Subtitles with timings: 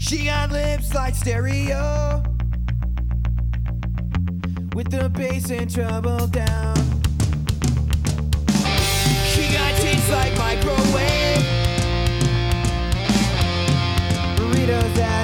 [0.00, 2.22] She got lips like stereo.
[4.74, 6.74] With the bass and treble down.
[9.30, 11.44] She got teeth like microwave.
[14.36, 15.19] Burritos that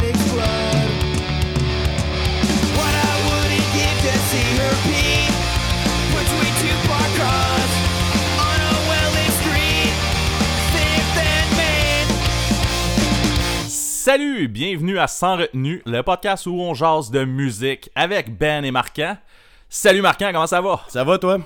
[14.07, 18.71] Salut, bienvenue à Sans retenue, le podcast où on jase de musique avec Ben et
[18.71, 19.17] Marquant.
[19.69, 20.81] Salut Marquant, comment ça va?
[20.87, 21.41] Ça va, toi?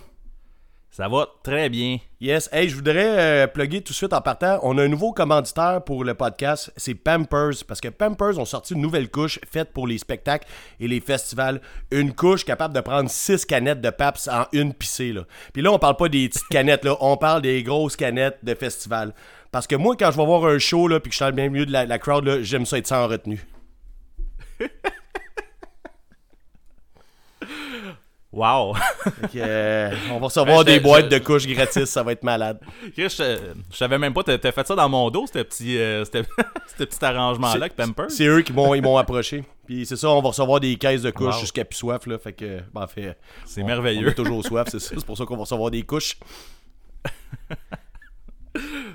[0.90, 1.98] Ça va très bien.
[2.20, 2.48] Yes.
[2.52, 4.58] Hey, je voudrais euh, plugger tout de suite en partant.
[4.64, 6.72] On a un nouveau commanditaire pour le podcast.
[6.76, 7.64] C'est Pampers.
[7.68, 10.48] Parce que Pampers ont sorti une nouvelle couche faite pour les spectacles
[10.80, 11.60] et les festivals.
[11.92, 15.12] Une couche capable de prendre 6 canettes de Paps en une pissée.
[15.12, 15.22] Là.
[15.52, 16.84] Puis là, on parle pas des petites canettes.
[16.84, 16.96] là.
[17.00, 19.14] On parle des grosses canettes de festival.
[19.52, 21.28] Parce que moi, quand je vais voir un show là, puis que je suis dans
[21.28, 23.46] le bien milieu de la, la crowd, j'aime ça être sans retenue.
[28.32, 28.74] Wow!
[29.32, 31.86] Que, euh, on va recevoir Ouais, des boîtes de couches gratis.
[31.86, 32.60] Ça va être malade.
[32.96, 36.04] Je, je savais même pas, t'as fait ça dans mon dos, ce petit, euh,
[36.78, 38.10] petit arrangement-là avec Pampers.
[38.10, 39.42] C'est eux qui m'ont approché.
[39.66, 41.40] Puis c'est ça, on va recevoir des caisses de couches Wow.
[41.40, 42.06] jusqu'à plus soif.
[42.06, 44.06] Là, fait que, ben, en fait, C'est merveilleux.
[44.06, 44.94] On a toujours soif, c'est ça.
[44.96, 46.16] C'est pour ça qu'on va recevoir des couches.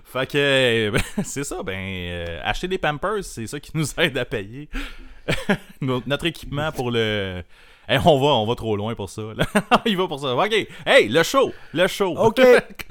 [0.04, 4.18] Fait que, ben, c'est ça, ben, euh, acheter des Pampers, c'est ça qui nous aide
[4.18, 4.70] à payer
[5.82, 7.42] No- notre équipement pour le.
[7.88, 9.22] Hey, on va, on va trop loin pour ça.
[9.36, 9.46] là.
[9.86, 10.36] Il va pour ça.
[10.36, 10.54] Ok,
[10.86, 12.16] hey, le show, le show.
[12.18, 12.42] OK.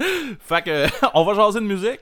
[0.39, 1.99] fait que, on va jaser de musique.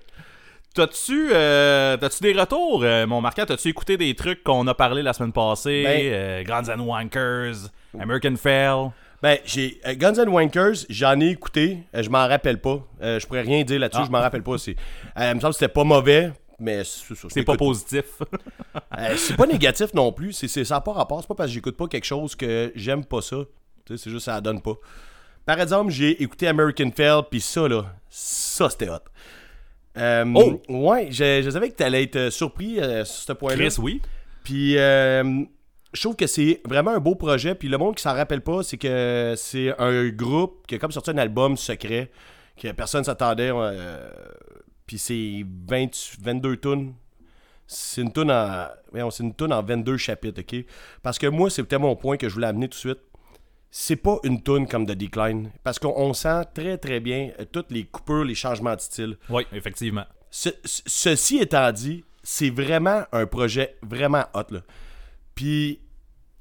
[0.76, 3.46] T'as-tu, euh, t'as-tu des retours, euh, mon marquant?
[3.46, 5.84] T'as-tu écouté des trucs qu'on a parlé la semaine passée?
[5.84, 7.70] Ben- euh, Guns and Wankers,
[8.00, 8.90] American Fail.
[9.22, 11.78] Ben, j'ai euh, Guns N' Wankers, j'en ai écouté.
[11.94, 12.80] je m'en rappelle pas.
[13.02, 14.06] Je pourrais rien dire là-dessus, Ah.
[14.08, 14.52] je m'en rappelle pas.
[14.54, 14.56] Euh,
[15.18, 16.32] il me semble que c'était pas mauvais,
[16.64, 18.06] mais c'est, pas positif.
[18.98, 20.34] Euh, c'est pas négatif non plus.
[20.34, 21.22] C'est, c'est, ça n'a pas rapport.
[21.22, 23.38] C'est pas parce que j'écoute pas quelque chose que j'aime pas ça.
[23.88, 24.76] C'est juste ça donne pas.
[25.46, 29.00] Par exemple, j'ai écouté American Fail, puis ça, là, ça, c'était hot.
[29.98, 30.62] Euh, Oh!
[30.70, 33.58] Ouais, je, je savais que t'allais être euh, surpris euh, sur ce point-là.
[33.58, 34.02] Chris, oui.
[34.44, 35.44] Puis, euh,
[35.94, 37.56] je trouve que c'est vraiment un beau projet.
[37.56, 40.92] Puis, le monde qui s'en rappelle pas, c'est que c'est un groupe qui a comme
[40.92, 42.10] sorti un album secret
[42.58, 43.52] que personne s'attendait.
[44.86, 46.94] Puis, c'est 20 22 tunes.
[47.66, 48.68] C'est une tune en,
[49.10, 50.66] c'est une tune en 22 chapitres, OK?
[51.02, 53.00] Parce que moi, c'était mon point que je voulais amener tout de suite.
[53.72, 55.50] C'est pas une tune comme The Decline.
[55.64, 59.18] Parce qu'on on sent très, très bien euh, toutes les coupures, les changements de style.
[59.30, 60.06] Oui, effectivement.
[60.30, 64.60] Ce- ce- ceci étant dit, c'est vraiment un projet vraiment hot, là.
[65.34, 65.80] Puis,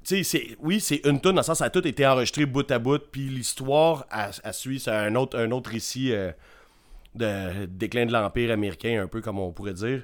[0.05, 2.45] tu sais, c'est- oui, c'est une tonne dans le sens ça a tout été enregistré
[2.45, 6.31] bout à bout, puis l'histoire, elle, elle suit, c'est un autre, un autre récit euh,
[7.15, 10.03] de déclin de l'Empire américain, un peu comme on pourrait dire.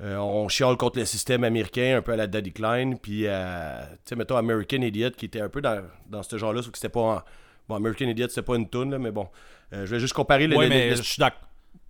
[0.00, 3.80] Euh, on chiale contre le système américain, un peu à la Daddy Klein, puis, euh,
[4.04, 6.78] tu sais, mettons American Idiot, qui était un peu dans, dans ce genre-là, sauf que
[6.78, 7.00] c'était pas...
[7.00, 7.22] en-
[7.68, 9.26] Bon, American Idiot, c'était pas une toune, là, mais bon.
[9.72, 10.56] Euh, je vais juste comparer le...
[10.56, 11.40] Oui, le- mais le- je suis d'ac-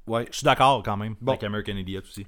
[0.06, 0.24] ouais.
[0.30, 1.32] je suis d'accord quand même Bon.
[1.32, 2.26] avec American Idiot aussi.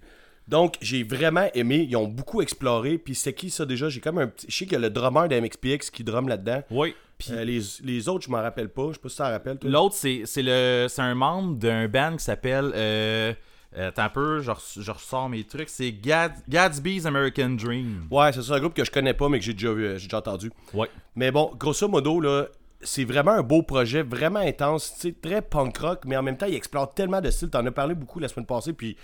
[0.49, 1.87] Donc, j'ai vraiment aimé.
[1.89, 2.99] Ils ont beaucoup exploré.
[2.99, 3.89] Puis, c'est qui ça déjà?
[3.89, 4.47] J'ai comme un petit.
[4.49, 6.63] Je sais qu'il y a le drummer d'MXPX qui drum là-dedans.
[6.71, 6.95] Oui.
[7.19, 8.89] Puis Euh, les, les autres, je m'en rappelle pas.
[8.89, 9.59] Je sais pas si rappelles.
[9.59, 9.71] toi.
[9.71, 12.73] l'autre, c'est c'est le c'est un membre d'un band qui s'appelle.
[12.75, 13.33] Euh,
[13.77, 15.69] euh, attends un peu, je, res- je ressors mes trucs.
[15.69, 18.07] C'est Gad- Gatsby's American Dream.
[18.11, 19.99] Ouais, c'est ça, un groupe que je connais pas, mais que j'ai déjà, vu, euh,
[19.99, 20.51] j'ai déjà entendu.
[20.75, 20.89] Ouais.
[21.15, 22.47] Mais bon, grosso modo, là,
[22.83, 25.07] c'est vraiment un beau projet, vraiment intense.
[25.23, 27.51] Très punk rock, mais en même temps, il explore tellement de styles.
[27.51, 28.73] T'en as parlé beaucoup la semaine passée.
[28.75, 28.97] Puis,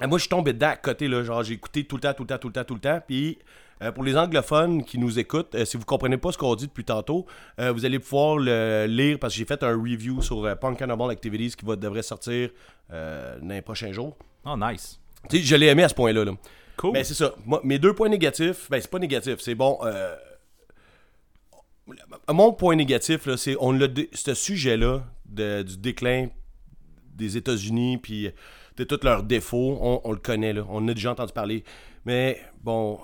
[0.00, 1.08] moi, je suis tombé dedans à côté.
[1.08, 2.80] Là, genre, j'ai écouté tout le temps, tout le temps, tout le temps, tout le
[2.80, 3.00] temps.
[3.06, 3.38] Puis,
[3.82, 6.66] euh, pour les anglophones qui nous écoutent, euh, si vous comprenez pas ce qu'on dit
[6.66, 7.26] depuis tantôt,
[7.60, 11.10] euh, vous allez pouvoir le lire parce que j'ai fait un review sur Punk Cannibal
[11.10, 12.50] Activities qui va, devrait sortir
[12.90, 14.16] dans les prochains jours.
[14.44, 15.00] Oh, nice.
[15.28, 16.24] Tu sais, je l'ai aimé à ce point-là.
[16.24, 16.32] Là.
[16.76, 16.92] Cool.
[16.92, 17.34] Mais c'est ça.
[17.46, 19.78] Moi, mes deux points négatifs, ben c'est pas négatif, c'est bon.
[22.28, 26.28] Mon point négatif, là, c'est on dé- ce sujet-là du déclin
[27.14, 28.30] des États-Unis, puis
[28.76, 30.64] de tous leurs défauts, on, on le connaît, là.
[30.68, 31.64] on en a déjà entendu parler.
[32.04, 32.98] Mais bon,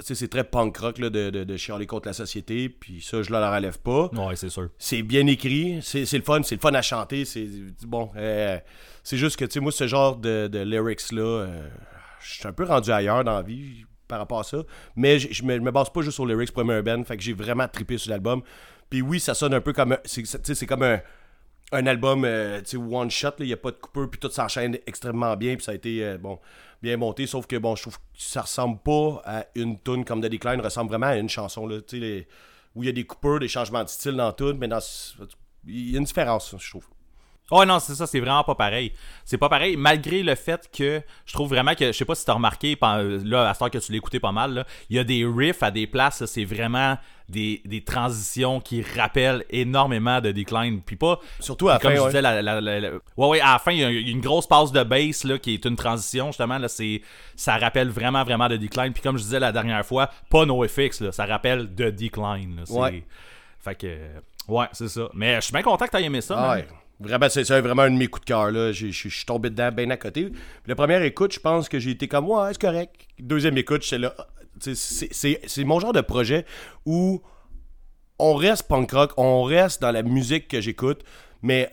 [0.00, 3.32] c'est très punk rock là, de, de, de chialer contre la société, puis ça, je
[3.32, 4.08] ne la relève pas.
[4.14, 4.68] Ouais, c'est sûr.
[4.78, 7.48] C'est bien écrit, c'est le fun, c'est le fun à chanter, c'est
[7.86, 8.10] bon.
[8.16, 8.58] euh,
[9.02, 11.68] c'est juste que, tu sais, moi, ce genre de, de lyrics-là, euh,
[12.20, 14.58] je suis un peu rendu ailleurs dans la vie par rapport à ça.
[14.96, 17.22] Mais je me, me base pas juste sur lyrics pour aimer un band, fait que
[17.22, 18.42] j'ai vraiment trippé sur l'album.
[18.90, 19.96] Puis oui, ça sonne un peu comme.
[20.04, 21.00] C'est comme un,
[21.72, 22.60] un album, euh,
[22.90, 25.72] one shot, il n'y a pas de coupeur, puis tout s'enchaîne extrêmement bien, puis ça
[25.72, 26.38] a été, euh, bon,
[26.82, 30.20] bien monté, sauf que, bon, je trouve que ça ressemble pas à une tune comme
[30.20, 32.28] The Decline, ressemble vraiment à une chanson, là, tu sais, les-
[32.74, 34.78] où il y a des coupeurs, des changements de style dans tout, mais dans,
[35.66, 36.86] il y a une différence, je trouve.
[37.52, 38.92] Oh non, c'est ça, c'est vraiment pas pareil.
[39.24, 42.24] C'est pas pareil, malgré le fait que je trouve vraiment que, je sais pas si
[42.24, 45.04] t'as remarqué, là, à ce temps que tu l'écoutais pas mal, là, il y a
[45.04, 46.98] des riffs à des places, c'est vraiment
[47.28, 50.80] des, des transitions qui rappellent énormément de Decline.
[50.80, 52.06] Puis pas, Surtout à la comme fin, je ouais.
[52.08, 54.48] disais, la, la- la- la- ouais, ouais, à la fin, il y a une grosse
[54.48, 56.58] passe de bass là, qui est une transition, justement.
[56.58, 57.00] Là, c'est,
[57.36, 58.92] ça rappelle vraiment, vraiment de Decline.
[58.92, 62.56] Puis comme je disais la dernière fois, pas NoFX, là, ça rappelle de Decline.
[62.56, 62.62] là.
[62.64, 63.04] C'est- Ouais.
[63.60, 63.96] Fait que,
[64.48, 65.08] ouais, c'est ça.
[65.14, 66.36] Mais je suis bien content que t'aies aimé ça.
[66.38, 66.66] Ah ouais.
[66.98, 68.50] Vraiment, c'est c'est vraiment un de mes coups de cœur.
[68.50, 68.72] là.
[68.72, 70.24] Je suis tombé dedans bien à côté.
[70.30, 72.94] Puis la première écoute, je pense que j'ai été comme, ouais, c'est correct.
[73.18, 74.14] Deuxième écoute, j'étais là.
[74.60, 76.46] C'est c'est- c'est mon genre de projet
[76.86, 77.20] où
[78.18, 81.02] on reste punk rock, on reste dans la musique que j'écoute,
[81.42, 81.70] mais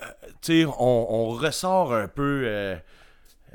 [0.50, 2.76] euh, on, on ressort un peu euh,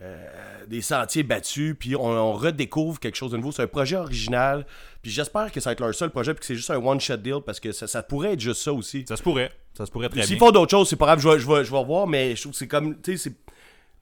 [0.00, 0.26] euh,
[0.66, 3.52] des sentiers battus, puis on redécouvre quelque chose de nouveau.
[3.52, 4.64] C'est un projet original,
[5.08, 7.16] puis j'espère que ça va être leur seul projet, puis que c'est juste un one-shot
[7.16, 9.06] deal, parce que ça, ça pourrait être juste ça aussi.
[9.08, 9.50] Ça se pourrait.
[9.72, 11.64] Ça se pourrait très S'ils font d'autres choses, c'est pas grave, je vais, je vais,
[11.64, 13.32] je vais revoir, mais je trouve que c'est comme, tu sais.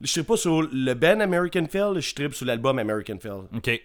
[0.01, 3.43] Je serais pas sur le band American Fell, je tripe sur l'album American Fell.
[3.57, 3.83] OK.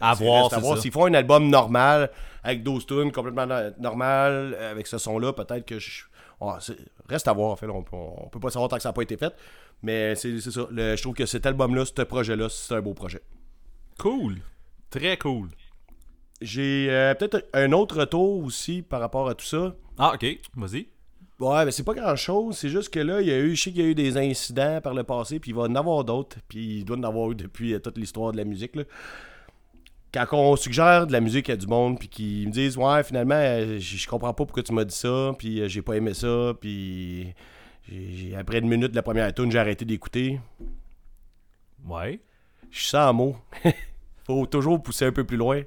[0.00, 0.76] À voir, c'est voir.
[0.76, 0.82] ça.
[0.82, 2.10] S'ils font un album normal,
[2.44, 6.04] avec 12 tunes, complètement no- normal, avec ce son-là, peut-être que je...
[6.60, 6.76] C'est-
[7.08, 9.02] reste à voir, en fait, on, on peut pas savoir tant que ça n'a pas
[9.02, 9.34] été fait,
[9.82, 10.66] mais c'est c'est ça.
[10.70, 13.20] Le- je trouve que cet album-là, ce projet-là, c'est un beau projet.
[13.98, 14.38] Cool.
[14.90, 15.48] Très cool.
[16.42, 19.74] J'ai euh, peut-être un autre retour aussi par rapport à tout ça.
[19.98, 20.26] Ah, OK.
[20.56, 20.88] Vas-y.
[21.38, 22.56] Ouais, mais c'est pas grand chose.
[22.56, 24.16] C'est juste que là, il y a eu, je sais qu'il y a eu des
[24.16, 27.30] incidents par le passé, puis il va en avoir d'autres, puis il doit en avoir
[27.30, 28.76] eu depuis euh, toute l'histoire de la musique.
[28.76, 28.84] Là.
[30.12, 33.34] Quand on suggère de la musique à du monde, puis qu'ils me disent, ouais, finalement,
[33.34, 37.34] euh, je comprends pas pourquoi tu m'as dit ça, puis j'ai pas aimé ça, puis
[38.38, 40.38] après une minute de la première tune, j'ai arrêté d'écouter.
[41.86, 42.20] Ouais.
[42.70, 43.36] Je suis sans mots.
[44.26, 45.62] Faut toujours pousser un peu plus loin.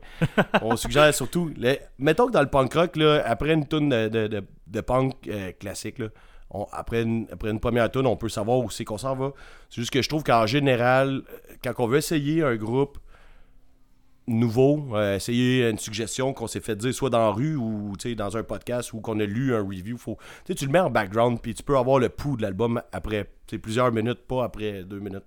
[0.62, 1.52] On suggère surtout.
[2.00, 5.14] mettons que dans le punk rock, là, après une tune de, de- de- de punk
[5.28, 6.08] euh, classique, là,
[6.52, 9.32] on- après, une, après une première tune, on peut savoir où c'est qu'on s'en va.
[9.70, 12.98] C'est juste que je trouve qu'en général, euh, quand on veut essayer un groupe
[14.28, 18.38] nouveau, euh, essayer une suggestion qu'on s'est fait dire soit dans la rue ou dans
[18.38, 21.54] un podcast ou qu'on a lu un review, faut, tu le mets en background puis
[21.54, 23.30] tu peux avoir le pouls de l'album après
[23.62, 25.26] plusieurs minutes, pas après deux minutes.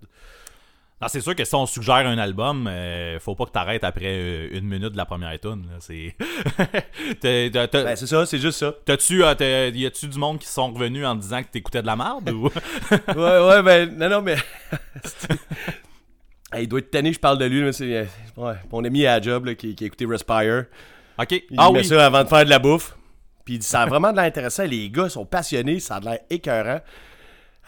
[1.00, 4.06] Non, c'est sûr que si on suggère un album, euh, faut pas que t'arrêtes après
[4.06, 5.65] euh, une minute de la première tune.
[5.81, 6.17] C'est.
[7.23, 8.75] Ben, c'est ça, c'est juste ça.
[8.85, 11.95] T'as-tu, euh, y a-tu du monde qui sont revenus en disant que t'écoutais de la
[11.97, 12.49] merde ou?
[13.17, 14.37] Ouais, ouais, ben, non, non, mais.
[16.53, 17.95] Hey, il doit être tanné, je parle de lui, mais c'est.
[17.95, 18.05] euh,
[18.37, 20.65] Ouais, mon ami à la job, là, qui, qui a écouté Respire.
[21.19, 21.33] Ok.
[21.33, 21.85] Il ah met oui.
[21.85, 22.97] ça avant de faire de la bouffe.
[23.45, 24.65] Puis il dit, ça a vraiment de l'air intéressant.
[24.65, 26.81] Les gars sont passionnés, ça a de l'air écœurant.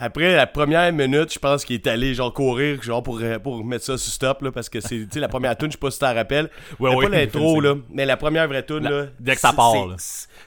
[0.02, 3.62] Après la première minute, je pense qu'il est allé genre courir genre pour, euh, pour
[3.64, 5.98] mettre ça sur stop là, parce que c'est la première tune, je sais pas si
[5.98, 6.48] tu t'en rappelles.
[6.78, 9.06] Ouais, Mais ouais, pas l'intro là, mais la première vraie tune là.
[9.20, 9.74] dès que ça part,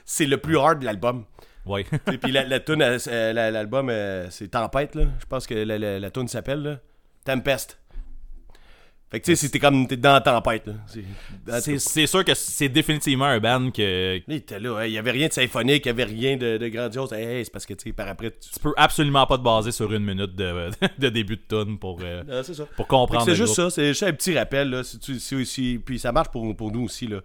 [0.04, 1.24] c'est- le plus hard de l'album.
[1.66, 1.86] Ouais.
[2.12, 5.04] Et puis la, la tune, euh, la- l'album, euh, c'est Tempête, là.
[5.20, 6.80] Je pense que la, la, la tune s'appelle.
[7.24, 7.78] Tempest.
[9.14, 10.68] Fait que tu sais, c'était comme, t'es dans la tempête.
[11.78, 15.12] C'est- sûr que c'est définitivement un band que il était là, hein, il y avait
[15.12, 17.12] rien de symphonique, il y avait rien de, de grandiose.
[17.12, 18.50] Hey, c'est parce que, tu sais, par après, tu...
[18.52, 20.68] tu peux absolument pas te baser sur une minute de,
[20.98, 22.64] de début de tune pour, euh, Ah, ça.
[22.76, 23.24] pour comprendre.
[23.24, 23.70] C'est juste groupe.
[23.70, 24.82] ça, c'est juste un petit rappel, là.
[24.82, 27.20] Si tu- si aussi, puis ça marche pour, pour nous aussi, là.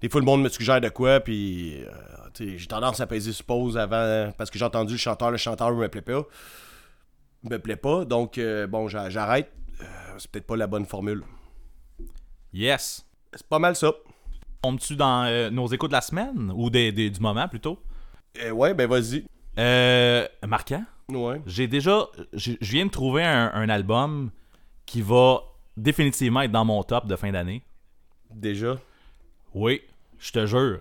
[0.00, 3.44] Des fois, le monde me suggère de quoi, puis euh, j'ai tendance à peser sur
[3.46, 6.22] pause avant, parce que j'ai entendu le chanteur, le chanteur me plaît pas.
[7.42, 9.50] Me plaît pas, donc, euh, bon, j'a- j'arrête.
[10.18, 11.22] C'est peut-être pas la bonne formule.
[12.52, 13.04] Yes.
[13.34, 13.92] C'est pas mal ça.
[14.62, 16.52] Tombes-tu dans euh, nos échos de la semaine?
[16.54, 17.78] Ou des, des- du moment plutôt?
[18.40, 19.24] Euh, ouais, ben vas-y.
[19.58, 20.84] euh, Marquant.
[21.08, 21.40] Ouais.
[21.46, 22.06] J'ai déjà.
[22.32, 24.30] Je viens de trouver un, un album
[24.86, 25.40] qui va
[25.76, 27.62] définitivement être dans mon top de fin d'année.
[28.30, 28.78] Déjà?
[29.54, 29.82] Oui,
[30.18, 30.80] je te jure.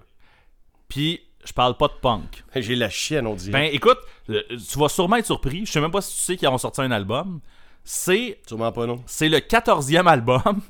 [0.87, 2.43] Puis, je parle pas de punk.
[2.55, 3.51] J'ai la chienne, on dirait.
[3.51, 3.97] Ben, écoute,
[4.29, 5.65] euh, tu vas sûrement être surpris.
[5.65, 7.39] Je sais même pas si tu sais qu'ils ont sorti un album.
[7.83, 8.39] C'est.
[8.47, 9.01] Sûrement pas, non.
[9.05, 10.61] C'est le 14e album.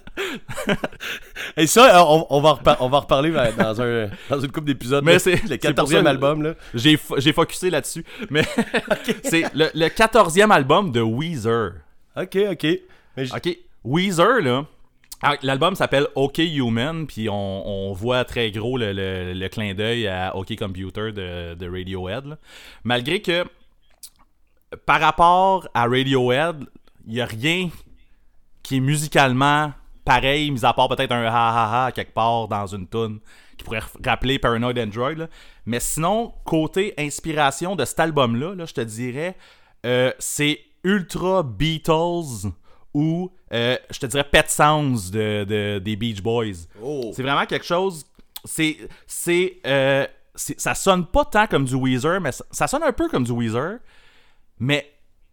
[1.57, 5.05] Et ça, on, on va, on va en reparler dans, un, dans une couple d'épisodes.
[5.05, 6.55] Mais c'est- le c'est pour 14e ça- album, là.
[6.75, 8.05] J'ai fo- j'ai focusé là-dessus.
[8.31, 8.45] Mais
[9.25, 11.73] c'est le, le 14e album de Weezer.
[12.17, 12.67] Ok, ok.
[13.17, 14.65] Mais Ok, Weezer, là.
[15.23, 17.35] ah, L'album s'appelle OK Human, puis on,
[17.91, 22.27] on voit très gros le, le- le clin d'œil à OK Computer de, de Radiohead.
[22.27, 22.39] là.
[22.85, 23.45] Malgré que,
[24.87, 26.65] par rapport à Radiohead,
[27.07, 27.71] il n'y a rien
[28.63, 29.73] qui est musicalement
[30.05, 33.21] pareil, mis à part peut-être un ha ha ha quelque part dans une tune
[33.57, 35.13] qui pourrait rappeler Paranoid Android.
[35.15, 35.29] là.
[35.67, 39.37] Mais sinon, côté inspiration de cet album-là, là, je te dirais,
[39.87, 42.49] euh, c'est ultra Beatles
[42.95, 46.67] ou euh, je te dirais Pet Sounds de, de- des Beach Boys.
[46.83, 47.11] Oh.
[47.15, 48.05] C'est vraiment quelque chose.
[48.45, 48.77] C'est.
[49.07, 49.59] C'est.
[49.67, 53.09] euh, c'est- ça sonne pas tant comme du Weezer, mais ça, ça sonne un peu
[53.09, 53.79] comme du Weezer.
[54.63, 54.89] Mais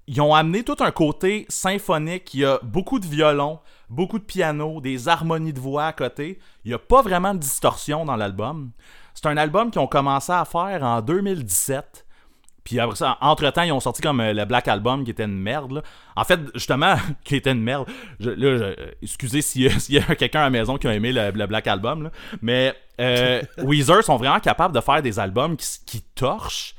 [0.07, 2.33] ils ont amené tout un côté symphonique.
[2.33, 6.39] Il y a beaucoup de violon, beaucoup de piano, des harmonies de voix à côté.
[6.65, 8.71] Il n'y a pas vraiment de distorsion dans l'album.
[9.13, 12.07] C'est un album qu'ils ont commencé à faire en 2017.
[12.63, 15.39] Puis après ça, entre-temps, ils ont sorti comme euh, le Black Album qui était une
[15.39, 15.83] merde.
[16.15, 17.87] En fait, justement, qui était une merde.
[18.25, 22.09] Euh, excusez s'il y a, quelqu'un à la maison qui a aimé le, Black Album.
[22.41, 26.73] Mais euh, Weezer sont vraiment capables de faire des albums qui torchent.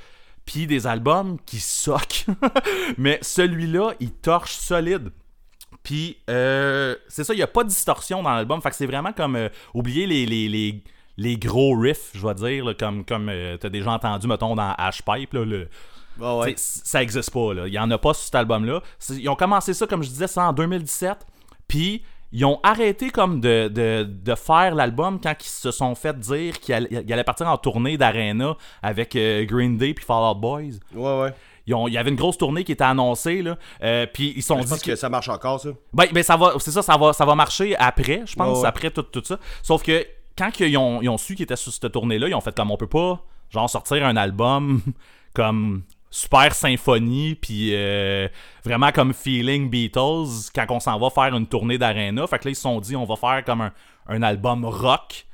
[0.53, 2.27] Puis des albums qui soquent.
[2.99, 5.11] Mais celui-là, il torche solide.
[5.85, 8.61] Puis, euh, c'est ça, il n'y a pas de distorsion dans l'album.
[8.61, 10.83] Fait que c'est vraiment comme euh, oublier les, les, les,
[11.19, 14.75] les gros riffs, je vais dire, là, comme, comme euh, t'as déjà entendu, mettons, dans
[14.77, 15.33] Ashpipe.
[15.35, 15.69] Là, le,
[16.21, 16.55] Ah ouais.
[16.57, 17.69] Ça existe pas, là.
[17.69, 18.83] Il y en a pas sur cet album-là.
[18.99, 21.19] C'est- Ils ont commencé ça, comme je disais, ça en 2017.
[21.69, 26.19] Puis, ils ont arrêté comme de, de, de faire l'album quand ils se sont fait
[26.19, 30.23] dire qu'ils allaient, ils allaient partir en tournée d'arena avec euh, Green Day puis Fall
[30.33, 30.61] Out Boys.
[30.95, 31.35] Ouais, ouais.
[31.67, 33.57] Ils ont- il y avait une grosse tournée qui était annoncée, là.
[33.83, 35.71] Euh, puis ils sont Je dit pense que ça marche encore, ça.
[35.93, 38.63] ben, ben, ça va, c'est ça, ça va, ça va marcher après, je pense, Ouais,
[38.63, 38.67] ouais.
[38.69, 39.39] après tout, tout ça.
[39.63, 40.07] Sauf que
[40.39, 42.71] quand qu'ils ont, ils ont su qu'ils étaient sur cette tournée-là, ils ont fait comme
[42.71, 44.81] on peut pas, genre, sortir un album
[45.35, 48.29] comme super symphonie, puis euh,
[48.65, 52.27] vraiment comme feeling Beatles quand on s'en va faire une tournée d'arena.
[52.27, 53.73] Fait que là, ils se sont dit, on va faire comme un,
[54.09, 55.27] un album rock.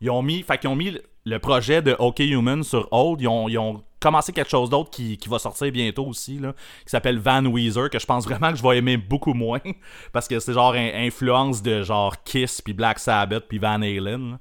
[0.00, 3.20] Ils ont mis, fait qu'ils ont mis le- projet de OK Human sur hold.
[3.20, 6.52] Ils ont, ils ont commencé quelque chose d'autre qui, qui va sortir bientôt aussi, là,
[6.84, 9.58] qui s'appelle Van Weezer, que je pense vraiment que je vais aimer beaucoup moins,
[10.12, 14.32] parce que c'est genre un- influence de genre Kiss, puis Black Sabbath, puis Van Halen.
[14.32, 14.38] là.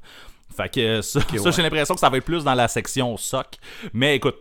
[0.56, 1.51] Fait que ça, ça, ouais.
[1.51, 3.56] j'ai l'impression que ça va être plus dans la section sock.
[3.94, 4.38] Mais écoute,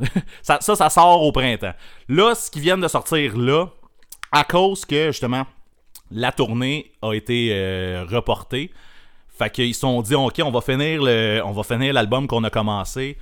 [0.42, 1.74] ça, ça, ça sort au printemps.
[2.08, 3.66] Là, ce qui vient de sortir là,
[4.32, 5.46] à cause que justement
[6.10, 8.70] la tournée a été euh, reportée.
[9.38, 12.44] Fait qu'ils se sont dit, OK, on va finir le, on va finir l'album qu'on
[12.44, 13.16] a commencé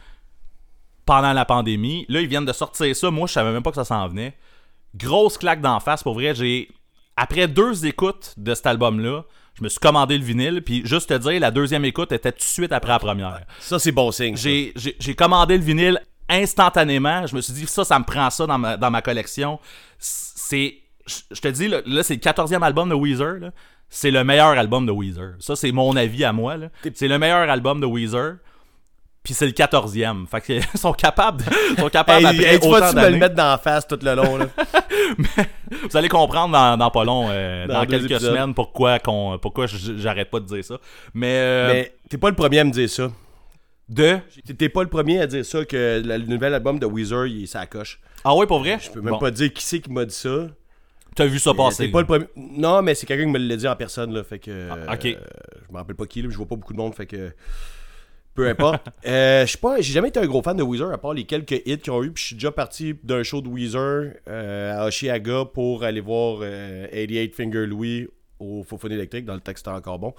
[1.05, 2.07] pendant la pandémie.
[2.09, 3.11] Là, ils viennent de sortir ça.
[3.11, 4.35] Moi, je savais même pas que ça s'en venait.
[4.97, 6.03] Grosse claque d'en face.
[6.03, 6.69] Pour vrai, j'ai.
[7.17, 10.63] Après deux écoutes de cet album-là, je me suis commandé le vinyle.
[10.63, 13.41] Puis, juste te dire, la deuxième écoute était tout de suite après la première.
[13.59, 14.37] Ça, c'est bon signe.
[14.37, 17.27] j'ai commandé le vinyle instantanément.
[17.27, 19.59] Je me suis dit, ça, ça me prend ça dans ma, dans ma collection.
[19.99, 20.75] C'est.
[21.33, 23.39] Je te dis, là, là, c'est le 14e album de Weezer.
[23.41, 23.51] là.
[23.91, 25.35] C'est le meilleur album de Weezer.
[25.39, 26.57] Ça, c'est mon avis à moi.
[26.59, 26.69] là.
[26.95, 28.37] C'est le meilleur album de Weezer.
[29.23, 30.27] Puis c'est le 14e.
[30.27, 33.35] Fait qu'ils sont capables, de- sont capables Hey, après hey, tu vas-tu me le mettre
[33.35, 34.47] dans la face tout le long, là?
[35.91, 38.21] Vous allez comprendre dans, dans pas long, euh, Dans quelques épisodes.
[38.35, 40.77] semaines, pourquoi, qu'on, pourquoi j'arrête pas de dire ça.
[41.15, 43.09] Mais, euh, Mais t'es pas le premier à me dire ça.
[43.89, 44.19] De?
[44.57, 47.47] T'es- pas le premier à dire ça, que le nouvel album de Weezer, il est
[47.47, 48.01] sa coche.
[48.25, 48.79] Ah ouais, pour vrai?
[48.81, 50.49] Je peux même Bon, pas dire qui c'est qui m'a dit ça.
[51.15, 51.87] T'as vu ça passer?
[51.87, 52.27] T'es pas le premier.
[52.37, 54.23] Non, mais c'est quelqu'un qui me l'a dit en personne, là.
[54.23, 54.69] Fait que.
[54.87, 55.07] Ah, ok.
[55.07, 55.15] euh,
[55.67, 56.29] je me rappelle pas qui, là.
[56.31, 57.33] Je vois pas beaucoup de monde, fait que.
[58.35, 58.87] Peu importe.
[59.07, 61.25] euh, je sais pas, j'ai jamais été un gros fan de Weezer, à part les
[61.25, 62.13] quelques hits qu'ils ont eu.
[62.13, 66.39] Puis je suis déjà parti d'un show de Weezer euh, à Oshiaga pour aller voir
[66.43, 68.07] euh, 88 Finger Louis
[68.39, 70.15] au Fofone électrique, dans le texte c'était encore bon.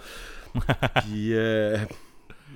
[1.05, 1.33] Puis.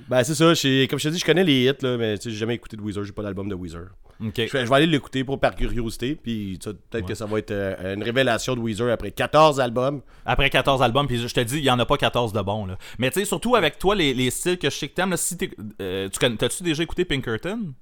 [0.10, 0.54] Ben, c'est ça.
[0.54, 2.56] j'ai- Comme je te dis, je connais les hits, là, mais tu sais, j'ai jamais
[2.56, 3.04] écouté de Weezer.
[3.04, 3.88] J'ai pas d'album de Weezer.
[4.22, 7.52] Je vais, je vais aller l'écouter pour par curiosité, puis peut-être que ça va être
[7.52, 10.02] euh, une révélation de Weezer après 14 albums.
[10.26, 12.66] Après 14 albums, puis je te dis, il y en a pas 14 de bons.
[12.66, 12.78] Là.
[13.00, 15.18] Mais tu sais, surtout avec toi, les, les styles que je sais que t'aimes, là,
[15.18, 17.74] si t'es- euh, tu connais- t'as-tu déjà écouté Pinkerton?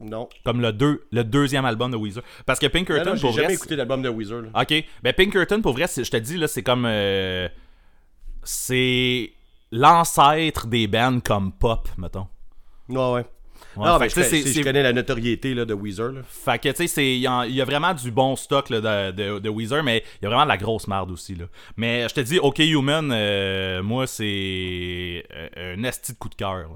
[0.00, 0.28] Non.
[0.44, 2.22] Comme le, deux, le deuxième album de Weezer.
[2.46, 4.42] Parce que Pinkerton, non, j'ai pour jamais vrai, écouté l'album de Weezer.
[4.42, 4.48] là.
[4.62, 4.84] Ok.
[5.02, 6.86] Ben Pinkerton, pour vrai, je te dis, là, c'est comme.
[6.86, 7.46] euh,
[8.42, 9.32] c'est
[9.72, 12.26] l'ancêtre des bands comme Pop, mettons.
[12.88, 13.24] Ouais, ouais.
[13.76, 16.10] Ouais, non, je, connais la notoriété là, de Weezer.
[16.10, 16.22] Là.
[16.26, 19.48] Fait que, tu sais, il y, a vraiment du bon stock là, de, de, de
[19.48, 21.36] Weezer, mais il y a vraiment de la grosse merde aussi.
[21.36, 21.44] Là.
[21.76, 26.34] Mais je te dis, OK Human, euh, moi, c'est euh, un esti de coup de
[26.34, 26.68] cœur.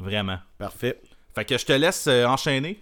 [0.00, 0.38] Vraiment.
[0.58, 1.00] Parfait.
[1.34, 2.80] Fait que je te laisse euh, enchaîner.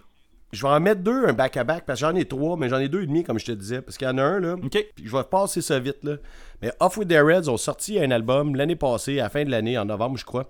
[0.51, 2.89] Je vais en mettre deux, un back-à-back, parce que j'en ai trois, mais j'en ai
[2.89, 3.81] deux et demi, comme je te disais.
[3.81, 4.53] Parce qu'il y en a un, là.
[4.53, 4.69] OK.
[4.69, 6.15] Puis je vais passer ça vite, là.
[6.61, 9.49] Mais Off With Their Reds ont sorti un album l'année passée, à la fin de
[9.49, 10.43] l'année, en novembre, je crois.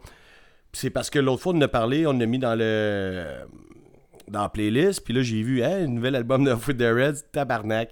[0.72, 3.25] Puis c'est parce que l'autre fois, on en a parlé, on l'a mis dans le.
[4.27, 5.03] dans la playlist.
[5.03, 7.91] Puis là, j'ai vu, hey, un nouvel album de Off With Their Reds, tabarnak.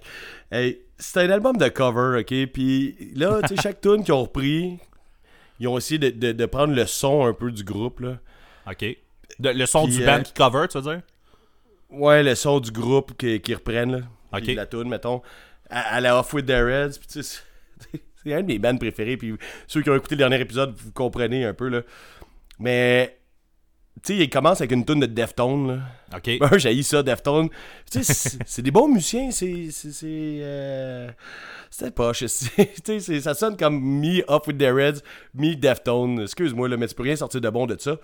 [0.50, 2.50] Hey, c'est un album de cover, ok?
[2.52, 4.78] Puis là, tu sais, chaque tune qu'ils ont repris,
[5.60, 8.18] ils ont essayé de, de- de prendre le son un peu du groupe, là.
[8.68, 8.84] OK.
[9.38, 11.02] De- le son Puis, du euh, band qui cover, tu veux dire?
[11.90, 14.00] Ouais, le son du groupe qui, qui reprennent, là.
[14.32, 14.42] Ok.
[14.44, 15.22] Puis la tune, mettons,
[15.68, 16.98] à, à la Off With Their Reds.
[16.98, 17.40] Puis tu sais,
[17.92, 19.16] c'est- c'est un de mes bands préférés.
[19.16, 19.34] Puis
[19.66, 21.82] ceux qui ont écouté le dernier épisode, vous comprenez un peu, là.
[22.58, 23.18] Mais
[24.02, 25.82] Tu sais, il commence avec une tune de Deftones, là.
[26.16, 26.28] Ok.
[26.40, 27.48] Un, j'ai ça, Deftones.
[27.90, 28.14] Tu sais,
[28.46, 29.68] c'est- des bons musiciens, c'est.
[29.70, 30.06] C'est.
[30.06, 31.10] euh,
[31.70, 31.90] C'était
[32.28, 32.72] sais.
[32.84, 35.00] Tu sais, ça sonne comme Me Off with the Reds,
[35.34, 36.22] Me Deftones.
[36.22, 37.98] Excuse-moi, là, mais tu peux rien sortir de bon de ça.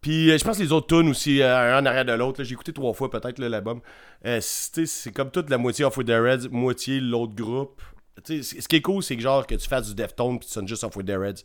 [0.00, 2.42] Puis euh, je pense que les autres tunes aussi, euh, un en arrière de l'autre.
[2.44, 3.80] J'ai écouté trois fois peut-être l'album.
[4.24, 7.34] Euh, c'est tu sais, c'est comme toute la moitié Off with the Reds, moitié l'autre
[7.34, 7.80] groupe.
[8.24, 10.38] Tu sais, c- ce qui est cool, c'est que genre que tu fasses du Deftones
[10.38, 11.44] puis tu sonnes juste Off with the Reds.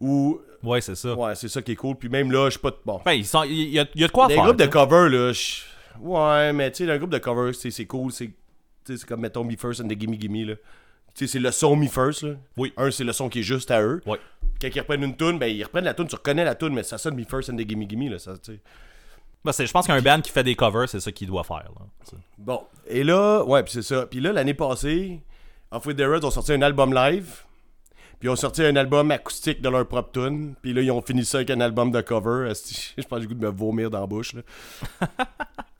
[0.00, 0.40] Ou.
[0.62, 1.14] Ouais, c'est ça.
[1.14, 1.96] Ouais, c'est ça qui est cool.
[1.96, 2.72] Puis même là, je sais pas.
[2.84, 3.00] Bon.
[3.04, 4.44] Ben, il y, a, il y a de quoi Les faire.
[4.44, 5.62] groupes de cover, là, je-
[6.00, 8.10] ouais, mais tu sais, un groupe de cover, c'est c'est cool.
[8.12, 8.30] C'est
[9.06, 10.54] comme, mettons, Me First and the Gimme Gimme, là.
[11.14, 12.34] Tu sais, c'est le son Me First, là.
[12.56, 12.72] Oui.
[12.76, 14.00] Un, c'est le son qui est juste à eux.
[14.06, 14.18] Ouais.
[14.60, 16.82] Quand ils reprennent une tune, ben, ils reprennent la tune, tu reconnais la tune, mais
[16.82, 18.60] ça sonne Me First and the Gimme Gimme, là, ça, tu sais.
[19.44, 21.64] Ben, je pense qu'un band qui fait des covers, c'est ça qu'il doit faire.
[21.78, 22.18] Là.
[22.36, 22.62] Bon.
[22.86, 24.06] Et là, ouais, puis c'est ça.
[24.06, 25.20] Puis là, l'année passée,
[25.70, 27.26] Off With The Reds ont sorti un album live.
[28.20, 30.54] Puis ils ont sorti un album acoustique de leur propre tune.
[30.60, 32.52] Puis là, ils ont fini ça avec un album de cover.
[32.98, 34.34] Je pense que j'ai goût de me vomir dans la bouche.
[34.34, 34.42] là.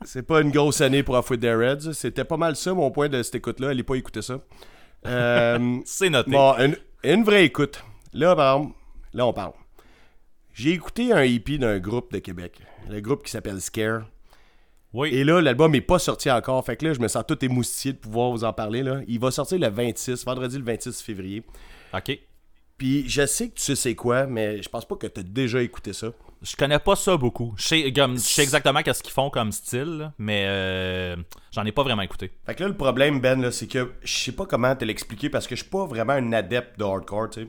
[0.03, 1.93] C'est pas une grosse année pour Off With The Reds.
[1.93, 3.69] C'était pas mal ça, mon point de cette écoute-là.
[3.69, 4.39] Allez pas écouter ça.
[5.05, 6.31] Euh, C'est noté.
[6.31, 7.83] bon, une, une vraie écoute.
[8.13, 8.75] Là, par exemple,
[9.13, 9.53] là, on parle.
[10.53, 12.59] J'ai écouté un EP d'un groupe de Québec.
[12.89, 14.01] Le groupe qui s'appelle Scare.
[14.93, 15.09] Oui.
[15.13, 16.65] Et là, l'album est pas sorti encore.
[16.65, 18.81] Fait que là, je me sens tout émoustillé de pouvoir vous en parler.
[18.81, 19.01] Là.
[19.07, 21.43] Il va sortir le 26, vendredi le 26 février.
[21.93, 22.19] Ok.
[22.81, 25.23] Puis je sais que tu sais c'est quoi, mais je pense pas que tu as
[25.23, 26.07] déjà écouté ça.
[26.41, 27.53] Je connais pas ça beaucoup.
[27.55, 31.15] Je sais, comme, je sais exactement qu'est-ce qu'ils font comme style, là, mais euh,
[31.51, 32.31] j'en ai pas vraiment écouté.
[32.43, 35.29] Fait que là, le problème, Ben, là, c'est que je sais pas comment te l'expliquer
[35.29, 37.47] parce que je suis pas vraiment un adepte de hardcore, tu sais.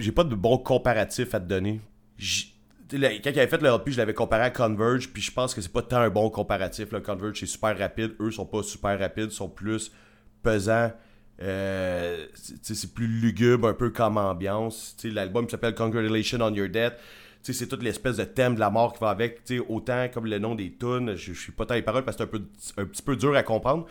[0.00, 1.80] J'ai pas, de bon comparatif à te donner.
[2.18, 2.52] J'-
[2.90, 5.60] Quand il avait fait le EP, je l'avais comparé à Converge, puis je pense que
[5.60, 6.88] c'est pas tant un bon comparatif.
[7.06, 8.16] Converge, c'est super rapide.
[8.18, 9.92] Eux sont pas super rapides, sont plus
[10.42, 10.90] pesants.
[11.42, 14.96] Euh, c'est- plus lugubre, un peu comme ambiance.
[15.04, 16.94] L'album s'appelle Congratulations on Your Death.
[17.42, 19.40] C'est toute l'espèce de thème de la mort qui va avec.
[19.68, 22.24] Autant comme le nom des tunes, je, suis pas tant les paroles parce que
[22.58, 23.86] c'est un, un petit peu dur à comprendre.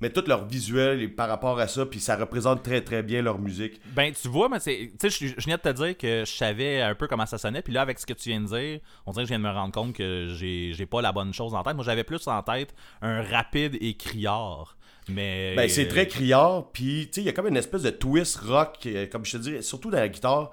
[0.00, 3.38] Mais tout leur visuel par rapport à ça, puis ça représente très très bien leur
[3.38, 3.80] musique.
[3.94, 4.90] Ben, tu vois, mais c'est.
[5.02, 7.72] Je je viens de te dire que je savais un peu comment ça sonnait, puis
[7.72, 9.50] là, avec ce que tu viens de dire, on dirait que je viens de me
[9.50, 11.74] rendre compte que j'ai j'ai pas la bonne chose en tête.
[11.74, 14.76] Moi, j'avais plus en tête un rapide et criard.
[15.08, 15.54] Mais.
[15.56, 18.36] Ben, c'est très criard, puis tu sais, il y a comme une espèce de twist
[18.38, 20.50] rock, euh, comme je te dis, surtout dans la guitare.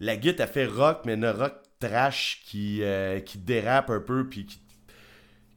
[0.00, 4.28] La guitare, elle fait rock, mais un rock trash qui, euh, qui dérape un peu,
[4.28, 4.60] puis qui.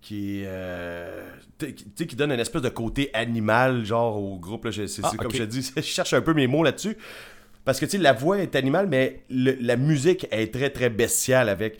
[0.02, 1.24] qui, euh,
[1.60, 4.66] tu sais, qui donne une espèce de côté animal, genre au groupe.
[4.66, 6.98] Là, Je- c'est, Ah, comme je te dis, je cherche un peu mes mots là-dessus.
[7.64, 10.90] Parce que tu sais, la voix est animale, mais le- la musique est très très
[10.90, 11.78] bestiale avec.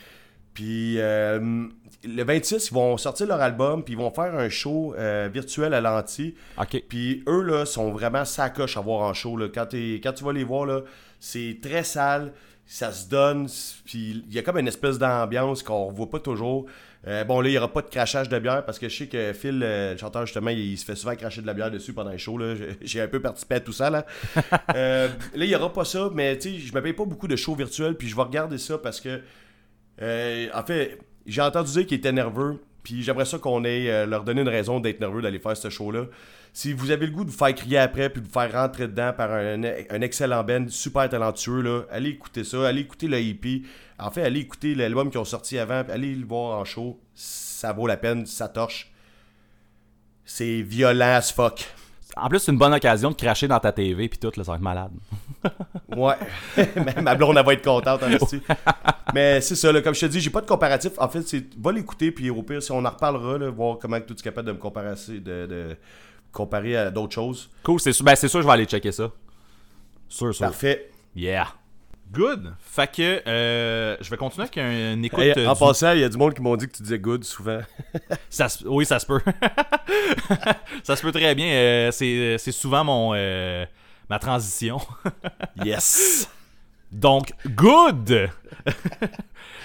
[0.54, 1.66] Puis euh,
[2.04, 5.74] le 26, ils vont sortir leur album, puis ils vont faire un show euh, virtuel
[5.74, 6.36] à l'anti.
[6.60, 6.84] Ok.
[6.88, 9.38] Puis eux, là, sont vraiment sacoches à voir en show.
[9.38, 9.48] Là.
[9.54, 10.82] Quand, tu vas les voir, là,
[11.20, 12.34] c'est très sale,
[12.66, 13.48] ça se donne,
[13.86, 16.66] puis il y a comme une espèce d'ambiance qu'on revoit pas toujours.
[17.08, 19.08] Euh, bon, là, il y aura pas de crachage de bière parce que je sais
[19.08, 21.94] que Phil, euh, le chanteur, justement, il, se fait souvent cracher de la bière dessus
[21.94, 22.38] pendant les shows.
[22.38, 22.54] là.
[22.82, 23.90] J'ai- un peu participé à tout ça.
[23.90, 24.06] Là,
[24.76, 27.28] Euh, là il y aura pas ça, mais tu sais, je me paye pas beaucoup
[27.28, 29.22] de shows virtuels, puis je vais regarder ça parce que,
[30.00, 34.24] en fait, j'ai entendu dire qu'ils étaient nerveux, puis j'aimerais ça qu'on ait euh, leur
[34.24, 36.06] donner une raison d'être nerveux d'aller faire ce show-là.
[36.54, 38.88] Si vous avez le goût de vous faire crier après, puis de vous faire rentrer
[38.88, 39.62] dedans par un,
[40.02, 43.62] excellent band super talentueux, là, allez écouter ça, allez écouter le EP.
[43.98, 47.00] En fait, allez écouter l'album qu'ils ont sorti avant, allez le voir en show.
[47.16, 48.92] Ça vaut la peine, ça torche.
[50.26, 51.66] C'est violent as fuck.
[52.18, 54.52] En plus, c'est une bonne occasion de cracher dans ta TV, puis tout, là, ça
[54.52, 54.92] va être malade.
[55.98, 56.16] Ouais.
[56.76, 58.42] Mais Ma blonde, elle va être contente, en esti.
[59.14, 60.94] Mais c'est ça, là, comme je te dis, j'ai pas de comparatif.
[60.98, 64.00] En fait, c'est va l'écouter, puis au pire, si on en reparlera, là, voir comment
[64.00, 65.78] tu es capable de me comparer, de, de
[66.32, 67.50] comparer à d'autres choses.
[67.64, 69.12] Cool, c'est sûr, ben, c'est sûr, je vais aller checker ça.
[70.08, 70.46] Sûr, sûr.
[70.46, 70.92] Parfait.
[71.16, 71.48] Yeah.
[72.12, 72.54] Good.
[72.60, 75.20] Fait que euh, je vais continuer avec un, une écoute.
[75.24, 76.84] Hey, euh, en du- passant, il y a du monde qui m'ont dit que tu
[76.84, 77.60] disais good souvent.
[78.30, 79.22] Ça se- oui, ça se peut.
[80.84, 81.48] ça se peut très bien.
[81.48, 83.66] euh, c'est, c'est souvent mon euh,
[84.10, 84.80] ma transition.
[85.64, 86.30] yes.
[86.92, 88.30] Donc, good!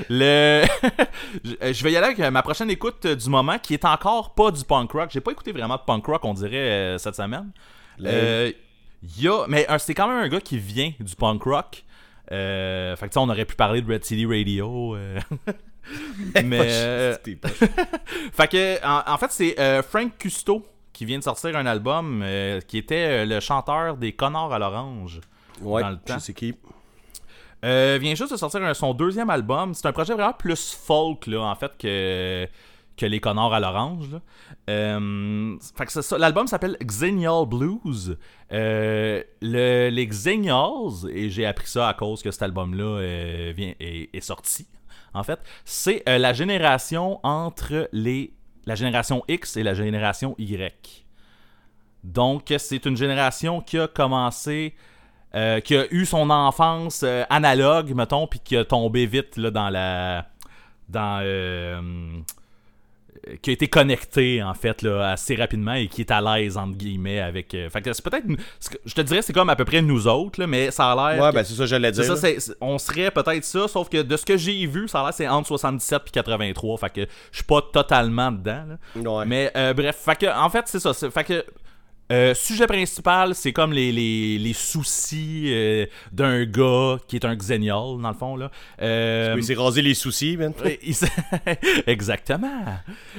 [0.09, 0.64] Le...
[1.44, 4.35] je vais y aller avec euh, ma prochaine écoute euh, du moment qui est encore
[4.35, 5.11] pas du punk rock.
[5.12, 7.50] J'ai pas écouté vraiment de punk rock, on dirait, euh, cette semaine.
[8.04, 8.52] Euh,
[9.18, 9.46] y a...
[9.48, 11.82] Mais euh, c'est quand même un gars qui vient du punk rock.
[12.33, 14.97] Euh, fait que tu sais, on aurait pu parler de Red City Radio.
[14.97, 15.19] euh.
[16.45, 16.61] mais...
[16.62, 17.17] euh,
[18.33, 22.25] fait que, en, en fait, c'est Frank Custo qui vient de sortir un album
[22.67, 25.21] qui était le chanteur des Connards à l'Orange.
[25.61, 26.15] Ouais, Dans le temps.
[26.15, 26.55] je sais qui.
[27.62, 29.75] Vient juste de sortir son deuxième album.
[29.75, 32.49] C'est un projet vraiment plus folk, là, en fait, que,
[32.96, 34.18] que Les Connards à l'Orange.
[34.68, 35.56] Euh.
[36.18, 38.18] L'album s'appelle Xenial Blues.
[38.52, 44.20] Euh, le, les Xenials, et j'ai appris ça à cause que cet album-là euh, est,
[44.20, 44.66] sorti
[45.14, 48.35] en fait, c'est la génération entre les
[48.66, 51.06] la génération X et la génération Y.
[52.04, 54.74] Donc, c'est une génération qui a commencé,
[55.32, 60.26] qui a eu son enfance analogue, mettons, puis qui a tombé vite là, dans la.
[60.90, 61.22] dans.
[63.43, 66.77] Qui a été connecté en fait là, assez rapidement et qui est à l'aise entre
[66.77, 68.25] guillemets avec euh, fait que c'est peut-être
[68.85, 71.23] je te dirais c'est comme à peu près nous autres là, mais ça a l'air
[71.23, 72.17] Ouais, que- ben c'est ça j'allais c'est dire.
[72.17, 75.05] ça, c'est- on serait peut-être ça, sauf que de ce que j'ai vu, ça a
[75.05, 76.79] l'air c'est entre 77 et 83.
[76.79, 78.65] Fait que je suis pas totalement dedans.
[78.95, 79.11] là.
[79.11, 79.25] Ouais.
[79.27, 80.93] Mais euh, bref, fait que, en fait, c'est ça.
[80.95, 81.45] Fait que.
[82.12, 87.35] Euh, sujet principal, c'est comme les, les, les soucis euh, d'un gars qui est un
[87.35, 88.37] xénial, dans le fond.
[88.37, 88.51] Là.
[88.81, 90.53] Euh, Il s'est rasé les soucis, man.
[91.87, 92.64] Exactement.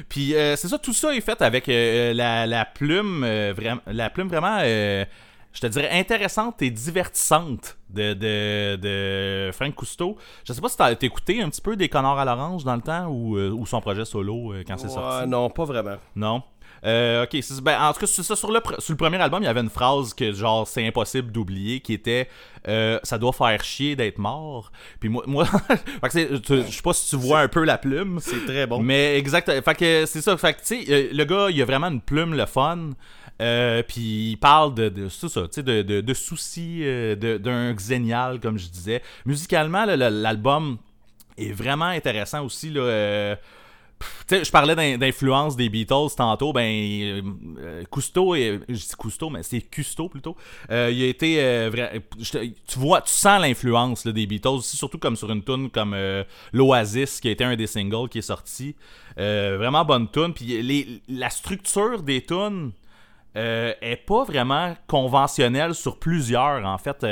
[0.07, 4.29] Puis euh, c'est ça, tout ça est fait avec la, la plume, vraiment, la plume
[4.29, 10.17] vraiment, je te dirais intéressante et divertissante de, de, de Frank Cousteau.
[10.45, 12.81] Je sais pas si t'as écouté un petit peu des Connards à l'orange dans le
[12.81, 15.27] temps ou, ou son projet solo quand c'est sorti.
[15.27, 15.97] non, pas vraiment.
[16.15, 16.41] Non?
[16.85, 18.35] Euh, ok, c'est- ben, en tout cas, c'est ça.
[18.35, 21.31] Sur le, sur le premier album, il y avait une phrase que, genre, c'est impossible
[21.31, 22.29] d'oublier qui était
[22.67, 24.71] euh, Ça doit faire chier d'être mort.
[24.99, 25.45] Puis moi, moi
[26.03, 28.19] je sais pas si tu vois un peu la plume.
[28.21, 28.79] C'est très bon.
[28.81, 29.49] Mais exact.
[29.63, 30.35] Fait que c'est ça.
[30.37, 32.89] Fait que, tu sais, euh, le gars, il a vraiment une plume, le fun.
[33.41, 37.37] Euh, puis il parle de, de c'est ça, tu sais, de, de, de soucis de-
[37.37, 39.03] d'un xénial, comme je disais.
[39.27, 40.77] Musicalement, l'album
[41.37, 42.71] est vraiment intéressant aussi.
[42.71, 43.37] Là,
[44.29, 46.53] je parlais d'in- d'influence des Beatles tantôt.
[46.53, 46.63] Ben,
[47.59, 50.35] euh, Cousteau, est- je dis Cousteau, mais c'est Cousteau plutôt.
[50.69, 51.37] Euh, il a été.
[51.39, 55.31] euh, vra- je te- tu vois, tu sens l'influence des Beatles, aussi, surtout comme sur
[55.31, 55.95] une tune comme
[56.53, 58.75] l'Oasis, qui a été un des singles qui est sorti.
[59.17, 60.33] Vraiment bonne tune.
[60.33, 62.71] Puis la structure des tunes
[63.35, 67.05] est pas vraiment conventionnelle sur plusieurs, en fait.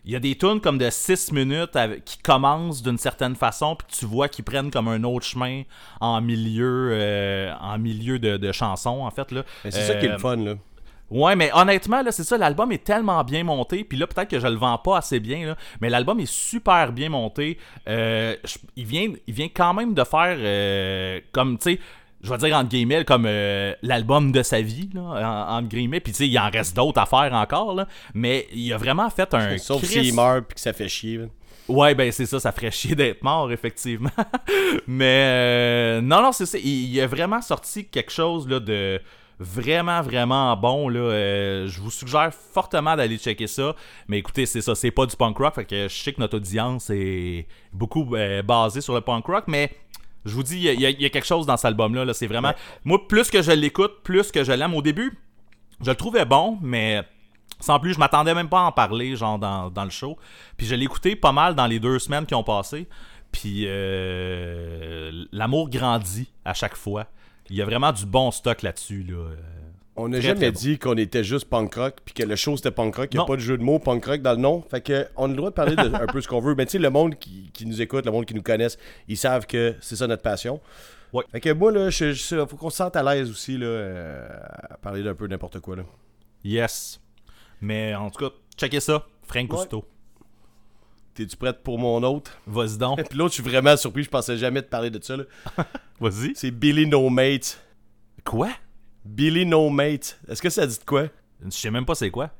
[0.00, 3.36] Euh, Il y a des tunes comme de 6 minutes avec- qui commencent d'une certaine
[3.36, 5.62] façon, puis tu vois qu'ils prennent comme un autre chemin
[6.00, 9.30] en milieu, euh, en milieu de, de chansons, en fait.
[9.32, 9.44] Là.
[9.64, 10.54] Mais c'est ça qui est Euh, le fun, là.
[11.10, 14.38] Ouais, mais honnêtement, là, c'est ça, l'album est tellement bien monté, puis là, peut-être que
[14.38, 17.58] je le vends pas assez bien, là, mais l'album est super bien monté.
[17.88, 21.80] Euh, je- il, vient, il vient quand même de faire, euh, comme, tu sais,
[22.22, 26.00] je vais dire entre guillemets, comme euh, l'album de sa vie, là, en- entre guillemets,
[26.00, 29.08] puis tu sais, il en reste d'autres à faire encore, là, mais il a vraiment
[29.10, 29.56] fait un...
[29.58, 31.20] Sauf s'il meurt puis que ça fait chier.
[31.68, 34.10] Ouais, ben c'est ça, ça ferait chier d'être mort, effectivement.
[34.88, 36.58] Mais euh, non, non, c'est ça.
[36.58, 39.00] Il, il a vraiment sorti quelque chose là, de
[39.38, 40.88] vraiment, vraiment bon.
[40.88, 40.98] Là.
[40.98, 43.76] Euh, je vous suggère fortement d'aller checker ça.
[44.08, 45.54] Mais écoutez, c'est ça, c'est pas du punk rock.
[45.54, 49.44] Fait que je sais que notre audience est beaucoup euh, basée sur le punk rock,
[49.46, 49.70] mais.
[50.24, 52.04] Je vous dis, il y, a- y y quelque chose dans cet album-là.
[52.04, 52.52] Là, c'est vraiment.
[52.84, 54.74] Moi, plus que je l'écoute, plus que je l'aime.
[54.74, 55.18] Au début,
[55.82, 57.02] je le trouvais bon, mais
[57.58, 60.18] sans plus, je m'attendais même pas à en parler, genre dans, dans le show.
[60.56, 62.86] Puis je l'ai écouté pas mal dans les deux semaines qui ont passé.
[63.32, 67.06] Puis euh, l'amour grandit à chaque fois.
[67.48, 69.02] Il y a vraiment du bon stock là-dessus.
[69.08, 69.16] Là.
[70.00, 72.96] On n'a jamais dit qu'on était juste punk rock puis que le show c'était punk
[72.96, 73.08] rock.
[73.12, 74.62] Il n'y a pas de jeu de mots punk rock dans le nom.
[74.70, 76.54] Fait que on a le droit de parler de un peu ce qu'on veut.
[76.54, 79.16] Mais tu sais, le monde qui, qui nous écoute, le monde qui nous connaisse, ils
[79.16, 80.60] savent que c'est ça notre passion.
[81.12, 81.24] Ouais.
[81.32, 84.28] Fait que moi, là, je, je- faut qu'on se sente à l'aise aussi là, euh,
[84.70, 85.74] à parler d'un peu n'importe quoi.
[85.76, 85.82] Là.
[86.44, 87.00] Yes.
[87.60, 89.04] Mais en tout cas, checkez ça.
[89.26, 89.84] Frank Cousteau.
[91.14, 92.38] T'es-tu prête pour mon autre?
[92.46, 93.02] Vas-y donc.
[93.08, 94.04] Puis l'autre, je suis vraiment surpris.
[94.04, 95.16] Je pensais jamais te parler de ça.
[96.00, 96.32] Vas-y.
[96.36, 97.60] C'est Billy No Mate.
[98.24, 98.48] Quoi?
[99.04, 100.18] Billy No Mate.
[100.28, 101.04] Est-ce que ça dit de quoi?
[101.44, 102.30] Je sais même pas c'est quoi.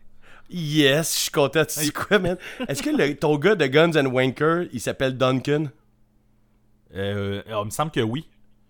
[0.51, 1.64] Yes, je suis content.
[1.64, 2.37] Tu dis quoi, man?
[2.68, 5.66] Est-ce que le- ton gars de Guns and Wanker, il s'appelle Duncan?
[6.94, 8.27] Euh, il me semble que oui.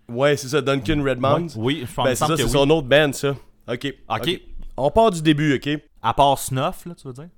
[0.08, 1.46] Ouais, c'est ça, Duncan Redmond.
[1.56, 2.50] Oui, je pense Ben, que c'est oui.
[2.50, 3.34] son autre band, ça.
[3.68, 3.94] Ok.
[4.08, 4.40] Ok.
[4.76, 5.80] On part du début, ok?
[6.02, 7.28] À part Snuff, là, tu veux dire?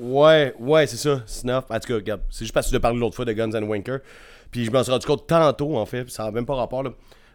[0.00, 1.64] Ouais, ouais, c'est ça, Snuff.
[1.70, 3.50] En tout cas, regarde, c'est juste parce que tu as parlé l'autre fois de Guns
[3.54, 3.98] and Wanker.
[4.50, 6.90] Puis je m'en suis rendu compte tantôt, en fait, ça n'a même pas rapport, là.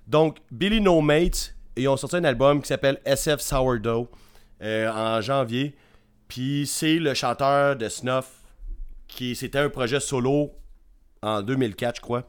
[0.08, 4.08] Donc, Billy No Mates, ils ont sorti un album qui s'appelle SF Sourdough
[4.62, 5.76] euh, en janvier.
[6.28, 8.42] Puis c'est le chanteur de Snuff
[9.08, 10.52] qui c'était un projet solo
[11.22, 12.28] en 2004, je crois.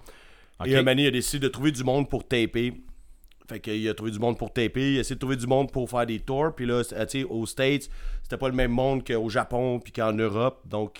[0.60, 0.66] Ok.
[0.68, 0.74] Et
[1.06, 2.74] a décidé de trouver du monde pour taper.
[3.48, 5.70] Fait qu'il a trouvé du monde pour taper, il a essayé de trouver du monde
[5.70, 6.52] pour faire des tours.
[6.56, 7.88] Puis là, c'est- tu sais, aux States,
[8.22, 10.62] c'était pas le même monde qu'au Japon puis qu'en Europe.
[10.66, 10.94] Donc,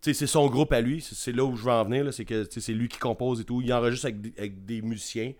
[0.00, 1.00] tu sais, c'est son groupe à lui.
[1.00, 2.12] C'est- là où je veux en venir.
[2.12, 3.60] C'est que c'est lui qui compose et tout.
[3.62, 5.32] Il enregistre avec des musiciens.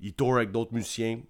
[0.00, 1.20] Il tourne avec d'autres musiciens.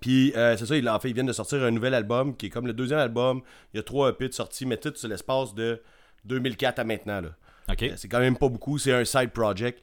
[0.00, 2.46] Puis euh, c'est ça, il, en fait, ils viennent de sortir un nouvel album qui
[2.46, 3.40] est comme le deuxième album.
[3.72, 5.82] Il y a trois EP de sortie, mais tout sur l'espace de
[6.24, 7.20] 2004 à maintenant.
[7.20, 7.30] Là.
[7.70, 7.82] Ok.
[7.82, 9.82] Euh, C'est quand même pas beaucoup, c'est un side project.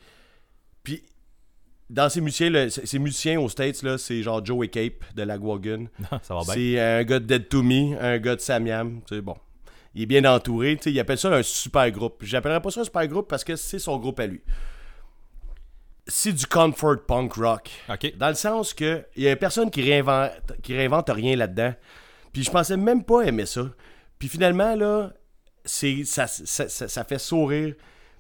[0.84, 1.04] Puis,
[1.90, 5.88] dans ces musiciens, là, ces musiciens aux States, là, c'est genre Joey Cape de Lagwagon.
[6.22, 6.54] ça va bien.
[6.54, 9.02] C'est un gars de Dead to Me, un gars de Samiam.
[9.10, 9.36] C'est bon.
[9.96, 10.78] Il est bien entouré.
[10.86, 12.24] Il appelle ça un super groupe.
[12.24, 14.42] J'appellerais pas ça un super groupe parce que c'est son groupe à lui.
[16.08, 17.70] C'est du comfort punk rock.
[17.90, 18.16] Ok.
[18.18, 21.74] Dans le sens que il y a personne qui réinvente, qui réinvente rien là-dedans.
[22.34, 23.64] Puis je pensais même pas aimer ça.
[24.20, 25.12] Puis finalement, là,
[25.64, 27.74] c'est, ça, ça, ça, ça fait sourire.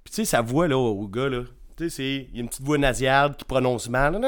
[0.03, 1.43] Puis tu sais, sa voix, là, au gars, là.
[1.77, 4.13] Tu sais, c'est, il y a une petite voix nasillarde qui prononce mal.
[4.15, 4.21] Tu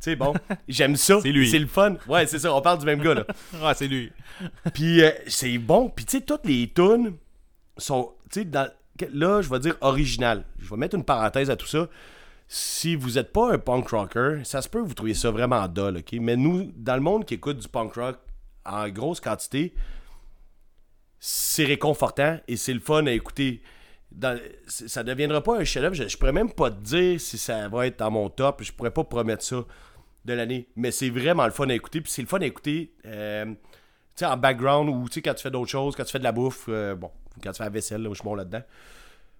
[0.00, 0.34] sais, bon,
[0.66, 1.18] j'aime ça.
[1.22, 1.48] C'est lui.
[1.48, 1.96] C'est le fun.
[2.08, 3.24] Ouais, c'est ça, on parle du même gars, là.
[3.62, 4.10] Ah, c'est lui.
[4.74, 5.88] Puis euh, c'est bon.
[5.88, 7.14] Puis tu sais, toutes les tunes
[7.78, 8.68] sont, tu sais, dans-
[9.12, 10.44] là, je vais dire original.
[10.58, 11.88] Je vais mettre une parenthèse à tout ça.
[12.48, 15.66] Si vous n'êtes pas un punk rocker, ça se peut que vous trouviez ça vraiment
[15.66, 16.12] dull, ok?
[16.20, 18.18] Mais nous, dans le monde qui écoute du punk rock
[18.64, 19.74] en grosse quantité,
[21.18, 23.62] c'est réconfortant et c'est le fun à écouter.
[24.68, 25.94] Ça deviendra pas un chef-d'œuvre.
[25.94, 28.62] Je, je pourrais même pas te dire si ça va être dans mon top.
[28.62, 29.64] Je pourrais pas promettre ça
[30.24, 30.68] de l'année.
[30.76, 32.00] Mais c'est vraiment le fun à écouter.
[32.00, 33.52] Puis c'est le fun à écouter euh,
[34.16, 36.24] sais, en background ou tu sais, quand tu fais d'autres choses, quand tu fais de
[36.24, 36.66] la bouffe.
[36.68, 37.10] euh, bon,
[37.42, 38.62] quand tu fais la vaisselle, là, je suis bon là-dedans.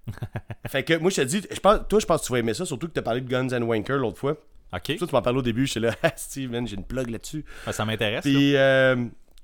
[0.68, 2.54] fait que moi, je te dis, je pense, toi, je pense que tu vas aimer
[2.54, 4.36] ça, surtout que tu as parlé de Guns and Wanker l'autre fois.
[4.72, 4.96] Ok.
[4.96, 7.44] Toi, tu m'en parlais au début, j'étais là, ah, Steve, man, j'ai une plug là-dessus.
[7.64, 8.22] Ben, ça m'intéresse.
[8.22, 8.96] Puis, euh,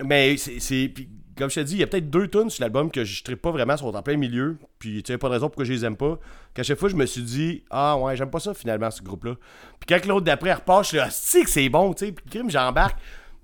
[0.05, 0.93] mais c'est.
[1.37, 3.35] comme je te dis, il y a peut-être deux tunes sur l'album que je ne
[3.35, 4.59] pas vraiment, sont en plein milieu.
[4.79, 6.19] Puis, tu sais, pas de raison pourquoi je les aime pas.
[6.55, 9.37] Qu'à chaque fois, je me suis dit, ah ouais, j'aime pas ça finalement, ce groupe-là.
[9.81, 12.13] Puis, quand l'autre d'après repart, je suis là, si que c'est bon, tu sais.
[12.13, 12.99] Puis, crime, j'embarque.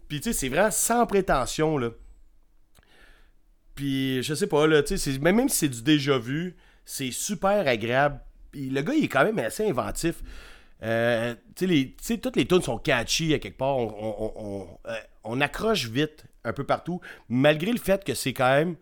[0.09, 1.91] Puis, tu sais, c'est vraiment sans prétention, là.
[3.75, 7.67] Puis, je sais pas, là, tu sais, même, si c'est du déjà vu, c'est super
[7.69, 8.21] agréable.
[8.51, 10.17] Puis, le gars, il est quand même assez inventif.
[10.83, 13.77] Euh, tu sais, toutes les tunes sont catchy à quelque part.
[13.77, 14.95] On, on- on- on, euh,
[15.25, 18.75] on accroche vite un peu partout, malgré le fait que c'est quand même.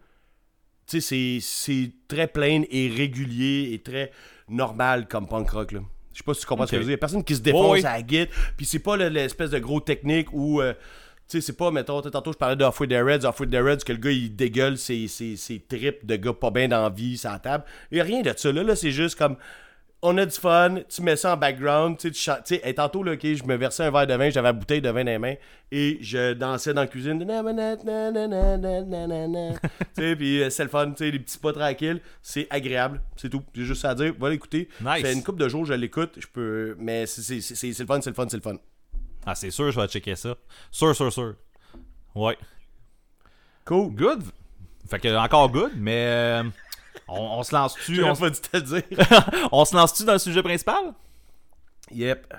[0.87, 4.12] Tu sais, c'est- c'est très plain et régulier et très
[4.49, 5.73] normal comme punk rock.
[5.73, 5.81] Là.
[6.12, 6.91] Je sais pas si tu comprends ce que je veux dire.
[6.91, 7.85] Il y a personne qui se défonce oui.
[7.85, 8.29] à la guide.
[8.57, 10.61] Puis c'est pas le- l'espèce de gros technique où.
[10.62, 10.73] euh,
[11.29, 13.85] tu sais, c'est pas, mettons, tantôt je parlais de Halfway the Reds, Halfway the Reds,
[13.85, 17.39] que le gars il dégueule ses, ses, tripes de gars pas bien dans vie, sa
[17.39, 17.65] table.
[17.91, 19.37] Il n'y a rien de ça, là, là c'est juste comme
[20.03, 23.12] on a du fun, tu mets ça en background, tu sais, tu sais, tantôt, là,
[23.12, 25.19] okay, je me versais un verre de vin, j'avais la bouteille de vin dans les
[25.19, 25.35] mains,
[25.73, 27.27] et je dansais dans la cuisine, tu
[30.17, 33.65] puis c'est le fun, tu sais, les petits pas tranquilles, c'est agréable, c'est tout, j'ai
[33.65, 35.03] juste à dire, va l'écouter, nice.
[35.03, 38.15] c'est une coupe de jours, je l'écoute, je peux, mais c'est le fun, c'est le
[38.15, 38.57] fun, c'est le fun.
[39.27, 40.37] Ah, c'est sûr, je vais checker ça.
[40.71, 41.35] Sûr, sûr, sûr.
[42.15, 42.39] Ouais.
[43.65, 43.93] Cool.
[43.95, 44.23] Good.
[44.89, 46.43] Fait que encore good, mais euh,
[47.09, 48.83] on, on se lance-tu on, pas dû te dire.
[49.53, 50.95] on se lance-tu dans le sujet principal?
[51.91, 52.33] yep.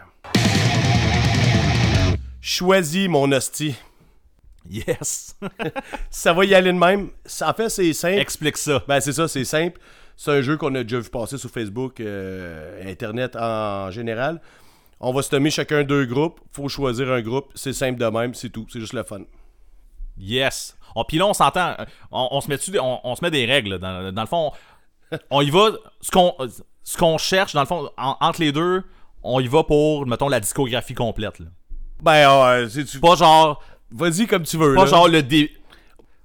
[2.41, 3.76] Choisis mon hostie.
[4.69, 5.36] Yes.
[6.10, 7.10] Ça va y aller de même.
[7.26, 8.19] Ça- En fait, c'est simple.
[8.19, 8.82] Explique ça.
[8.88, 9.80] Ben, c'est ça, c'est simple.
[10.15, 14.41] C'est un jeu qu'on a déjà vu passer sur Facebook, euh, Internet en général.
[14.99, 16.39] On va se tomber chacun deux groupes.
[16.51, 17.51] Faut choisir un groupe.
[17.55, 18.65] C'est simple de même, c'est tout.
[18.69, 19.21] C'est juste le fun.
[20.17, 20.77] Yes.
[20.95, 21.75] Oh, puis là, on s'entend.
[21.79, 23.77] euh, On, on se met dessus, on, on se met des règles.
[23.79, 24.51] Dans, dans le fond,
[25.29, 25.69] on y va.
[26.01, 26.33] Ce qu'on
[26.83, 28.83] ce qu'on cherche, dans le fond, en- entre les deux,
[29.21, 31.39] on y va pour, mettons, la discographie complète.
[31.39, 31.45] là.
[32.01, 32.27] Ben,
[32.62, 32.99] ouais, c'est tu.
[32.99, 33.62] Pas genre.
[33.91, 34.73] Vas-y comme tu veux.
[34.75, 34.89] Pas là.
[34.89, 35.51] genre le dé...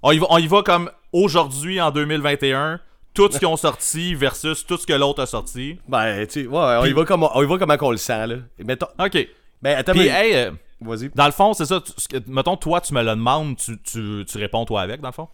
[0.03, 2.81] on, y va, on y va comme aujourd'hui, en 2021,
[3.15, 5.79] tout ce qu'ils ont sorti versus tout ce que l'autre a sorti.
[5.89, 8.27] Ben, tu sais, ouais, on, y va comme, on y va comment qu'on le sent,
[8.27, 8.37] là.
[8.59, 9.29] Et mettons- OK.
[9.61, 11.11] Ben, attends, Puis, mais- hey, euh, Vas-y.
[11.15, 11.81] dans le fond, c'est ça.
[11.81, 15.13] tu- mettons, toi, tu me le demandes, tu, tu, tu réponds toi avec, dans le
[15.15, 15.29] fond?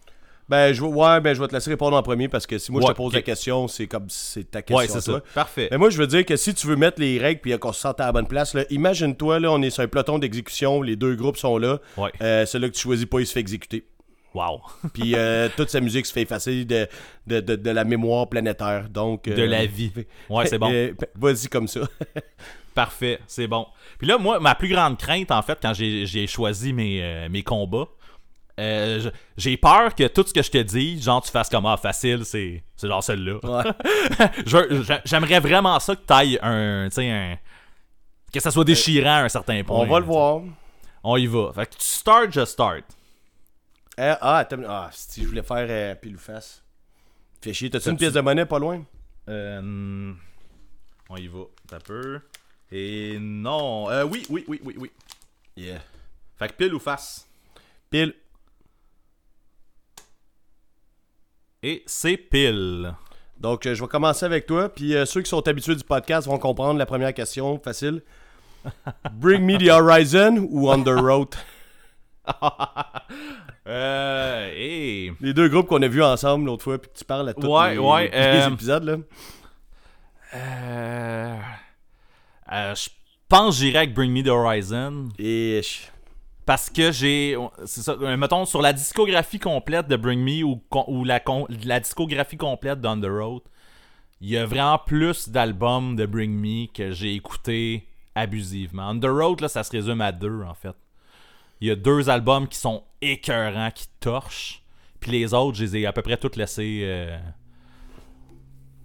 [0.47, 2.71] Ben, je, vais- ouais, ben, je vais te laisser répondre en premier parce que si
[2.71, 4.77] moi je te pose la question, c'est comme c'est ta question.
[4.77, 5.21] Ouais, c'est ça.
[5.35, 5.67] Parfait.
[5.69, 7.79] Mais moi, je veux dire que si tu veux mettre les règles puis qu'on se
[7.81, 11.13] sente à la bonne place, imagine-toi, là, on est sur un peloton d'exécution, les deux
[11.15, 11.77] groupes sont là.
[11.97, 12.09] Ouais.
[12.21, 13.85] Euh, celui que tu choisis pas, il se fait exécuter.
[14.33, 14.61] Wow.
[14.93, 16.87] Puis euh, toute sa musique se fait effacer de,
[17.27, 18.87] de, de, de la mémoire planétaire.
[18.89, 19.91] Donc, De euh, la vie.
[20.29, 20.69] Ouais, c'est bon.
[20.71, 21.81] euh, Vas-y comme ça.
[22.75, 23.65] Parfait, c'est bon.
[23.97, 27.43] Puis là, moi, ma plus grande crainte, en fait, quand j'ai choisi mes, euh, mes
[27.43, 27.87] combats,
[28.59, 31.77] euh, j'ai peur que tout ce que je te dis, genre, tu fasses comme ah,
[31.77, 33.39] facile, c'est genre celle-là.
[33.43, 34.29] Ouais.
[35.05, 37.37] J'aimerais vraiment ça que t'ailles un, tu sais, un.
[38.31, 39.79] Que ça soit déchirant à un certain point.
[39.79, 40.41] on va le voir.
[41.03, 41.51] On y va.
[41.55, 42.83] Fait que tu start, je start.
[43.99, 44.61] Euh, ah, attends.
[44.67, 46.63] Ah, si je voulais faire euh, pile ou face.
[47.41, 47.69] Fais chier.
[47.69, 48.83] T'as-tu une pièce de monnaie pas loin?
[49.27, 50.13] Euh,
[51.09, 51.39] on y va.
[51.67, 52.21] T'as peu.
[52.71, 53.89] Et non.
[53.89, 54.91] Euh, oui, oui, oui, oui, oui.
[55.57, 55.81] Yeah.
[56.37, 57.27] Fait que pile ou face?
[57.89, 58.13] Pile.
[61.61, 62.93] Et c'est pile.
[63.37, 64.69] Donc, euh, je vais commencer avec toi.
[64.69, 67.59] Puis euh, ceux qui sont habitués du podcast vont comprendre la première question.
[67.59, 68.01] Facile.
[69.13, 71.35] Bring me the horizon ou On the road?
[73.69, 75.11] Euh.
[75.21, 76.79] Les deux groupes qu'on a vus ensemble l'autre fois.
[76.79, 78.83] Puis que tu parles à tous Ouais, les, ouais, les euh, épisodes.
[78.83, 78.97] Là.
[80.35, 81.37] Euh...
[82.51, 82.89] euh, je
[83.27, 85.09] pense que j'irai avec Bring Me The Horizon.
[86.45, 87.37] Parce que j'ai...
[87.65, 92.99] C'est ça, mettons, sur la discographie complète de Bring Me ou, la discographie complète d'On
[92.99, 93.41] The Road,
[94.19, 98.89] il y a vraiment plus d'albums de Bring Me que j'ai écouté abusivement.
[98.89, 100.75] On the Road, là, ça se résume à deux, en fait.
[101.61, 104.63] Il y a deux albums qui sont écœurants, qui torchent.
[104.99, 106.81] Puis les autres, je les ai à peu près toutes laissés.
[106.83, 107.17] euh,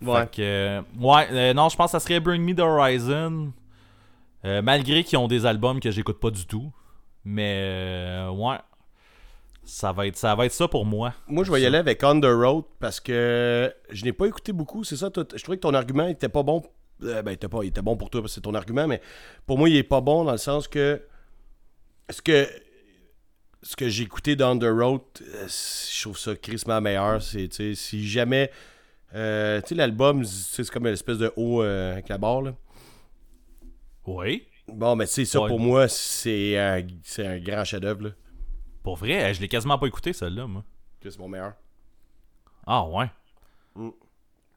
[0.03, 0.27] Ouais.
[0.31, 3.53] que, euh, ouais, euh, non, je pense que ça serait Bring Me the Horizon.
[4.45, 6.71] Euh, malgré qu'ils ont des albums que j'écoute pas du tout.
[7.25, 8.57] Mais, ouais.
[9.65, 11.15] Ça va, être, ça va être ça pour moi.
[11.27, 14.53] Moi, je vais y aller avec On the Road parce que je n'ai pas écouté
[14.53, 14.85] beaucoup.
[14.85, 16.63] C'est ça, toi, je trouvais que ton argument était pas bon.
[17.01, 19.01] Ben, il était, pas, il était bon pour toi parce que c'est ton argument, mais
[19.47, 21.03] pour moi, il est pas bon dans le sens que
[22.11, 22.47] ce que,
[23.65, 27.21] ce que j'ai écouté dans The Road, euh, je trouve ça crissement meilleur.
[27.23, 28.51] C'est, si jamais.
[29.15, 32.55] euh, tu sais, l'album, c'est comme une espèce de haut euh, avec la barre, là.
[34.07, 34.47] Oui.
[34.69, 35.49] Bon, mais tu sais, ça Ouais.
[35.49, 38.13] pour moi, c'est un, c'est un grand chef-d'œuvre.
[38.83, 40.63] Pour vrai, je l'ai quasiment pas écouté, celle-là, moi.
[41.03, 41.55] C'est mon meilleur.
[42.67, 43.11] Ah, ouais.
[43.75, 43.91] Mm.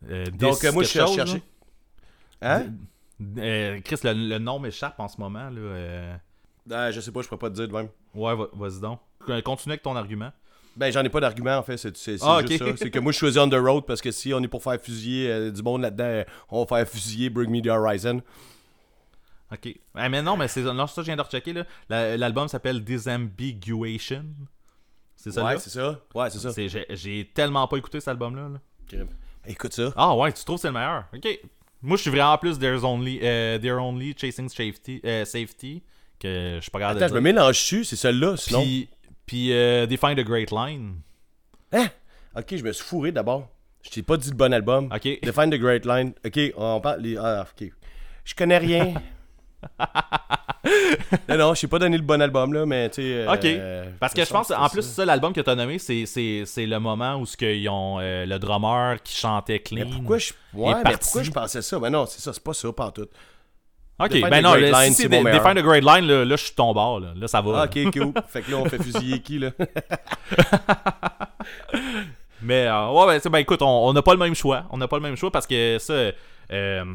[0.10, 1.42] Euh, Donc, moi, je cherchais.
[2.42, 2.68] Hein?
[3.20, 5.50] Chris, le, le nom m'échappe en ce moment.
[5.50, 6.20] Là.
[6.72, 7.90] Ah, je sais pas, je pourrais pas te dire de même.
[8.14, 9.00] Ouais, va- vas-y donc.
[9.30, 10.32] Euh, Continue avec ton argument.
[10.76, 11.76] Ben, j'en ai pas d'argument, en fait.
[11.78, 11.90] C'est
[12.22, 12.66] Ah, ça.
[12.78, 14.80] C'est que moi, je choisis On The Road parce que si on est pour faire
[14.80, 18.22] fusiller euh, du monde là-dedans, euh, on va faire fusiller Bring Me The Horizon.
[19.52, 19.74] Ok.
[19.96, 21.54] Ah, mais non, mais c'est non, ça, je viens de rechecker.
[21.54, 21.66] là.
[21.90, 24.26] La- L'album s'appelle Disambiguation.
[25.16, 26.00] C'est ça, ouais, c'est ça.
[26.14, 26.52] Ouais, c'est ça.
[26.96, 28.50] J'ai tellement pas écouté cet album-là.
[28.50, 28.60] là.
[28.88, 29.08] Crime.
[29.48, 29.92] Écoute ça.
[29.96, 31.06] Ah ouais, tu trouves que c'est le meilleur?
[31.16, 31.28] Ok.
[31.82, 35.82] Moi, je suis vraiment plus There's Only, euh, They're Only Chasing Safety, euh, safety
[36.20, 37.34] que je suis pas capable Attends, je me dire.
[37.34, 38.62] mélange dessus, c'est celle-là, sinon?
[38.62, 38.90] Puis,
[39.26, 40.96] puis euh, Find a Great Line.
[41.74, 41.88] Hein?
[42.36, 43.48] Ok, je me suis fourré d'abord.
[43.84, 44.90] Je t'ai pas dit le bon album.
[44.94, 45.04] Ok.
[45.24, 46.14] Define the Great Line.
[46.26, 47.02] Ok, on parle.
[47.02, 47.70] les- Ah, ok.
[48.26, 48.94] Je connais rien.
[51.30, 53.28] non, non, je t'ai pas donné le bon album, là, mais tu sais.
[53.28, 53.46] Ok.
[53.46, 56.44] euh, Parce que je pense, en plus, c'est ça, l'album que t'as nommé, c'est, c'est,
[56.46, 59.86] c'est le moment où ce qu'ils ont euh, le drummer qui chantait clean.
[59.86, 60.34] Mais pourquoi je.
[60.54, 61.00] Ouais, mais parti.
[61.02, 61.80] pourquoi je pensais ça?
[61.80, 63.08] Mais non, c'est ça, c'est pas ça, pas tout.
[64.00, 65.24] Ok, Define ben non, Great le- Line, si c'est des-.
[65.24, 67.00] Define the Great Line, là, là, je suis ton bord.
[67.00, 67.62] Là, Là, ça va.
[67.62, 68.14] Ah, ok, cool.
[68.28, 69.50] fait que là, on fait fusiller qui, là?
[72.42, 74.66] Mais euh, ouais, c'est- ben écoute, on n'a pas le même choix.
[74.70, 75.94] On n'a pas le même choix parce que ça.
[76.52, 76.86] euh,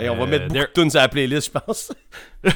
[0.00, 1.92] Et on va euh, mettre beaucoup there- de tunes sur la playlist, je pense.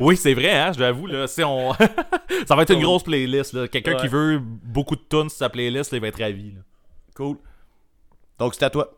[0.00, 1.06] Oui, c'est vrai, hein, je l'avoue.
[1.08, 1.72] Là, Si on...
[2.46, 3.52] ça va être une grosse playlist.
[3.54, 3.66] là.
[3.66, 4.00] Quelqu'un Ouais.
[4.00, 6.52] qui veut beaucoup de tunes sur sa playlist, là, il va être ravi.
[6.52, 6.60] là.
[7.16, 7.36] Cool.
[8.38, 8.88] Donc, c'est à toi.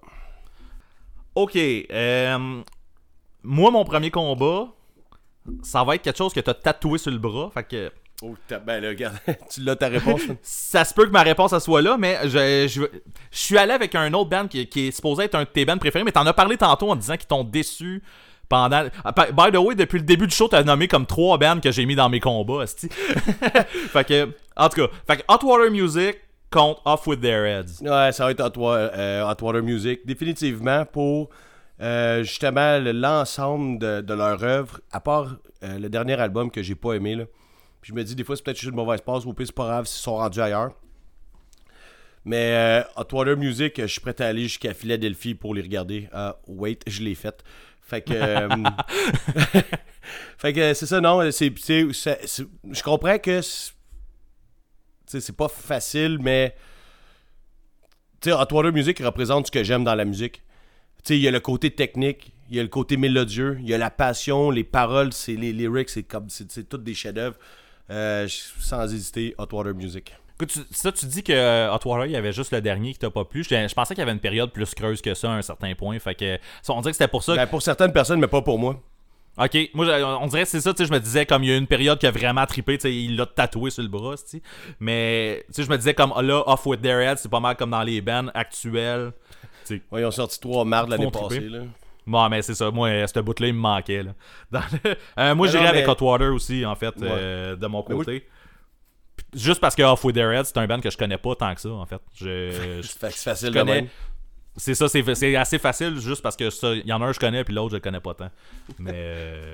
[1.34, 1.56] Ok.
[1.56, 2.62] euh,
[3.46, 4.68] moi, mon premier combat,
[5.62, 7.50] ça va être quelque chose que t'as tatoué sur le bras.
[7.54, 9.14] Fait que Oh, ben là, regarde,
[9.50, 10.22] tu l'as ta réponse.
[10.40, 12.80] ça se peut que ma réponse soit là, mais je, je,
[13.30, 15.66] je suis allé avec un autre band qui, qui est supposé être un de tes
[15.66, 18.02] bands préférés, mais t'en as parlé tantôt en disant qu'ils t'ont déçu
[18.48, 18.84] pendant.
[19.04, 21.70] Ah, by- the way, depuis le début du show, t'as nommé comme trois bands que
[21.70, 26.16] j'ai mis dans mes combats, fait que, en tout cas, fait que Hot Water Music
[26.50, 27.82] contre Off With Their Heads.
[27.82, 30.00] Ouais, ça va être Hot, Wa- euh, Hot Water Music.
[30.06, 31.28] Définitivement pour
[31.80, 36.62] euh, justement le- l'ensemble de, de leur œuvre, à part euh, le dernier album que
[36.62, 37.14] j'ai pas aimé.
[37.14, 37.24] Là.
[37.80, 39.54] Puis je me dis, des fois, c'est peut-être juste une mauvaise passe, ou pire, c'est
[39.54, 40.70] pas grave s'ils sont rendus ailleurs.
[42.24, 46.08] Mais euh, Hot Water Music, je suis prêt à aller jusqu'à Philadelphie pour les regarder.
[46.12, 47.44] Ah, wait, je l'ai fait.
[47.82, 48.12] Fait que.
[50.38, 51.20] fait que c'est ça, non.
[51.22, 53.40] je comprends que.
[53.42, 56.56] c'est- pas facile, mais
[58.20, 60.42] tu sais, Hot Music représente ce que j'aime dans la musique.
[61.06, 63.68] Tu sais, il y a le côté technique, il y a le côté mélodieux, il
[63.68, 67.36] y a la passion, les paroles, c'est les lyrics, c'est comme c'est toutes des chefs-d'œuvre.
[67.90, 68.26] Euh,
[68.58, 70.12] sans hésiter, Hot Water Music.
[70.34, 72.92] Écoute, tu- ça, tu dis que euh, Hot Water, il y avait juste le dernier
[72.92, 73.44] qui t'a pas plu.
[73.44, 75.72] Je, je pensais qu'il y avait une période plus creuse que ça à un certain
[75.76, 75.96] point.
[76.00, 76.38] Fait que,
[76.68, 77.36] on dirait que c'était pour ça.
[77.36, 78.82] Ben, pour certaines personnes, mais pas pour moi.
[79.38, 79.86] Ok, moi,
[80.20, 81.66] on dirait que c'est ça, tu sais, je me disais, comme il y a une
[81.66, 84.42] période qui a vraiment trippé, tu sais, il l'a tatoué sur le bras, tu sais.
[84.80, 87.54] Mais, tu sais, je me disais, comme là, Off With Their Heads, c'est pas mal
[87.54, 89.12] comme dans les bands actuels.
[89.90, 91.40] Ouais, ils ont sorti trois mardes l'année passée.
[91.40, 91.60] Là.
[92.06, 92.70] Bon, mais c'est ça.
[92.70, 94.02] Moi, euh, ce bout-là, il me manquait.
[94.02, 94.12] Là.
[94.50, 97.82] Dans le- Euh, moi, j'irais avec mais- Hot Water aussi, en fait, euh, de mon
[97.82, 98.26] côté.
[99.34, 101.54] Juste parce que Off With Their Heads, c'est un band que je connais pas tant
[101.54, 102.00] que ça, en fait.
[102.14, 103.88] Je, c'est facile je de connais.
[104.58, 107.14] C'est ça, c'est assez facile juste parce que ça, il y en a un que
[107.14, 108.30] je connais puis l'autre je le connais pas tant.
[108.78, 109.44] Mais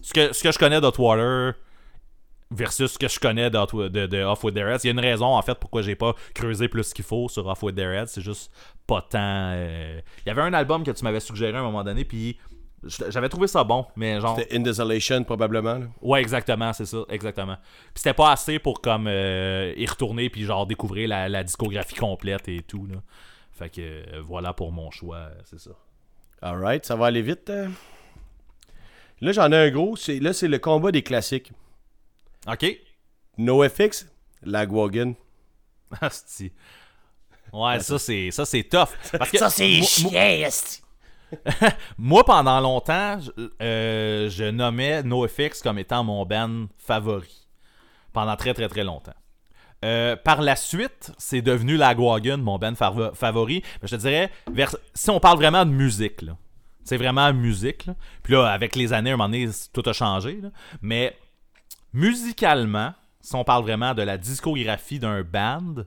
[0.00, 1.54] ce que ce que je connais d'Hotwater
[2.50, 5.00] versus ce que je connais de, de Off With Their Heads, il y a une
[5.00, 8.06] raison en fait pourquoi j'ai pas creusé plus qu'il faut sur Off With Their Heads,
[8.08, 8.50] c'est juste
[8.86, 9.18] pas tant.
[9.52, 12.38] euh, Il y avait un album que tu m'avais suggéré à un moment donné puis
[13.10, 15.74] j'avais trouvé ça bon, mais genre C'était In Desolation, probablement.
[15.78, 15.86] là.
[16.00, 17.56] Ouais, exactement, c'est ça, exactement.
[17.92, 21.96] Puis c'était pas assez pour comme euh, y retourner puis genre découvrir la, la discographie
[21.96, 22.96] complète et tout là.
[23.52, 25.72] Fait que euh, voilà pour mon choix, c'est ça.
[26.40, 27.50] Alright, ça va aller vite.
[29.20, 29.96] Là, j'en ai un gros.
[29.96, 31.50] c'est- Là, c'est le combat des classiques.
[32.46, 32.66] OK.
[33.38, 34.06] NoFX,
[34.42, 35.14] Lagwagon.
[36.00, 36.52] Asti.
[37.52, 38.88] Ouais, ça c'est ça c'est tough.
[39.16, 40.48] Parce que Ça, c'est moi- chien.
[41.98, 43.30] Moi, pendant longtemps, je,
[43.62, 47.46] euh, je nommais NoFX comme étant mon band favori.
[48.14, 49.12] Pendant très, très, très longtemps.
[49.84, 53.62] Euh, par la suite, c'est devenu Lagwagon, mon band favo- favori.
[53.82, 56.36] Mais je te dirais, vers- si on parle vraiment de musique, là,
[56.82, 57.84] c'est vraiment musique.
[57.86, 57.94] là.
[58.22, 60.40] Puis là, avec les années, à un moment donné, tout a changé.
[60.42, 60.48] là.
[60.80, 61.14] Mais
[61.92, 65.84] musicalement, si on parle vraiment de la discographie d'un band,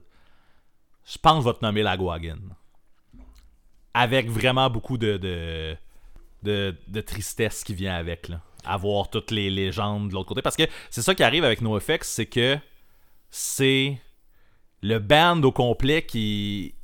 [1.04, 2.38] je pense que je vais te nommer Lagwagon
[3.94, 5.76] avec vraiment beaucoup de, de,
[6.88, 8.40] de, tristesse qui vient avec, là.
[8.64, 10.40] Avoir toutes les légendes de l'autre côté.
[10.40, 12.56] Parce que c'est ça qui arrive avec NoFX, c'est que
[13.28, 13.98] c'est
[14.82, 16.74] le band au complet qui.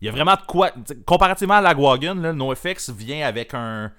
[0.00, 0.72] Il y a vraiment de quoi.
[1.04, 3.92] Comparativement à Lagwagon, NoFX vient avec un.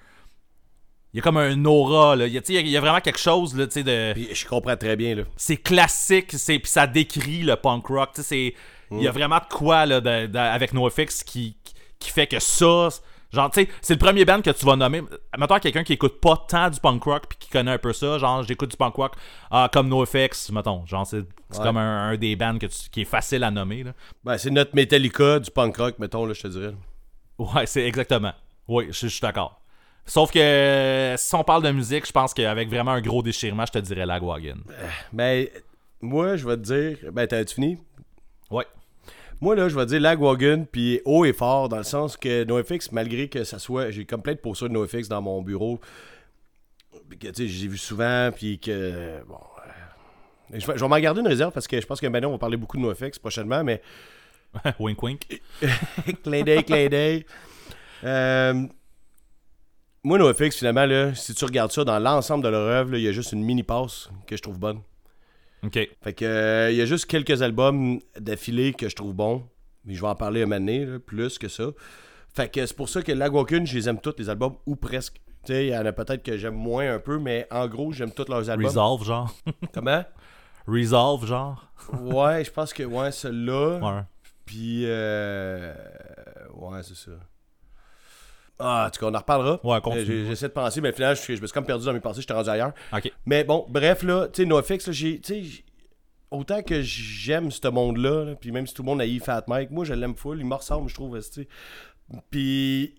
[1.14, 2.26] Il y a comme un aura, là.
[2.26, 4.46] Il y a, il y a vraiment quelque chose, là, tu sais, de Puis je
[4.46, 5.22] comprends très bien, là.
[5.36, 8.10] c'est classique, c'est puis ça décrit le punk rock.
[8.14, 8.54] tu sais, c'est
[8.90, 11.56] il y a vraiment de quoi là, de- de- avec NoFX qui,
[11.98, 12.88] qui fait que ça,
[13.30, 15.02] genre tu sais, c'est le premier band que tu vas nommer.
[15.38, 18.16] Mettons quelqu'un qui écoute pas tant du punk rock puis qui connaît un peu ça,
[18.18, 19.14] genre j'écoute du punk rock
[19.50, 21.62] ah, comme NoFX, mettons, genre c'est Ouais.
[21.62, 23.92] comme un, un des bands que tu- qui est facile à nommer là.
[24.24, 26.74] Ben, c'est notre Metallica du punk rock, mettons, là, je te dirais.
[27.38, 28.32] Ouais, c'est exactement.
[28.68, 29.57] Oui, je suis d'accord.
[30.08, 33.72] Sauf que si on parle de musique, je pense qu'avec vraiment un gros déchirement, je
[33.72, 34.56] te dirais Lagwagon.
[35.12, 35.46] Ben,
[36.00, 37.12] moi, je vais te dire.
[37.12, 37.78] Ben, t'as-tu fini?
[38.50, 38.64] Ouais.
[39.40, 42.90] Moi, là, je vais dire Lagwagon, puis haut et fort, dans le sens que NoFX,
[42.90, 43.90] malgré que ça soit.
[43.90, 45.78] J'ai comme plein de posters de NoFX dans mon bureau,
[47.08, 49.20] puis que, tu sais, j'ai vu souvent, puis que.
[49.28, 49.36] Bon.
[49.36, 52.28] euh, Je vais, je vais m'en garder une réserve parce que je pense que maintenant
[52.30, 53.82] on va parler beaucoup de NoFX prochainement, mais
[54.80, 55.42] wink wink.
[56.24, 57.26] clin d'œil, clin d'œil.
[58.04, 58.62] Euh,
[60.04, 63.08] moi, NoFX, finalement, là, si tu regardes ça dans l'ensemble de leur œuvre, il y
[63.08, 64.80] a juste une mini passe que je trouve bonne.
[65.64, 65.88] OK.
[66.02, 69.44] Fait que euh, il y a juste quelques albums d'affilée que je trouve bons.
[69.84, 71.64] Mais je vais en parler un moment donné, là, plus que ça.
[72.34, 75.20] Fait que c'est pour ça que Lagwagon, je les aime tous les albums, ou presque.
[75.44, 77.92] Tu sais, il y en a peut-être que j'aime moins un peu, mais en gros,
[77.92, 78.66] j'aime tous leurs albums.
[78.66, 79.34] Resolve genre.
[79.72, 80.04] Comment?
[80.66, 81.64] Resolve genre.
[82.02, 83.78] Ouais, je pense que ouais, celui-là.
[83.78, 84.02] Ouais.
[84.44, 85.72] Puis euh...
[86.54, 87.12] Ouais, c'est ça.
[88.58, 89.60] Ah, en tout cas, on en reparlera.
[89.64, 90.26] Ouais, continue.
[90.26, 92.32] J'essaie de penser, mais finalement, je, je me suis comme perdu dans mes pensées, j'étais
[92.34, 92.72] rendu ailleurs.
[92.92, 93.12] OK.
[93.26, 95.20] Mais bon, bref, là, tu sais, NoFX, là, j'ai.
[95.20, 95.64] tu sais, j'-
[96.30, 99.70] autant que j'aime ce monde-là, là, puis même si tout le monde haït Fat Mike,
[99.70, 101.48] moi, je l'aime full, il me ressemble, je trouve, tu sais.
[102.30, 102.94] Puis.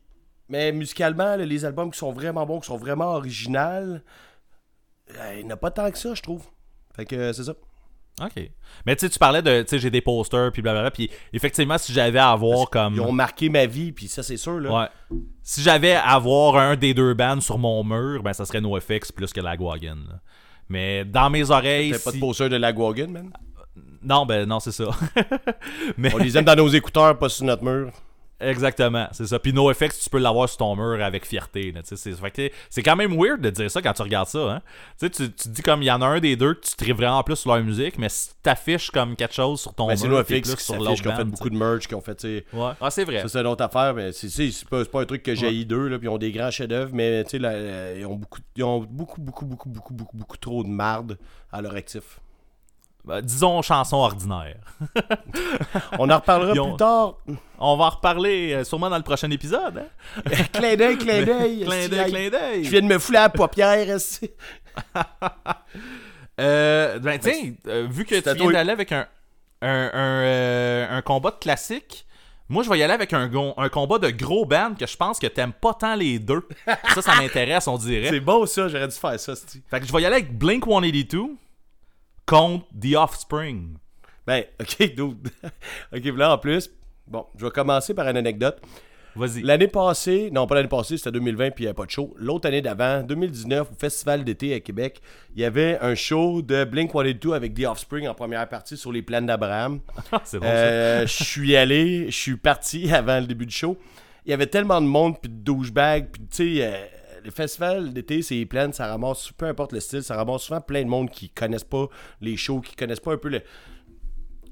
[0.51, 5.45] Mais musicalement, là, les albums qui sont vraiment bons, qui sont vraiment originaux, euh, il
[5.45, 6.43] n'y en a pas tant que ça, je trouve.
[6.95, 7.53] Fait que c'est ça.
[8.22, 8.49] OK.
[8.86, 11.78] Mais tu sais, tu parlais de, tu sais, j'ai des posters, puis blablabla, puis effectivement,
[11.78, 12.95] si j'avais à avoir comme...
[12.95, 14.72] Ils ont marqué ma vie, puis ça, c'est sûr, là.
[14.72, 15.20] Ouais.
[15.43, 19.11] Si j'avais à avoir un des deux bands sur mon mur, ben ça serait NoFX
[19.11, 19.97] plus que Lagwagon.
[20.07, 20.20] là.
[20.70, 21.91] Mais dans mes oreilles...
[21.91, 23.32] T'as pas de si- poster de Lagwagon, man?
[24.01, 24.86] Non, ben non, c'est ça.
[25.97, 27.91] Mais On les aime dans nos écouteurs, pas sur notre mur.
[28.39, 29.39] Exactement, c'est ça.
[29.39, 31.73] Puis NoFX, tu peux l'avoir sur ton mur avec fierté.
[31.83, 32.13] C'est
[32.69, 34.39] c'est quand même weird de dire ça quand tu regardes ça.
[34.39, 34.61] Hein?
[34.99, 36.75] Tu, sais, tu, te dis comme il y en a un des deux que tu
[36.75, 39.95] tripes vraiment plus sur leur musique, mais si t'affiches comme quelque chose sur ton Ben,
[39.95, 42.23] c'est mur, NoFX t'es qui s'affiche, ont fait beaucoup de merch, qui ont fait.
[42.23, 42.71] Ouais.
[42.81, 43.21] Ah, c'est vrai.
[43.21, 45.35] Ça, c'est une autre affaire, mais c'est, c'est, c'est pas, c'est pas un truc que
[45.35, 48.15] j'ai d'eux, là, puis ils ont des grands chefs-d'œuvre, mais tu sais, là, ils ont
[48.15, 51.17] beaucoup, ils ont beaucoup, beaucoup, beaucoup, beaucoup, beaucoup, beaucoup trop de marde
[51.51, 52.19] à leur actif.
[53.06, 54.58] Ben, disons chanson ordinaire.
[55.97, 57.16] On en reparlera ont- plus tard.
[57.58, 59.78] On va en reparler euh, sûrement dans le prochain épisode.
[59.78, 60.32] Hein?
[60.54, 61.64] clin d'œil, clin d'œil.
[61.66, 62.64] clin d'œil, clin d'œil.
[62.66, 63.97] Je viens de me fouler à la paupière.
[66.39, 69.06] Euh, ben, tiens, euh, vu que tu viens d'aller avec un,
[69.62, 72.06] un, un, euh, un combat de classique,
[72.47, 75.20] moi, je vais y aller avec un, un combat de gros band que je pense
[75.20, 76.47] que t'aimes pas tant les deux.
[76.95, 78.08] ça, ça m'intéresse, on dirait.
[78.10, 79.34] C'est beau, ça, j'aurais dû faire ça.
[79.70, 81.36] Fait que je vais y aller avec Blink 182
[82.30, 83.77] contre The Offspring.
[84.27, 85.30] Ben, ok, dude.
[85.91, 86.69] ok, là, en plus,
[87.07, 88.61] bon, je vais commencer par une anecdote.
[89.15, 89.41] Vas-y.
[89.41, 92.13] L'année passée, non pas l'année passée, c'était 2020 puis il n'y avait pas de show.
[92.17, 95.01] L'autre année d'avant, 2019, au Festival d'été à Québec,
[95.36, 98.91] il y avait un show de Blink 182 avec The Offspring en première partie sur
[98.91, 99.80] les plaines d'Abraham.
[100.23, 100.45] c'est bon.
[100.45, 103.75] Euh, je suis allé, je suis parti avant le début du show.
[104.25, 106.65] Il y avait tellement de monde puis de douchebags puis tu sais.
[106.65, 106.86] euh,
[107.24, 110.84] le festival d'été, c'est plaines, ça ramasse, peu importe le style, ça ramasse souvent plein
[110.84, 111.88] de monde qui connaissent pas
[112.22, 113.41] les shows, qui connaissent pas un peu le,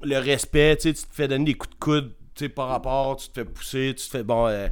[0.02, 2.12] le respect, tu te fais donner des coups de coude,
[2.54, 4.68] par rapport, tu te fais pousser, tu te fais, bon, euh,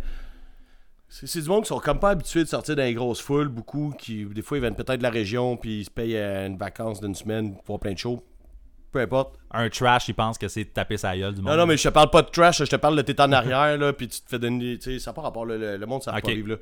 [1.09, 3.93] c'est du monde qui sont comme pas habitués de sortir dans les grosses foules, beaucoup,
[3.99, 6.57] qui, des fois, ils viennent peut-être de la région, puis ils se payent euh, une
[6.57, 8.23] vacance d'une semaine pour voir plein de shows,
[8.93, 9.37] peu importe.
[9.51, 11.53] Un trash, il pense que c'est de taper sa gueule du monde.
[11.53, 13.33] Non, non, mais je te parle pas de trash, je te parle de t'es en
[13.33, 15.87] arrière, là, puis tu te fais donner, tu sais, ça n'a pas rapport, le, le,
[15.87, 16.25] monde, ça va Ok.
[16.25, 16.57] pas vivre, là.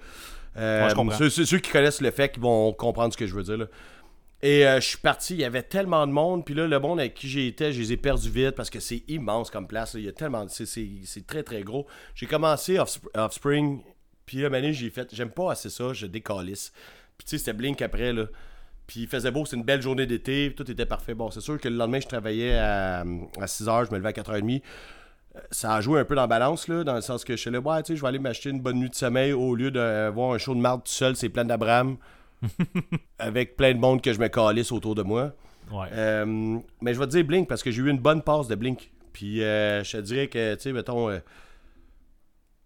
[0.56, 0.82] Euh,
[1.20, 3.66] Ouais, ceux, qui connaissent le fait, qui vont comprendre ce que je veux dire, là.
[4.42, 7.00] Et euh, je suis parti, il y avait tellement de monde, puis là, le monde
[7.00, 9.94] avec qui j'étais, je les ai perdus vite parce que c'est immense comme place.
[9.94, 10.00] là.
[10.00, 10.46] Il y a tellement.
[10.48, 11.86] c'est- C'est c'est très très gros.
[12.14, 13.80] J'ai commencé Offsp- Offspring,
[14.26, 15.08] puis là, mané, j'ai fait.
[15.14, 16.72] J'aime pas assez ça, je décalisse.
[17.16, 18.26] Puis tu sais, c'était Blink après, là.
[18.86, 21.14] Puis il faisait beau, c'était une belle journée d'été, tout était parfait.
[21.14, 24.12] Bon, c'est sûr que le lendemain, je travaillais à, à 6h, je me levais à
[24.12, 24.60] 4h30.
[25.36, 27.40] Euh, Ça a joué un peu dans la balance, là, dans le sens que je
[27.40, 29.54] suis là, ouais, tu sais, je vais aller m'acheter une bonne nuit de sommeil au
[29.54, 31.96] lieu de voir un show de marde tout seul, c'est plein d'Abraham,
[33.18, 35.32] avec plein de monde que je me calisse autour de moi.
[35.72, 35.88] Ouais.
[35.92, 38.54] Euh, mais je vais te dire Blink parce que j'ai eu une bonne passe de
[38.54, 38.90] Blink.
[39.12, 41.20] Puis euh, je te dirais que, tu sais, mettons, euh,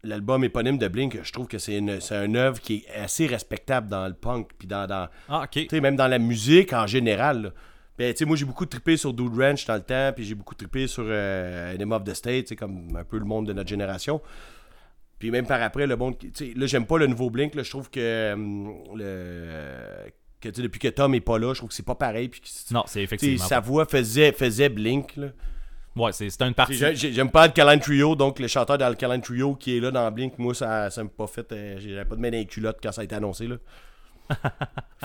[0.02, 3.26] l'album éponyme de Blink, je trouve que c'est une, c'est une œuvre qui est assez
[3.26, 7.42] respectable dans le punk, puis dans, dans Ah, même dans la musique en général.
[7.42, 7.50] là.
[7.98, 10.34] Ben, tu sais, moi, j'ai beaucoup trippé sur Dude Ranch dans le temps, puis j'ai
[10.36, 13.46] beaucoup trippé sur euh, Enema of the State, tu sais, comme un peu le monde
[13.48, 14.20] de notre génération.
[15.18, 16.14] Puis même par après, le monde.
[16.54, 18.34] Là, j'aime pas le nouveau Blink, là, je trouve que.
[18.94, 20.10] le,
[20.42, 22.28] sais, depuis que Tom est pas là, je trouve que c'est pas pareil.
[22.28, 22.40] Puis
[22.70, 23.44] Non, c'est effectivement.
[23.44, 25.16] sa voix faisait, faisait Blink.
[25.16, 25.28] Là.
[25.96, 26.74] Ouais, c'est c'est une partie.
[26.74, 30.08] j'ai- j'ai- J'aime pas Alkaline Trio, donc le chanteur d'Alkaline Trio qui est là dans
[30.12, 31.50] Blink, moi ça, ça m'a pas fait.
[31.50, 33.48] euh, J'avais pas de main dans les culottes quand ça a été annoncé.
[33.48, 33.56] Là.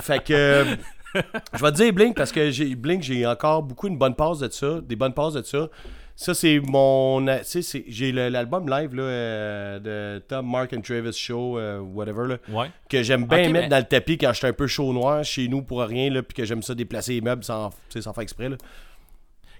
[0.02, 0.66] fait que.
[1.14, 4.39] Je vais te dire Blink parce que j'ai Blink, j'ai encore beaucoup une bonne passe
[4.39, 5.70] de ça, des bonnes passes de ça.
[6.16, 7.26] Ça, c'est mon.
[7.26, 11.80] Tu sais, c'est- j'ai l'album live là, euh, de Tom, Mark and Travis Show, euh,
[11.80, 12.68] whatever, là, Ouais.
[12.88, 15.47] que j'aime bien mettre mais- dans le tapis quand j'étais un peu chaud noir chez
[15.47, 18.47] nous pour rien, là, puis que j'aime ça déplacer les meubles sans, sans faire exprès.
[18.49, 18.57] Là.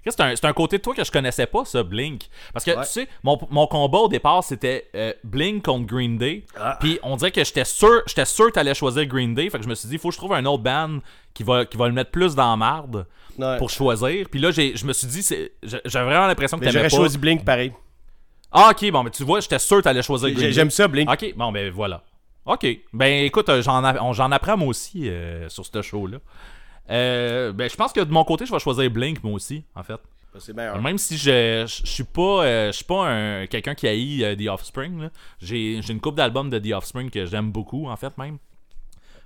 [0.06, 2.28] C'est un, côté de toi que je connaissais pas, ça, Blink.
[2.52, 2.84] Parce que, Ouais.
[2.84, 6.44] tu sais, mon, mon combat au départ, c'était euh, Blink contre Green Day.
[6.60, 6.76] Ah.
[6.80, 9.48] Puis on dirait que j'étais sûr j'étais sûr que t'allais choisir Green Day.
[9.48, 10.98] Fait que je me suis dit, faut que je trouve un autre band
[11.32, 13.06] qui va, qui va le mettre plus dans la marde
[13.38, 13.56] Ouais.
[13.58, 14.26] pour choisir.
[14.30, 15.26] Puis là, je me suis dit,
[15.62, 16.96] j'avais vraiment l'impression que Mais t'aimais j'aurais pas.
[16.96, 17.72] choisi Blink pareil.
[18.52, 20.52] Ah, ok, bon, mais tu vois, j'étais sûr que t'allais choisir Green Day.
[20.52, 21.10] J'aime ça, Blink.
[21.10, 22.02] Ok, bon, ben voilà.
[22.46, 22.66] Ok.
[22.92, 26.18] Ben écoute, euh, j'en apprends moi aussi euh, sur ce show-là.
[26.90, 29.82] Euh, ben je pense que de mon côté, je vais choisir Blink moi aussi, en
[29.82, 30.00] fait.
[30.82, 34.24] Même si je, je, je suis pas, euh, je suis pas un, quelqu'un qui haït
[34.24, 35.10] euh, The Offspring, là.
[35.40, 38.38] j'ai j'ai une coupe d'albums de The Offspring que j'aime beaucoup, en fait, même.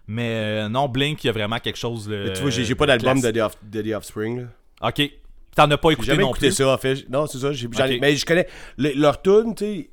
[0.07, 2.09] Mais euh, non, Blink, il y a vraiment quelque chose.
[2.09, 4.41] Mais tu vois, j'ai j'ai pas d'album de, The Off- de The Offspring.
[4.43, 4.89] là.
[4.89, 5.03] Ok.
[5.57, 6.55] T'en as pas J'ai écouté jamais non écouté plus?
[6.55, 7.09] ça, en fait.
[7.11, 7.53] Non, c'est ça.
[7.53, 8.01] j'ai- j'en ai- Ok.
[8.01, 8.47] Mais je connais
[8.77, 9.91] le- leur tune, tu sais.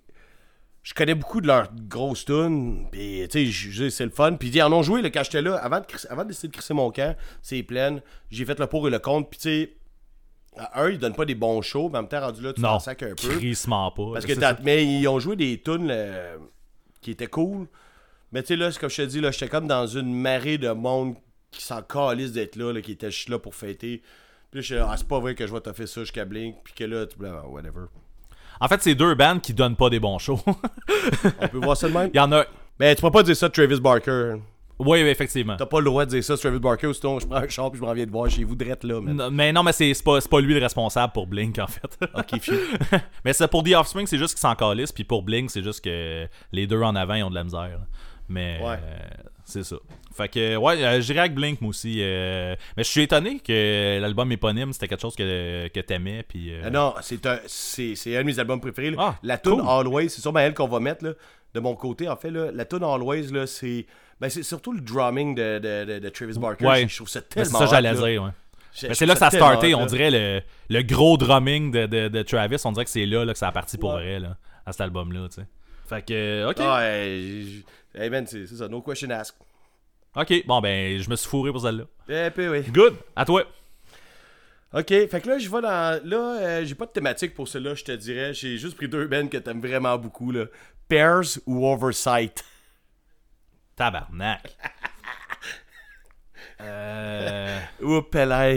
[0.86, 2.88] Je connais beaucoup de leurs grosses tunes.
[2.92, 4.34] Puis, tu sais, c'est le fun.
[4.34, 5.56] Puis, ils en ont joué là, quand j'étais là.
[5.56, 8.02] Avant de, avant de décider de crisser mon camp, c'est plein.
[8.30, 9.32] J'ai fait le pour et le contre.
[9.32, 9.74] Puis, tu sais,
[10.56, 11.90] à un, ils donnent pas des bons shows.
[11.90, 13.36] Mais en même temps, rendu là, tu Non, t'en sacs un peu.
[13.36, 14.12] crissement pas.
[14.14, 16.36] Parce que mais ils ont joué des tunes là,
[17.02, 17.68] qui étaient cool.
[18.32, 20.60] Mais tu sais, là, c'est comme je te dis, là, j'étais comme dans une marée
[20.60, 21.16] de monde
[21.50, 24.04] qui s'en calisse d'être là, là, qui était juste là pour fêter.
[24.52, 26.58] Puis là, je ah, c'est pas vrai que je vais faire ça jusqu'à Blink.
[26.64, 27.86] Puis que là, tu whatever.
[28.60, 30.40] En fait, c'est deux bands qui donnent pas des bons shows.
[31.42, 32.10] On peut voir ça de même?
[32.14, 32.46] il y en a.
[32.80, 34.36] Ben, tu peux pas dire ça de Travis Barker.
[34.78, 35.56] Oui, effectivement.
[35.56, 37.72] T'as pas le droit de dire ça de Travis Barker, sinon je prends un char
[37.72, 39.16] puis je m'en viens de voir chez vous, drette là, man.
[39.16, 41.98] Non, mais non, mais c'est pas, pas lui le responsable pour Blink, en fait.
[42.14, 42.56] Ok, fiu.
[43.24, 45.82] mais c'est pour The Offspring, c'est juste qu'ils s'en calissent, puis pour Blink, c'est juste
[45.82, 47.62] que les deux en avant, ils ont de la misère.
[47.70, 47.80] là.
[48.28, 48.78] Mais Ouais.
[48.84, 49.00] euh,
[49.46, 49.76] c'est ça.
[50.16, 52.00] Fait que, ouais, euh, j'irai avec Blink, moi aussi.
[52.02, 56.54] euh, mais je suis étonné que l'album éponyme, c'était quelque chose que, que t'aimais, puis...
[56.54, 58.92] euh, non, c'est un, c'est, c'est un de mes albums préférés.
[58.92, 58.98] là.
[59.00, 59.70] Ah, la tune cool.
[59.70, 61.12] Always, c'est sûrement elle qu'on va mettre là,
[61.54, 62.10] de mon côté.
[62.10, 63.86] En fait, là, la tune Always, là, c'est,
[64.20, 66.66] ben, c'est surtout le drumming de, de, de, de Travis Barker.
[66.66, 66.88] Ouais.
[66.88, 68.30] Je trouve ça tellement c'est ça, j'allais dire, ouais.
[68.84, 71.86] Mais je c'est là que ça a starté, on dirait le, le gros drumming de,
[71.86, 74.20] de, de Travis, on dirait que c'est là, là que ça a parti pour vrai,
[74.20, 74.36] là,
[74.66, 75.48] à cet album-là, tu sais.
[75.88, 76.58] Fait que, euh, ok.
[76.60, 79.36] Ah, hey man, c'est, ça, no question asked.
[80.16, 81.86] Ok, bon, ben, je me suis fourré pour celle-là.
[82.10, 82.62] Eh, puis oui.
[82.64, 83.44] Good, à toi.
[84.74, 86.02] Ok, fait que là, je vais dans.
[86.04, 88.34] Là, euh, j'ai pas de thématique pour cela, je te dirais.
[88.34, 90.46] J'ai juste pris deux bands que t'aimes vraiment beaucoup, là.
[90.88, 92.44] Pairs ou Oversight?
[93.76, 94.56] Tabarnak.
[96.62, 97.60] euh...
[97.82, 98.54] Oups, là.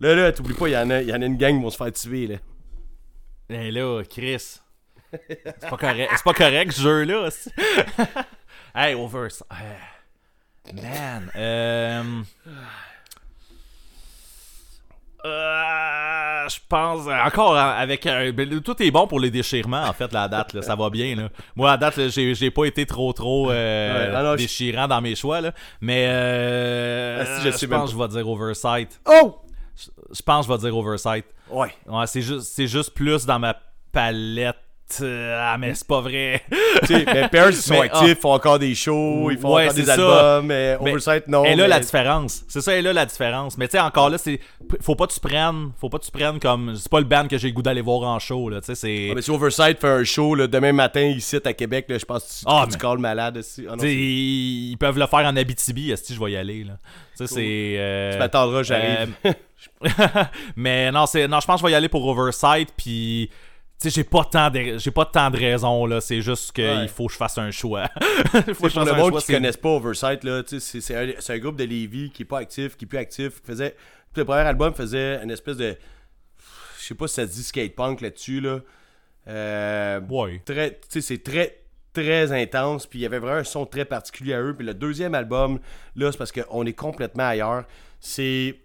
[0.00, 1.70] Là, là, t'oublies pas, il y, en a- y en a une gang qui vont
[1.70, 2.36] se faire tuer, là.
[3.48, 4.58] Hey là, Chris.
[5.28, 7.28] C'est pas correct, c'est pas correct ce jeu-là.
[8.74, 9.28] hey, over.
[9.52, 11.30] euh, Man.
[11.36, 12.02] Euh...
[15.24, 19.92] euh, je pense encore hein, avec euh, ben, tout est bon pour les déchirements en
[19.92, 21.28] fait la date là, ça va bien là.
[21.54, 25.00] Moi la date là, j'ai j'ai pas été trop trop euh, Ouais, je- déchirant dans
[25.00, 29.00] mes choix là, mais euh, Ah, si, je pense que je vais dire oversight.
[29.06, 29.38] Oh!
[29.76, 31.24] Je, je pense que je vais dire oversight.
[31.50, 31.72] Ouais.
[31.86, 33.54] Ouais, c'est juste, c'est juste plus dans ma
[33.92, 34.61] palette euh,
[35.02, 36.42] ah, mais c'est pas vrai.
[36.90, 38.20] Mais Pears, ils sont Mais, actifs, ah.
[38.20, 39.92] font encore des shows, ils font Ouais, encore des ça.
[39.94, 41.44] albums, mais Oversight, non.
[41.44, 42.44] Et là, mais- la différence.
[42.48, 43.56] C'est ça, et là, la différence.
[43.58, 44.40] Mais tu sais, encore là, c'est.
[44.80, 45.70] Faut pas que tu prennes.
[45.80, 46.74] Faut pas que tu prennes comme.
[46.76, 48.60] C'est pas le band que j'ai le goût d'aller voir en show, là.
[48.60, 49.08] Tu sais, c'est.
[49.10, 52.04] Ah, mais si Oversight fait un show là, demain matin ici à Québec, là, je
[52.04, 53.38] pense que tu, Ah, tu mais- malade.
[53.38, 53.64] aussi.
[53.68, 56.74] Ah, non, ils ils peuvent le faire en Abitibi, si je vais y aller, là?
[57.18, 57.28] Cool.
[57.28, 57.74] c'est.
[57.78, 59.10] euh, tu m'attendras, j'arrive.
[59.26, 59.32] euh,
[60.56, 63.30] mais non, c'est non, je pense que je vais y aller pour Oversight puis
[63.82, 66.88] sais j'ai pas tant de j'ai pas tant de raisons là, c'est juste qu'il Ouais.
[66.88, 67.88] faut que je fasse un choix.
[68.46, 70.94] Il faut que je pour fasse le monde qui c'est- connaisse pas Oversight, là, c'est,
[70.94, 73.40] un, un groupe de Lévis qui est pas actif, qui est plus actif.
[73.40, 73.74] qui faisait,
[74.16, 75.76] le premier album faisait une espèce de.
[76.80, 78.40] Je sais pas si ça se dit skate punk là-dessus.
[78.40, 78.60] Là.
[79.28, 80.40] Euh, Ouais.
[80.44, 81.58] très, c'est très
[81.92, 84.72] très intense puis il y avait vraiment un son très particulier à eux puis le
[84.72, 85.60] deuxième album
[85.94, 87.64] là c'est parce qu'on est complètement ailleurs
[88.00, 88.58] c'est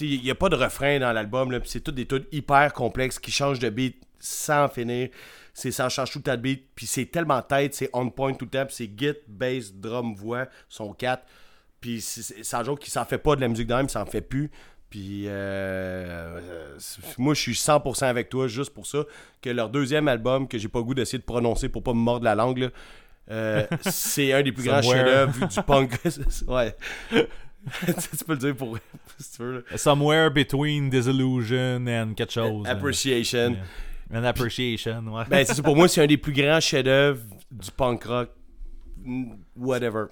[0.00, 2.72] il n'y a pas de refrain dans l'album là puis c'est tout des trucs hyper
[2.72, 5.08] complexes qui changent de beat sans finir.
[5.54, 8.32] C'est ça change tout le temps de beat puis c'est tellement tête c'est on point
[8.34, 11.22] tout le temps puis c'est git bass drum voix son 4
[11.80, 12.04] puis
[12.52, 14.50] un jour qui s'en fait pas de la musique d'âme ça en fait plus.
[14.90, 16.78] Puis euh, euh,
[17.18, 19.04] moi je suis 100% avec toi juste pour ça
[19.42, 21.98] que leur deuxième album que j'ai pas le goût d'essayer de prononcer pour pas me
[21.98, 22.68] mordre la langue là,
[23.30, 25.98] euh, c'est un des plus grands chefs-d'œuvre du punk.
[26.48, 26.74] Ouais.
[27.76, 28.78] Tu peux le dire pour
[29.18, 29.64] si tu veux.
[29.74, 32.64] Somewhere between disillusion and quelque chose.
[32.64, 32.70] là.
[32.70, 33.56] appreciation
[34.12, 35.24] An appreciation, ouais.
[35.28, 38.30] ben c'est pour moi c'est un des plus grands chefs-d'œuvre du punk rock
[39.56, 40.06] whatever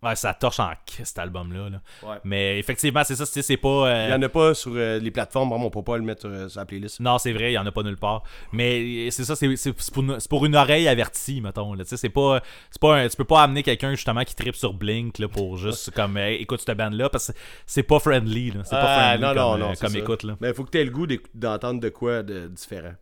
[0.00, 0.70] Ouais, ça torche en
[1.02, 1.70] cet album-là.
[1.70, 1.80] là.
[2.04, 2.18] Ouais.
[2.22, 3.68] Mais effectivement, c'est ça, c'est pas.
[3.88, 6.04] euh, il y en a pas sur euh, les plateformes vraiment on peut pas le
[6.04, 8.22] mettre euh, sur la playlist Non, c'est vrai, il y en a pas nulle part.
[8.52, 9.48] Mais c'est ça, c'est
[9.92, 11.74] pour, pour une oreille avertie, mettons.
[11.84, 12.40] C'est pas,
[12.80, 15.90] pas un- tu peux pas amener quelqu'un justement qui tripe sur Blink là, pour juste
[15.90, 18.52] comme hey, écoute cette bande là parce que c'est pas friendly.
[18.62, 20.22] C'est pas Ah, friendly non, comme, non, euh, non, comme écoute.
[20.22, 20.36] Là.
[20.40, 22.94] mais il faut que tu aies le goût d'entendre de quoi de différent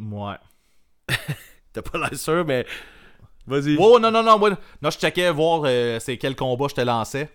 [0.00, 0.36] Ouais.
[1.72, 2.64] t'as pas l'air sûr mais
[3.46, 4.50] vas-y Oh non, non, non, moi,
[4.82, 7.28] non, je checkais voir euh, c'est quel combat je te lançais.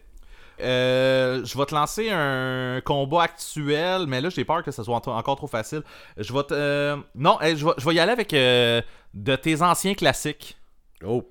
[0.61, 5.05] Euh, je vais te lancer un combat actuel, mais là j'ai peur que ce soit
[5.07, 5.83] en- encore trop facile.
[6.17, 6.53] Je vais te.
[6.53, 10.57] euh, non, je vais, je vais y aller avec de tes anciens classiques.
[11.03, 11.29] oh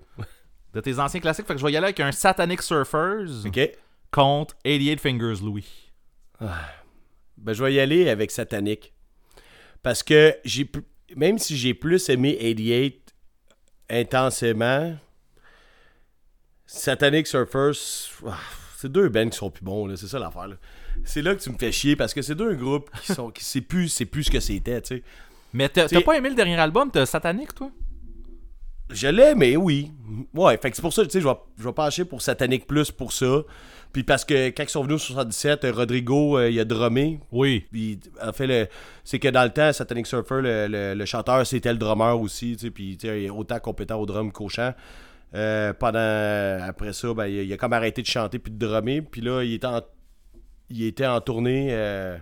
[0.74, 3.60] De tes anciens classiques, fait que je vais y aller avec un Satanic Surfers ok
[4.10, 5.90] contre 88 Fingers Louis.
[7.38, 8.92] Ben, je vais y aller avec Satanic.
[9.82, 10.70] Parce que j'ai
[11.16, 13.14] même si j'ai plus aimé 88
[13.90, 14.96] intensément,
[16.66, 17.72] Satanic Surfers,
[18.26, 18.38] ah,
[18.78, 20.48] c'est deux bands qui sont plus bons, là, c'est ça l'affaire.
[21.04, 23.44] C'est là que tu me fais chier parce que c'est deux groupes qui sont qui
[23.44, 25.02] c'est plus c'est plus ce que c'était, tu sais.
[25.52, 27.70] Mais t'as pas aimé le dernier album de Satanic, toi?
[28.90, 29.92] Je l'ai, mais oui.
[30.34, 32.66] Ouais, fait que c'est pour ça, tu sais, je vais, je vais pencher pour Satanic
[32.66, 33.42] Plus pour ça.
[33.94, 37.20] Puis parce que quand ils sont venus au 77, euh, Rodrigo, euh, il a drummé.
[37.32, 37.64] Oui.
[37.72, 38.66] Puis, en fait, le-
[39.04, 42.56] c'est que dans le temps, Satanic Surfer, le, le- le chanteur, c'était le drummer aussi.
[42.56, 44.74] tu sais, Puis, tu sais, il est autant compétent au drum qu'au chant.
[45.34, 48.58] Euh, pendant, après ça, ben, il, a, il a comme arrêté de chanter puis de
[48.58, 49.00] drummer.
[49.00, 49.80] Puis là, il était en,
[50.70, 52.18] il était en tournée euh,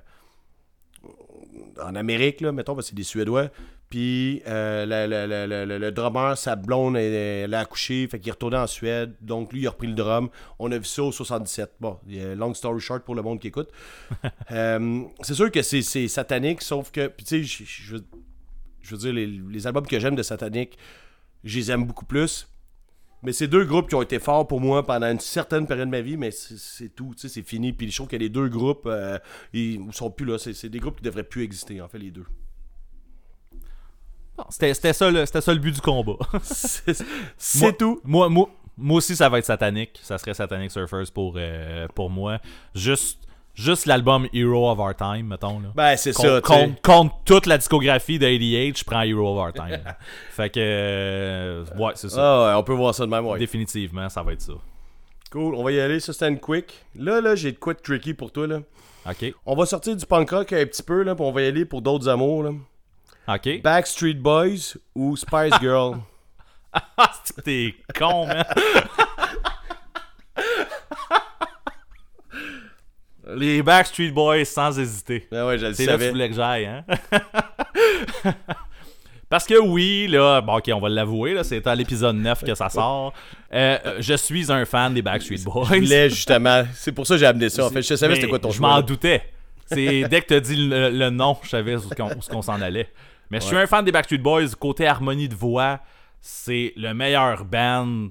[1.82, 3.48] en Amérique, là, mettons, parce que c'est des Suédois.
[3.92, 8.28] Puis euh, le, le- le- le- drummer, sa blonde, elle, elle a accouché, fait qu'il
[8.30, 9.14] est retourné en Suède.
[9.20, 10.30] Donc lui, il a repris le drum.
[10.58, 11.72] On a vu ça au 77.
[11.78, 13.68] Bon, long story short pour le monde qui écoute.
[14.50, 18.04] Euh, c'est sûr que c'est c'est satanique, sauf que, puis tu sais, je- je veux-
[18.80, 20.76] je veux dire, les, les albums que j'aime de satanique,
[21.44, 22.48] je les aime beaucoup plus.
[23.22, 25.90] Mais c'est deux groupes qui ont été forts pour moi pendant une certaine période de
[25.90, 27.72] ma vie, mais c'est- tout, tu sais, c'est fini.
[27.74, 29.18] Puis je trouve que les deux groupes, euh,
[29.52, 30.38] ils sont plus là.
[30.38, 32.26] C'est c'est des groupes qui devraient plus exister, en fait, les deux.
[34.48, 36.14] C'était ça, le- c'était ça le but du combat.
[37.36, 38.00] C'est tout.
[38.04, 39.98] Moi, moi, moi aussi, ça va être satanique.
[40.02, 42.38] Ça serait Satanic Surfers pour, euh, pour moi.
[42.74, 43.20] Juste,
[43.54, 45.60] juste l'album Hero of Our Time, mettons.
[45.60, 45.68] Là.
[45.74, 46.40] Ben, c'est ça,
[46.82, 49.80] contre toute la discographie de 88, je prends Hero of Our Time.
[50.30, 52.20] fait que, euh, ouais, c'est ça.
[52.22, 53.38] Ah ouais, on peut voir ça de même, ouais.
[53.38, 54.54] Définitivement, ça va être ça.
[55.30, 56.84] Cool, on va y aller, ça c'était une quick.
[56.94, 58.60] Là, là, j'ai de quoi de tricky pour toi, là.
[59.08, 59.32] Ok.
[59.46, 61.64] On va sortir du punk rock un petit peu, là, puis on va y aller
[61.64, 62.50] pour d'autres amours, là.
[63.28, 63.62] Ok.
[63.62, 65.98] Backstreet Boys ou Spice Girl?
[66.72, 67.12] Ah,
[67.44, 68.44] t'es con, man.
[73.34, 75.28] Les Backstreet Boys sans hésiter.
[75.32, 76.84] Ah ouais, je le C'est là que tu voulais que j'aille, hein?
[79.28, 82.54] Parce que oui, là, bon, ok, on va l'avouer, là, c'est à l'épisode 9 que
[82.54, 83.14] ça sort.
[83.54, 85.64] Euh, euh, je suis un fan des Backstreet Boys.
[85.70, 86.64] Je voulais, justement.
[86.74, 87.64] C'est pour ça que j'ai amené ça.
[87.66, 89.22] En fait, je savais c'était quoi ton Je m'en doutais.
[89.66, 92.60] C'est dès que t'as dit le, le nom, je savais où qu'on où qu'on s'en
[92.60, 92.90] allait.
[93.32, 94.48] Mais je suis un fan des Backstreet Boys.
[94.58, 95.80] Côté harmonie de voix,
[96.20, 98.08] c'est le meilleur band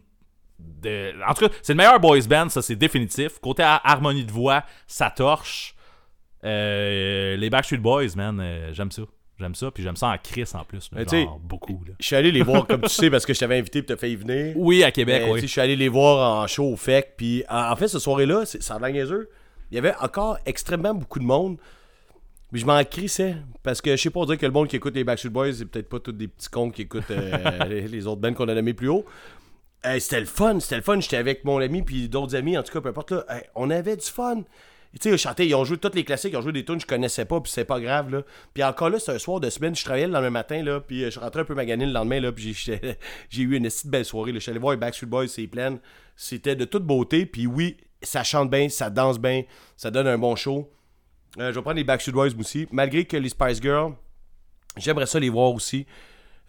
[0.59, 1.13] de.
[1.28, 3.39] En tout cas, c'est le meilleur boys band, ça c'est définitif.
[3.39, 5.76] Côté har- harmonie de voix, ça torche.
[6.43, 9.03] Euh, les Backstreet Boys, man, euh, j'aime ça.
[9.39, 10.89] J'aime ça, puis j'aime ça en Chris en plus.
[10.91, 11.84] là, genre, beaucoup.
[11.88, 11.93] Là.
[11.99, 13.97] Je suis allé les voir, comme tu sais, parce que je t'avais invité et t'as
[13.97, 14.53] fait y venir.
[14.55, 15.39] Oui, à Québec, Mais, oui.
[15.41, 17.15] Je suis allé les voir en show au FEC.
[17.17, 19.03] Puis en, en fait, cette soirée-là, c'est- ça a l'air.
[19.72, 21.57] Il y avait encore extrêmement beaucoup de monde.
[22.52, 23.36] Mais je m'en crissais.
[23.64, 25.66] Parce que je sais pas, dirait que le monde qui écoute les Backstreet Boys, c'est
[25.66, 28.56] peut-être pas tous des petits cons qui écoutent euh, les, les autres bands qu'on a
[28.56, 29.06] nommés plus haut.
[29.86, 30.99] Euh, c'était le fun, c'était le fun.
[30.99, 33.12] J'étais avec mon ami puis d'autres amis, en tout cas, peu importe.
[33.12, 33.26] Là,
[33.56, 34.43] on avait du fun.
[34.93, 36.76] Tu sais, ils chantaient, ils ont joué tous les classiques, ils ont joué des tunes
[36.76, 38.24] que je connaissais pas, puis c'est pas grave, là.
[38.54, 41.06] Puis encore là, c'est un soir de semaine, je travaillais le lendemain matin, là, puis
[41.06, 42.97] euh, je rentrais un peu magané le lendemain, là, puis j'ai-
[43.41, 44.39] eu une petite belle soirée, là.
[44.39, 45.80] Je suis allé voir les Backstreet Boys, c'est plein.
[46.18, 49.43] C'était de toute beauté, puis oui, ça chante bien, ça danse bien,
[49.78, 50.70] ça donne un bon show.
[51.40, 53.94] Euh, je vais prendre les Backstreet Boys aussi, malgré que les Spice Girls,
[54.78, 55.86] j'aimerais ça les voir aussi.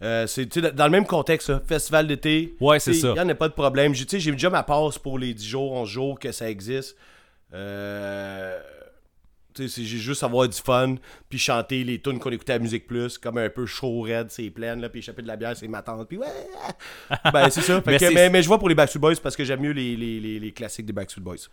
[0.01, 2.55] Euh, c'est dans le même contexte, festival d'été.
[2.59, 3.09] Ouais, c'est ça.
[3.09, 3.93] Il n'y en a pas de problème.
[3.93, 6.97] J'ai déjà ma passe pour les 10 jours, 11 jours que ça existe.
[7.53, 8.59] Euh,
[9.55, 10.95] j'ai juste avoir du fun,
[11.29, 14.49] puis chanter les tunes qu'on écoutait à Musique Plus, comme un peu chaud, raide, c'est
[14.49, 16.27] plein, là, puis échapper de la bière, c'est ma tante, puis ouais!
[17.31, 17.79] ben, c'est ça.
[17.81, 19.71] Fait Mais que- mais, mais je vois pour les Backstreet Boys parce que j'aime mieux
[19.71, 21.47] les, les, les, les classiques des Backstreet Boys.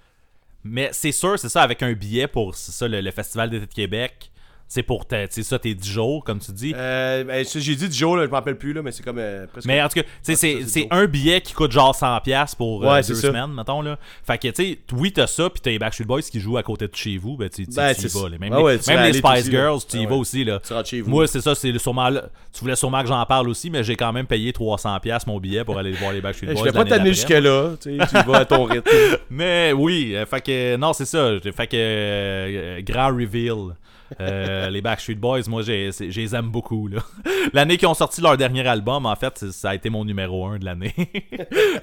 [0.64, 3.72] Mais c'est sûr, c'est ça, avec un billet pour ça, le, le Festival d'été de
[3.72, 4.29] Québec.
[4.72, 6.72] C'est pour sais, ça, tes 10 jours, comme tu dis?
[6.76, 9.18] Euh, ben, j'ai dit 10 jours, là, je m'en rappelle plus, là, mais c'est comme
[9.18, 9.66] euh, presque.
[9.66, 12.88] Mais en tout cas, c'est c'est c'est un billet qui coûte genre 100$ pour euh,
[12.92, 13.26] Ouais, deux c'est ça.
[13.28, 13.82] semaines, mettons.
[13.82, 13.98] Là.
[14.24, 16.62] Fait que, tu sais, oui, t'as ça, puis t'as les Backstreet Boys qui jouent à
[16.62, 18.28] côté de chez vous, ben, tu Ben, y c'est vas.
[18.28, 18.38] là.
[18.38, 19.58] Même, Ah les, ouais, même Spice aussi, là.
[19.60, 20.44] Girls, tu y Ah vas aussi.
[20.44, 20.60] Là.
[20.64, 21.10] Tu rentres chez vous.
[21.10, 23.96] Moi, c'est ça, c'est sûrement là- Tu voulais sûrement que j'en parle aussi, mais j'ai
[23.96, 26.62] quand même payé 300$ mon billet pour aller voir les Backstreet je Boys.
[26.66, 27.14] vais pas t'amener d'après.
[27.14, 27.98] jusque-là, tu
[28.30, 28.88] vas à ton rythme.
[29.30, 31.32] Mais oui, euh, fait que non, c'est ça.
[31.42, 33.74] Fait que euh, grand reveal.
[34.18, 36.88] Euh, les Backstreet Boys, moi, je les aime beaucoup.
[37.52, 40.58] L'année qu'ils ont sorti leur dernier album, en fait, ça a été mon numéro 1
[40.58, 40.94] de l'année.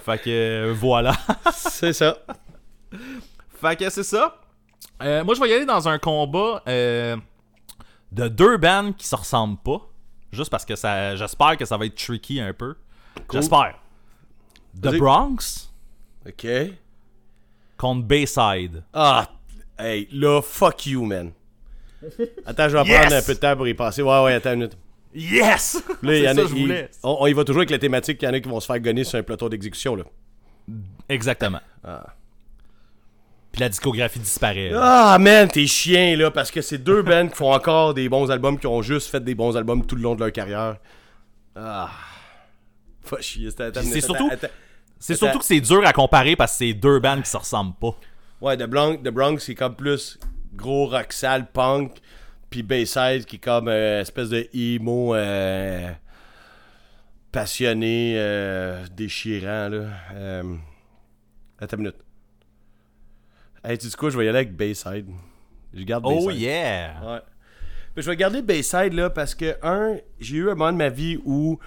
[0.06, 1.14] fait que voilà.
[1.54, 2.18] c'est ça.
[3.62, 4.42] Fait que c'est ça.
[5.02, 7.16] Euh, moi, je vais y aller dans un combat euh,
[8.12, 9.82] de deux bands qui se ressemblent pas.
[10.32, 12.76] Juste parce que ça, j'espère que ça va être tricky un peu.
[13.32, 13.76] J'espère.
[14.82, 14.98] The.
[14.98, 15.72] Bronx
[16.28, 16.46] Ok.
[17.78, 18.84] contre Bayside.
[18.94, 19.28] Ah,
[19.80, 21.32] hey, là, fuck you, man.
[22.46, 23.00] Attends, je vais Yes!
[23.02, 24.02] prendre un peu de temps pour y passer.
[24.02, 24.78] Ouais, ouais, attends une minute.
[25.14, 25.82] Yes!
[26.04, 26.90] Là, il y ça je voulais.
[27.04, 28.66] on, on y va toujours avec la thématique qu'il y en a qui vont se
[28.68, 30.04] faire gonner sur un plateau d'exécution, là.
[31.10, 31.62] Exactement.
[31.84, 32.06] Ah.
[33.52, 34.70] Puis la discographie disparaît.
[34.70, 35.14] là.
[35.14, 38.30] Ah, man, t'es chien, là, parce que c'est deux bands qui font encore des bons
[38.30, 40.78] albums, qui ont juste fait des bons albums tout le long de leur carrière.
[41.56, 41.90] Ah.
[43.02, 44.30] Faut chier, c'est surtout-
[45.00, 47.76] c'est surtout que c'est dur à comparer parce que c'est deux bands qui se ressemblent
[47.80, 47.96] pas.
[48.42, 50.20] Ouais, The Bronx, The Bronx c'est comme plus
[50.58, 52.00] gros rock sale, punk,
[52.50, 55.92] puis Bayside qui est comme euh, espèce de emo euh,
[57.32, 59.86] passionné, euh, déchirant, là.
[60.14, 60.56] Euh,
[61.60, 61.98] attends une minute.
[63.64, 65.08] Hey, tu dis quoi, je vais y aller avec Bayside.
[65.74, 66.28] Je garde Bayside.
[66.28, 66.94] Oh yeah!
[67.04, 67.20] Ouais.
[67.96, 70.90] Mais je vais garder Bayside là parce que, un, j'ai eu un moment de ma
[70.90, 71.60] vie où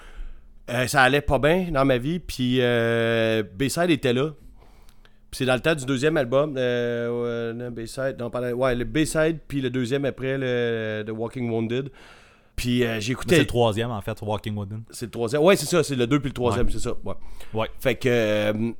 [0.87, 2.59] ça allait pas bien dans ma vie, puis
[3.55, 4.31] Bayside était là.
[5.33, 8.83] C'est dans le temps du deuxième album, euh, ouais, non, Bayside, non, pardon, ouais, le
[8.83, 11.89] Bayside, puis le deuxième après, le The Walking Wounded.
[12.57, 13.39] Puis euh, C'est j'écoutais.
[13.39, 14.83] le troisième en fait, Walking Wooden.
[14.91, 15.41] C'est le troisième.
[15.41, 16.71] Ouais, c'est ça, c'est le deux puis le troisième, Ouais.
[16.73, 16.93] c'est ça.
[17.03, 17.13] Ouais.
[17.53, 17.67] Ouais.
[17.79, 18.07] Fait que.
[18.09, 18.71] euh,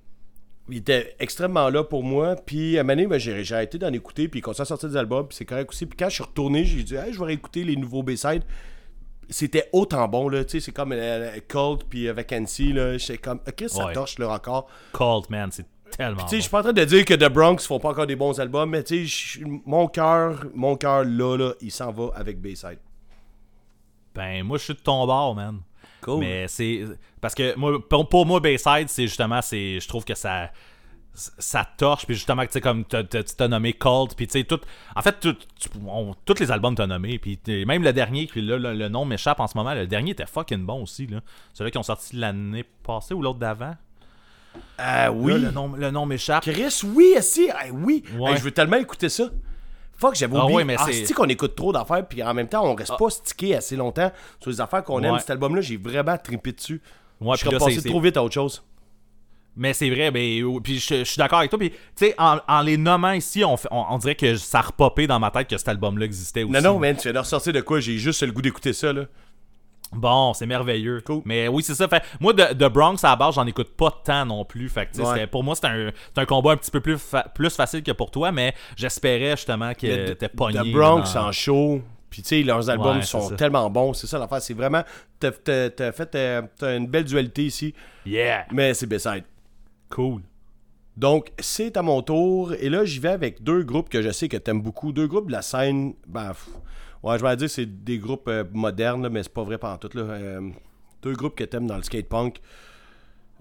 [0.70, 2.36] il était extrêmement là pour moi.
[2.36, 4.28] Puis à un moment donné, ben, j'ai j'ai arrêté d'en écouter.
[4.28, 5.28] Puis continue à sortir des albums.
[5.28, 5.86] Puis c'est correct aussi.
[5.86, 8.44] Puis quand je suis retourné, j'ai dit, hey, je vais réécouter les nouveaux B-sides.
[9.30, 10.44] C'était autant bon, là.
[10.46, 12.98] Tu sais, c'est comme euh, Cold puis euh, Vacancy, là.
[12.98, 13.94] J'étais comme, ok, ça Ouais.
[13.94, 14.68] torche, là, encore.
[14.92, 15.66] Cold Man, c'est
[15.98, 16.24] tellement.
[16.24, 18.08] Tu sais, je suis pas en train de dire que The Bronx font pas encore
[18.08, 18.70] des bons albums.
[18.70, 22.80] Mais tu sais, mon cœur, mon cœur, là, là, il s'en va avec B-side.
[24.14, 25.60] Ben, moi, je suis de ton bord, man.
[26.02, 26.20] Cool.
[26.22, 26.84] Mais c'est.
[27.22, 29.42] Parce que moi, pour, pour moi, Bayside, c'est justement.
[29.42, 30.52] c'est Je trouve que ça.
[31.14, 32.98] Ça torche, puis justement, tu sais, comme tu
[33.38, 34.62] t'as nommé Cold, puis tu sais, tout.
[34.96, 38.42] En fait, tout, tu- on- tous les albums t'as nommé, puis même le dernier, puis
[38.42, 41.20] là, le, le nom m'échappe en ce moment, le dernier était fucking bon aussi, là.
[41.54, 43.76] Celui qui ont sorti l'année passée ou l'autre d'avant?
[44.78, 45.34] Ah oui.
[45.34, 46.44] Là, le nom, le nom m'échappe.
[46.44, 48.04] Chris, oui, si, hey, oui.
[48.18, 48.32] Ouais.
[48.32, 49.26] Hey, je veux tellement écouter ça.
[49.98, 50.58] Fuck, j'avais Ah oublié.
[50.58, 53.10] ouais, mais ah, c'est- qu'on écoute trop d'affaires, puis en même temps, on reste pas
[53.12, 55.20] stické assez longtemps sur les affaires qu'on aime.
[55.20, 56.82] Cet album-là, j'ai vraiment trippé dessus.
[57.20, 58.64] Ouais, je là, passé trop vite à autre chose.
[59.56, 61.60] Mais c'est vrai, ben, euh, puis je, je suis d'accord avec toi.
[61.60, 64.62] Puis, tu sais, en, en les nommant ici, on, on, on dirait que ça a
[64.62, 66.54] repopé dans ma tête que cet album-là existait aussi.
[66.54, 67.82] Non, non, man, tu viens de ressortir de quoi?
[67.82, 69.04] J'ai juste le goût d'écouter ça, là.
[69.94, 71.02] Bon, c'est merveilleux.
[71.02, 71.22] Cool.
[71.26, 71.88] Mais oui, c'est ça.
[71.88, 74.70] Fait, moi, de, de Bronx à la base, j'en écoute pas tant non plus.
[74.70, 75.28] Fait que, Ouais.
[75.28, 78.10] pour moi, c'était un, un combat un petit peu plus, fa- plus facile que pour
[78.12, 80.60] toi, mais j'espérais justement que t'es pogné.
[80.60, 81.82] The Bronx dans- en show.
[82.10, 83.36] Puis, tu sais, leurs albums Ouais, sont ça.
[83.36, 83.94] tellement bons.
[83.94, 84.42] C'est ça l'affaire.
[84.42, 84.84] C'est vraiment.
[85.20, 86.16] T'as fait.
[86.16, 87.74] euh, une belle dualité ici.
[88.06, 88.46] Yeah!
[88.52, 89.24] Mais c'est Beside.
[89.90, 90.22] Cool.
[90.98, 92.54] Donc, c'est à mon tour.
[92.60, 94.92] Et là, j'y vais avec deux groupes que je sais que t'aimes beaucoup.
[94.92, 95.94] Deux groupes de la scène.
[96.06, 96.50] Ben, pff,
[97.04, 99.58] Ouais, je vais dire que c'est des groupes euh, modernes, là, mais c'est pas vrai
[99.58, 99.90] pendant tout.
[99.94, 100.04] Là.
[100.04, 100.50] Euh,
[101.02, 102.40] deux groupes que t'aimes dans le skate punk.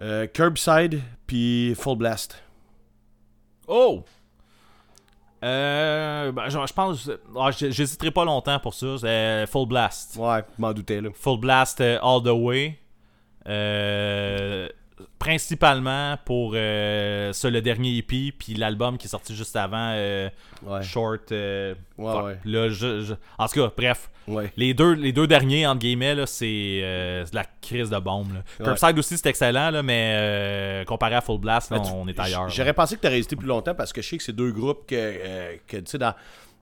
[0.01, 2.43] Euh, Curbside puis Full Blast.
[3.69, 4.03] Oh!
[5.43, 7.11] Euh, ben, je, je pense.
[7.37, 8.97] ah, J'hésiterai pas longtemps pour ça.
[8.99, 10.17] C'est Full Blast.
[10.17, 11.11] Ouais, m'en doutais là.
[11.15, 12.79] Full Blast All the Way.
[13.47, 14.69] Euh,
[15.19, 20.29] principalement pour euh, le dernier EP, puis l'album qui est sorti juste avant, euh,
[20.63, 20.83] Ouais.
[20.83, 21.33] Short.
[21.33, 22.25] euh, Ouais, fuck.
[22.25, 22.39] ouais.
[22.45, 24.11] Là, je- je- En tout cas, bref.
[24.57, 28.29] Les deux, les deux derniers, entre guillemets, là, c'est euh, de la crise de bombe.
[28.35, 28.65] Là.
[28.65, 32.19] Curbside aussi, c'est excellent, là, mais euh, comparé à Full Blast, là, tu- on est
[32.19, 32.49] ailleurs.
[32.49, 34.87] J'aurais pensé que tu resté plus longtemps parce que je sais que c'est deux groupes
[34.87, 36.15] que, euh, que tu sais, dans,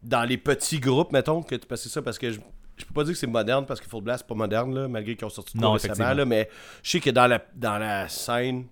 [0.02, 2.38] dans les petits groupes, mettons, que tu passais ça parce que je,
[2.78, 4.88] je peux pas dire que c'est moderne parce que Full Blast, c'est pas moderne, là,
[4.88, 6.48] malgré qu'ils ont sorti de Non, récemment, là, mais
[6.82, 8.66] je sais que dans la, dans la scène,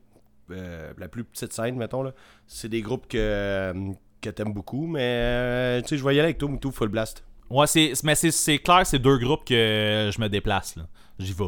[0.51, 2.13] euh, la plus petite scène, mettons, là,
[2.47, 3.73] c'est des groupes que,
[4.21, 7.25] que t'aimes beaucoup, mais euh, tu sais, je aller avec toi, Moutou, Full Blast.
[7.51, 10.77] Ouais, c'est, mais c'est, clair que c'est deux groupes que je me déplace.
[10.77, 10.87] Là.
[11.19, 11.45] J'y vais.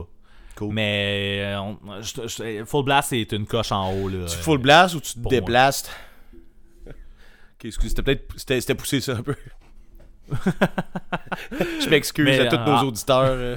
[0.56, 0.72] Cool.
[0.74, 4.08] Mais euh, on- je- je- Full Blast, c'est une coche en haut.
[4.08, 4.26] Là.
[4.26, 5.88] Tu Full Blast ou tu te déplaces?
[7.60, 9.34] Ok, excuse, c'était peut-être c'était poussé ça un peu.
[11.80, 12.64] je m'excuse à tous ah.
[12.82, 13.24] nos auditeurs.
[13.24, 13.56] euh,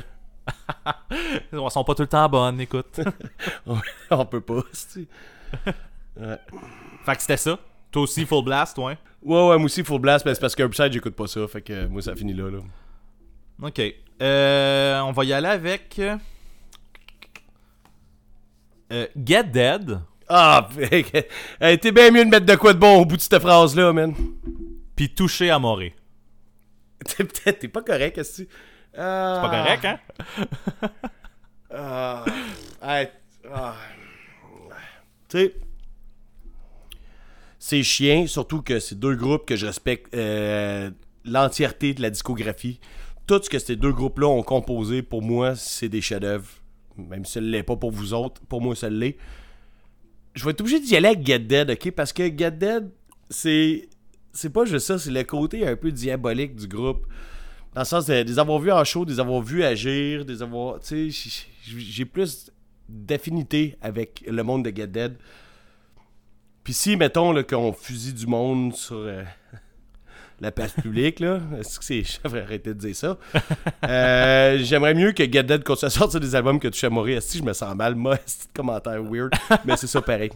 [1.53, 2.99] Ils sont pas tout le temps bonnes, écoute.
[4.11, 4.61] on peut pas.
[6.19, 6.37] Ouais.
[7.05, 7.57] fait que c'était ça.
[7.91, 8.97] Toi aussi, Full Blast, ouais?
[9.21, 11.47] ouais, ouais, moi aussi Full Blast, mais c'est parce que Upside, j'écoute pas ça.
[11.47, 12.49] Fait que euh, moi, ça finit là.
[12.49, 12.59] là.
[13.61, 13.81] Ok.
[14.21, 15.99] Euh, on va y aller avec.
[18.91, 19.99] euh, Get Dead,
[20.29, 23.39] Ah, hey, t'es bien mieux de mettre de quoi de bon au bout de cette
[23.39, 24.13] phrase-là, man.
[24.95, 25.93] puis Touché à Moré.
[27.05, 28.47] T'es peut-être t'es pas correct, est-ce que
[28.97, 29.41] Ah.
[29.41, 30.89] C'est pas correct, hein?
[31.73, 32.25] Ah.
[32.81, 33.07] Hey,
[33.51, 33.75] ah.
[35.29, 35.53] Tu sais,
[37.57, 40.91] c'est chiant, surtout que c'est deux groupes que je respecte euh,
[41.25, 42.79] l'entièreté de la discographie.
[43.27, 46.47] Tout ce que ces deux groupes-là ont composé, pour moi, c'est des chefs-d'œuvre.
[46.97, 49.15] Même si ça ne l'est pas pour vous autres, pour moi, ça l'est.
[50.33, 51.91] Je vais être obligé d'y aller avec Get Dead, ok?
[51.91, 52.89] Parce que Get Dead,
[53.29, 53.87] c'est.
[54.33, 57.05] C'est pas juste ça, c'est le côté un peu diabolique du groupe.
[57.73, 60.41] Dans le sens de les avoir vus en show, de les avoir vus agir, des
[60.41, 60.79] avoir.
[60.79, 62.51] Tu sais, j'ai- plus
[62.89, 65.17] d'affinité avec le monde de Get Dead.
[66.63, 69.23] Puis si, mettons, qu'on fusille du monde sur euh,
[70.41, 72.03] la place publique, là, est-ce que c'est.
[72.23, 73.17] Devrais arrêter de dire ça.
[73.83, 77.19] Euh, J'aimerais mieux que Get Dead continue à sortir des albums que Touche à mourir.
[77.19, 77.93] Est-ce que je me sens mal?
[77.95, 79.31] Moi, c'est commentaire weird,
[79.65, 80.31] mais c'est ça pareil.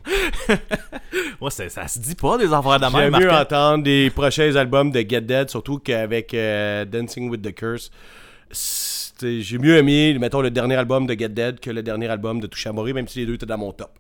[1.42, 3.12] Ouais, ça se dit pas des affaires de même.
[3.14, 3.42] J'aime mieux Martin.
[3.72, 7.92] entendre des prochains albums de Get Dead, surtout qu'avec euh, Dancing with the Curse.
[9.22, 12.48] J'ai mieux aimé, mettons, le dernier album de Get Dead que le dernier album de
[12.48, 13.92] Touche à mourir, même si les deux étaient dans mon top.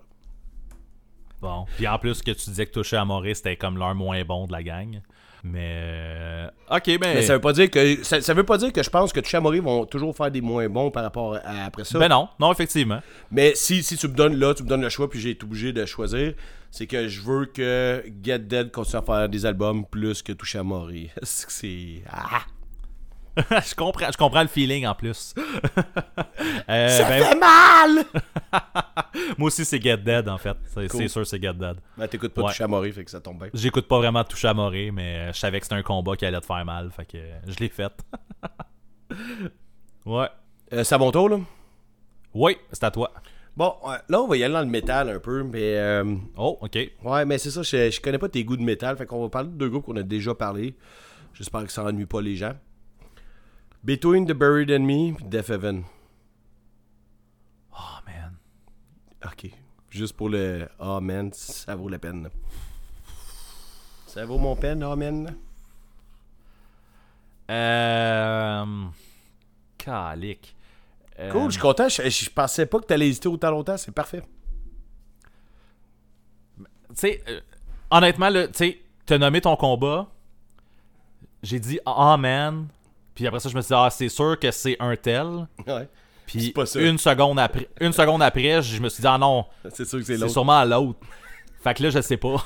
[1.41, 1.65] Bon.
[1.75, 4.47] Puis en plus, que tu disais que Touché à Moré, c'était comme l'un moins bon
[4.47, 5.01] de la gang.
[5.45, 5.71] Mais.
[5.71, 7.15] euh, Ok, ben.
[7.15, 9.19] Mais ça veut pas dire que ça, ça veut pas dire que je pense que
[9.39, 11.99] mourir vont toujours faire des moins bons par rapport à après ça.
[11.99, 12.99] Ben non, non, effectivement.
[13.31, 15.43] Mais si, si tu me donnes là, tu me donnes le choix, puis j'ai été
[15.43, 16.33] obligé de choisir,
[16.71, 20.55] c'est que je veux que Get Dead continue à faire des albums plus que Touche
[21.21, 22.01] à c'est.
[22.11, 22.41] Ah!
[23.67, 25.33] je, comprends, je comprends le feeling en plus.
[26.67, 28.05] Euh, Ça ben, fait mal!
[29.37, 30.57] moi aussi, c'est Get Dead en fait.
[30.73, 31.09] C'est Cool.
[31.09, 31.75] sûr, c'est Get Dead.
[31.97, 32.47] Ben, t'écoutes pas Ouais.
[32.49, 33.49] Touche à mourir, fait que ça tombe bien.
[33.53, 36.25] J'écoute pas vraiment Touché à Moré, mais euh, je savais que c'était un combat qui
[36.25, 36.89] allait te faire mal.
[36.91, 37.91] Fait que euh, je l'ai fait.
[40.05, 40.27] ouais.
[40.73, 41.39] Euh, c'est à mon tour, là?
[42.33, 43.11] Oui, c'est à toi.
[43.55, 43.73] Bon,
[44.09, 45.77] là, on va y aller dans le métal un peu, mais...
[45.77, 46.77] euh, Oh, ok.
[47.03, 49.29] ouais, mais c'est ça, je, je connais pas tes goûts de métal, fait qu'on va
[49.29, 50.75] parler de deux groupes qu'on a déjà parlé.
[51.33, 52.53] J'espère que ça ennuie pas les gens.
[53.85, 55.85] Between the Buried and Me, Death Heaven.
[57.71, 58.37] Oh man.
[59.23, 59.51] Ok.
[59.91, 60.67] Juste pour le...
[60.79, 62.29] Oh, man, ça vaut la peine.
[64.07, 65.35] Ça vaut mon peine, oh, man.
[67.51, 68.85] Euh.
[69.77, 70.55] Calique.
[71.19, 71.87] Euh, Cool, je suis content.
[71.87, 74.23] Je, je pensais pas que t'allais hésiter autant longtemps, c'est parfait.
[76.57, 76.65] Tu
[76.95, 77.39] sais, euh,
[77.91, 80.07] honnêtement, tu sais, t'as nommé ton combat.
[81.43, 82.67] J'ai dit ah man.
[83.15, 85.47] Puis après ça, je me suis dit, ah, c'est sûr que c'est un tel.
[85.65, 85.87] Ouais.
[86.27, 89.85] Puis C'est une seconde après, une seconde après, je me suis dit, ah non, C'est
[89.85, 90.33] sûr que c'est c'est l'autre.
[90.33, 90.99] sûrement l'autre.
[91.63, 92.35] fait que là, je sais pas.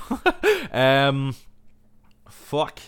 [0.72, 1.32] Euh,
[2.30, 2.80] fuck.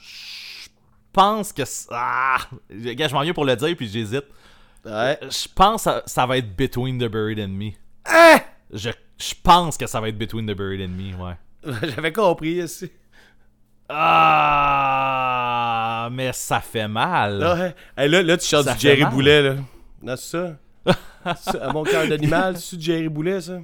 [0.00, 0.68] Je
[1.12, 1.62] pense que.
[1.92, 2.38] Ah!
[2.68, 4.24] Gars, je m'en viens pour le dire, puis j'hésite.
[4.84, 5.16] Ouais.
[5.22, 7.70] Je pense que ça, va être Between the Buried and Me.
[8.04, 8.40] Ah!
[8.72, 11.36] Je, je pense que ça va être Between the Buried and Me, ouais.
[11.94, 12.90] J'avais compris, aussi.
[13.92, 15.68] Ah,
[16.12, 17.42] mais ça fait mal.
[17.42, 17.74] Ouais.
[17.96, 19.12] Hey, là, là, tu chantes Ça du Jerry mal.
[19.12, 19.54] Boulet, là.
[20.02, 20.56] Non, c'est ça?
[21.60, 23.58] À mon cœur d'animal, c'est du Jerry Boulet, ça?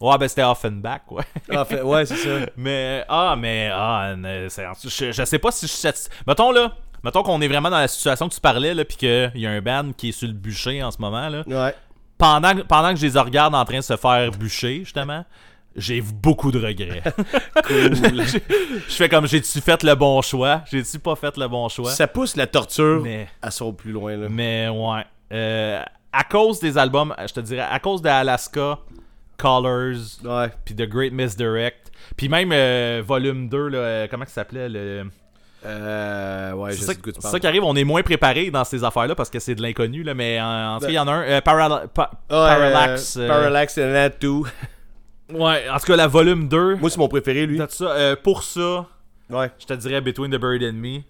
[0.00, 1.24] Ouais, ben c'était Offenbach, ouais.
[1.64, 2.46] Fait, ouais, c'est ça.
[2.56, 6.14] mais, ah, mais, ah, je, je sais pas si je suis satisfait.
[6.24, 6.72] Mettons, là,
[7.02, 9.50] mettons qu'on est vraiment dans la situation que tu parlais, là, pis qu'il y a
[9.50, 11.42] un band qui est sur le bûcher en ce moment, là.
[11.46, 11.74] Ouais.
[12.16, 15.24] Pendant, pendant que je les regarde en train de se faire bûcher, justement,
[15.78, 17.02] j'ai beaucoup de regrets.
[17.64, 17.94] Cool.
[18.88, 20.62] je fais comme, j'ai-tu fait le bon choix?
[20.70, 21.90] J'ai-tu pas fait le bon choix?
[21.90, 23.28] Ça pousse la torture Mais...
[23.42, 24.28] à son plus loin, là.
[24.30, 25.04] Mais ouais.
[25.32, 28.78] Euh, à cause des albums, je te dirais, à cause de Alaska,
[29.36, 30.50] Colors, Ouais.
[30.64, 35.04] puis The Great Misdirect, puis même euh, Volume 2, là, euh, comment ça s'appelait le...
[35.66, 36.86] Euh, ouais, je C'est
[37.20, 39.62] ça, tu qui arrive, on est moins préparé dans ces affaires-là parce que c'est de
[39.62, 43.18] l'inconnu, là, mais en, en tout cas, il y en a un, euh, Pa- Parallax.
[43.26, 44.46] Parallax and that too.
[45.30, 47.60] Ouais, en tout cas, la Volume 2, Moi, c'est mon préféré, lui.
[47.68, 48.86] ça, euh, pour ça,
[49.30, 49.50] Ouais.
[49.58, 51.00] je te dirais Between the Buried and Me,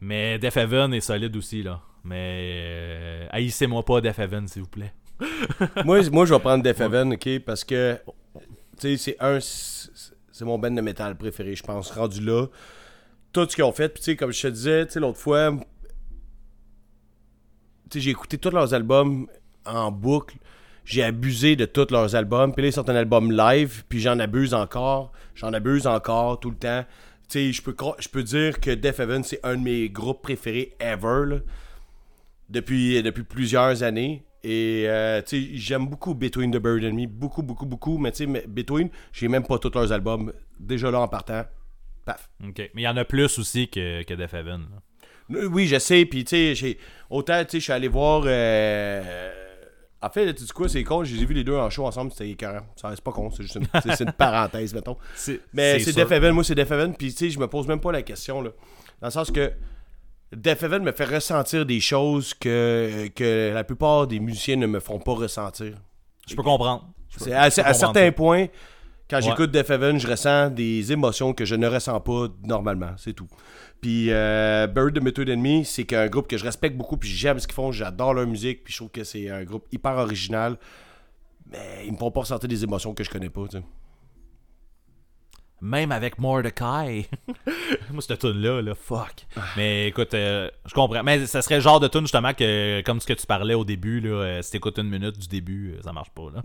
[0.00, 1.80] mais Death Heaven est solide aussi, là.
[2.04, 4.92] Mais euh, haïssez-moi pas Death Heaven, s'il vous plaît.
[5.84, 7.96] moi, moi, je vais prendre Def Heaven, ok, parce que,
[8.80, 9.90] tu sais, c'est un, c'est
[10.34, 12.46] c'est mon band de métal préféré, je pense, rendu là.
[13.34, 15.18] Tout ce qu'ils ont fait, puis tu sais, comme je te disais, tu sais, l'autre
[15.18, 15.52] fois,
[17.90, 19.26] tu sais, j'ai écouté tous leurs albums
[19.66, 20.36] en boucle.
[20.84, 22.52] J'ai abusé de tous leurs albums.
[22.52, 25.12] Puis là, ils sortent un album live, puis j'en abuse encore.
[25.34, 26.84] J'en abuse encore tout le temps.
[27.28, 30.22] Tu sais, je peux, je peux dire que Def Heaven, c'est un de mes groupes
[30.22, 31.36] préférés ever, là,
[32.48, 34.24] depuis, depuis plusieurs années.
[34.44, 37.06] Et, euh, tu sais, j'aime beaucoup Between the Bird and Me.
[37.06, 37.96] Beaucoup, beaucoup, beaucoup.
[37.98, 40.32] Mais tu sais, Between, j'ai même pas tous leurs albums.
[40.58, 41.44] Déjà là, en partant,
[42.04, 42.28] paf.
[42.46, 42.58] Ok.
[42.74, 44.66] Mais il y en a plus aussi que, que Death Heaven.
[45.30, 45.46] là.
[45.50, 46.04] Oui, je sais.
[46.04, 46.78] Puis, tu sais, j'ai-
[47.08, 48.24] autant, tu sais, je suis allé voir.
[48.26, 49.32] euh,
[50.02, 51.04] En fait, tu sais quoi, c'est con.
[51.04, 52.10] J'ai vu les deux en show ensemble.
[52.10, 52.66] C'était écœurant.
[52.76, 53.30] Ça, C'est pas con.
[53.30, 54.96] C'est juste une, c'est- c'est une parenthèse, mettons.
[55.52, 55.92] Mais c'est.
[55.92, 56.32] Def Heaven.
[56.34, 56.94] Moi, c'est Def Heaven.
[56.96, 58.50] Puis, tu sais, je me pose même pas la question, là.
[59.00, 59.52] Dans le sens que.
[60.34, 64.80] Def Heaven me fait ressentir des choses que, que la plupart des musiciens ne me
[64.80, 65.74] font pas ressentir.
[66.26, 66.88] Je peux comprendre.
[67.18, 68.46] C'est à, certains points,
[69.12, 69.22] quand Ouais.
[69.30, 73.28] j'écoute Def Heaven, je ressens des émotions que je ne ressens pas normalement, c'est tout.
[73.82, 77.38] Puis euh, Bird the Method Enemy, c'est qu'un groupe que je respecte beaucoup, puis j'aime
[77.38, 80.56] ce qu'ils font, j'adore leur musique, puis je trouve que c'est un groupe hyper original.
[81.50, 83.62] Mais ils me font pas ressentir des émotions que je connais pas, tu sais.
[85.64, 87.08] Même avec Mordecai.
[87.92, 89.14] Moi, cette tune-là, là, fuck.
[89.36, 89.42] Ah.
[89.56, 91.04] Mais écoute, euh, je comprends.
[91.04, 93.64] Mais ça serait le genre de tune, justement, que comme ce que tu parlais au
[93.64, 96.24] début, là, euh, si t'écoutes une minute du début, euh, ça marche pas.
[96.34, 96.42] là.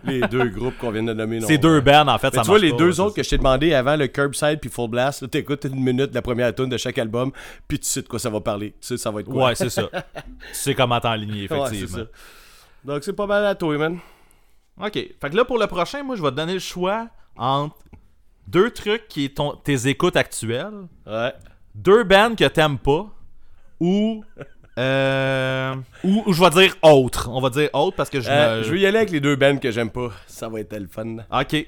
[0.04, 1.40] Les deux groupes qu'on vient de nommer.
[1.40, 1.48] non.
[1.48, 3.30] C'est deux bands, en fait, Mais ça tu vois, les pas, deux autres que je
[3.30, 6.54] t'ai demandé avant, le Curbside puis Full Blast, là, t'écoutes une minute de la première
[6.54, 7.32] tune de chaque album,
[7.66, 8.70] puis tu sais de quoi ça va parler.
[8.80, 9.46] Tu sais, ça va être quoi.
[9.48, 9.88] Ouais, c'est ça.
[9.92, 9.98] tu
[10.52, 11.96] sais comment t'enligner, Ouais, effectivement.
[11.98, 12.04] ça.
[12.84, 13.98] Donc c'est pas mal à toi, man.
[14.80, 14.92] Ok.
[14.92, 17.76] Fait que là, pour le prochain, moi, je vais te donner le choix entre
[18.46, 21.32] deux trucs qui est ton, tes écoutes actuelles, Ouais.
[21.74, 23.06] deux bands que t'aimes pas,
[23.80, 24.24] ou.
[24.78, 27.28] Euh, ou, ou je vais dire autre.
[27.30, 29.20] On va dire autre parce que je Euh, me- Je vais y aller avec les
[29.20, 30.08] deux bands que j'aime pas.
[30.26, 31.16] Ça va être le fun.
[31.30, 31.66] Ok.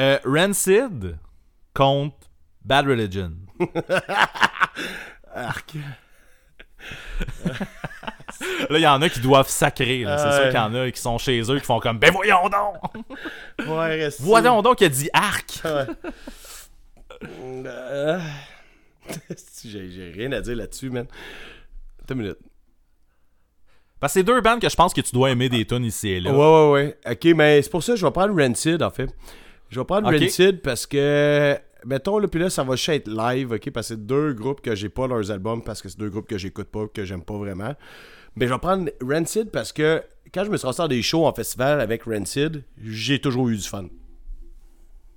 [0.00, 1.18] Euh, Rancid
[1.74, 2.16] contre
[2.64, 3.32] Bad Religion.
[5.34, 5.74] Arc.
[8.70, 10.04] Là, il y en a qui doivent sacrer.
[10.06, 12.48] C'est sûr qu'il y en a qui sont chez eux qui font comme Ben voyons
[12.48, 13.06] donc
[13.68, 14.20] Ouais, reste.
[14.20, 15.86] Voyons donc qu'il a dit arc Ouais.
[17.66, 18.18] Euh,
[19.64, 21.06] j'ai rien à dire là-dessus, man.
[22.02, 22.38] Attends une minute.
[24.00, 26.10] Parce que c'est deux bands que je pense que tu dois aimer des tunes ici
[26.10, 26.32] et là.
[26.32, 27.12] Ouais, ouais, ouais.
[27.12, 29.08] Ok, mais c'est pour ça que je vais prendre Rancid, en fait.
[29.70, 30.20] Je vais prendre Ok.
[30.20, 31.58] Rancid parce que.
[31.86, 33.70] Mettons, là, puis là, ça va juste être live, ok?
[33.70, 36.26] Parce que c'est deux groupes que j'ai pas leurs albums, parce que c'est deux groupes
[36.26, 37.74] que j'écoute pas, que j'aime pas vraiment.
[38.36, 41.26] Mais je vais prendre Rancid parce que quand je me suis rendu dans des shows
[41.26, 43.86] en festival avec Rancid, j'ai toujours eu du fun.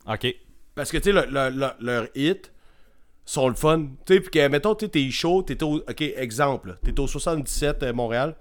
[0.07, 0.36] Ok.
[0.76, 2.51] Parce que, tu sais, le- le- le- leurs hits
[3.26, 3.88] sont le fun.
[4.05, 5.78] Tu sais, puis que, mettons, tu sais, t'es chaud, t'es au.
[5.78, 8.36] Ok, exemple, t'es au 77 euh, Montréal.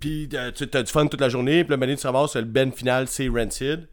[0.00, 1.64] Puis euh, tu as du fun toute la journée.
[1.64, 3.88] Puis le matin, tu ramasses, le ben final, c'est Rancid.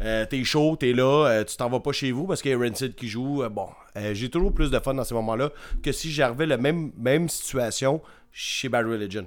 [0.00, 2.54] Euh, t'es chaud, t'es là, euh, tu t'en vas pas chez vous parce qu'il y
[2.54, 3.42] a Rancid qui joue.
[3.42, 3.66] Euh, bon,
[4.12, 5.50] j'ai toujours plus de fun dans ces moments-là
[5.82, 8.00] que si j'arrivais la même, même situation
[8.32, 9.26] chez Bad Religion.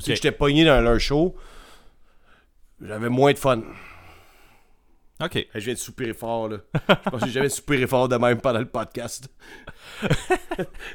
[0.00, 1.34] Si j'étais pogné dans leur show,
[2.80, 3.62] j'avais moins de fun.
[5.20, 5.46] Ok.
[5.54, 6.58] Je viens de soupirer fort, là.
[6.74, 9.28] Je pense que j'ai jamais soupiré fort de même pendant le podcast.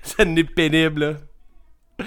[0.02, 1.18] Ça n'est pénible,
[1.98, 2.06] là.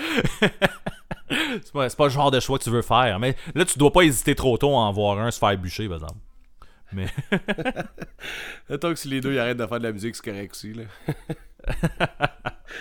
[1.62, 3.18] C'est pas, le genre de choix que tu veux faire.
[3.18, 5.88] Mais là, tu dois pas hésiter trop tôt à en voir un se faire bûcher,
[5.88, 6.20] par exemple.
[6.92, 7.06] Mais.
[8.70, 10.72] Attends que si les deux ils arrêtent de faire de la musique, c'est correct aussi,
[10.72, 10.84] là.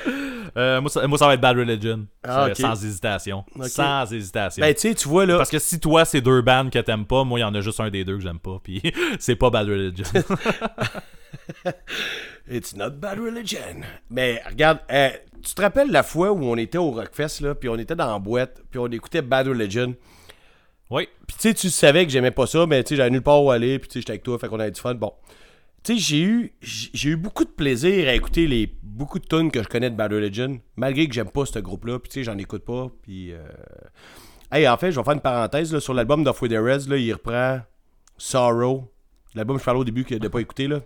[0.57, 2.05] Euh, moi, ça, moi, ça va être Bad Religion.
[2.23, 2.49] Ah.
[2.53, 3.43] Sans hésitation.
[3.63, 4.61] Sans hésitation.
[4.61, 5.37] Ben, tu sais, tu vois, là.
[5.37, 7.61] Parce que si toi, c'est deux bands que t'aimes pas, moi, il y en a
[7.61, 8.59] juste un des deux que j'aime pas.
[8.63, 8.81] Puis
[9.19, 10.05] c'est pas Bad Religion.
[12.49, 13.81] It's not bad religion.
[14.09, 15.09] Mais regarde, euh,
[15.43, 18.11] tu te rappelles la fois où on était au Rockfest, là, puis on était dans
[18.11, 19.95] la boîte, puis on écoutait Bad Religion.
[20.91, 21.07] Oui.
[21.27, 23.43] Puis tu sais, tu savais que j'aimais pas ça, mais tu sais, j'avais nulle part
[23.43, 24.93] où aller, puis tu sais, j'étais avec toi, fait qu'on avait du fun.
[24.93, 25.13] Bon.
[25.85, 29.51] Tu sais, j'ai eu, j'ai eu beaucoup de plaisir à écouter les beaucoup de tunes
[29.51, 32.23] que je connais de Bad Religion, malgré que j'aime pas ce groupe-là, puis tu sais,
[32.23, 33.33] j'en écoute pas, puis...
[33.33, 33.43] Euh...
[34.51, 36.97] Hey, en fait, je vais faire une parenthèse, là, sur l'album d'Off With The là,
[36.97, 37.59] il reprend
[38.17, 38.91] Sorrow,
[39.35, 40.81] l'album que je parlais au début que de pas écouter, là.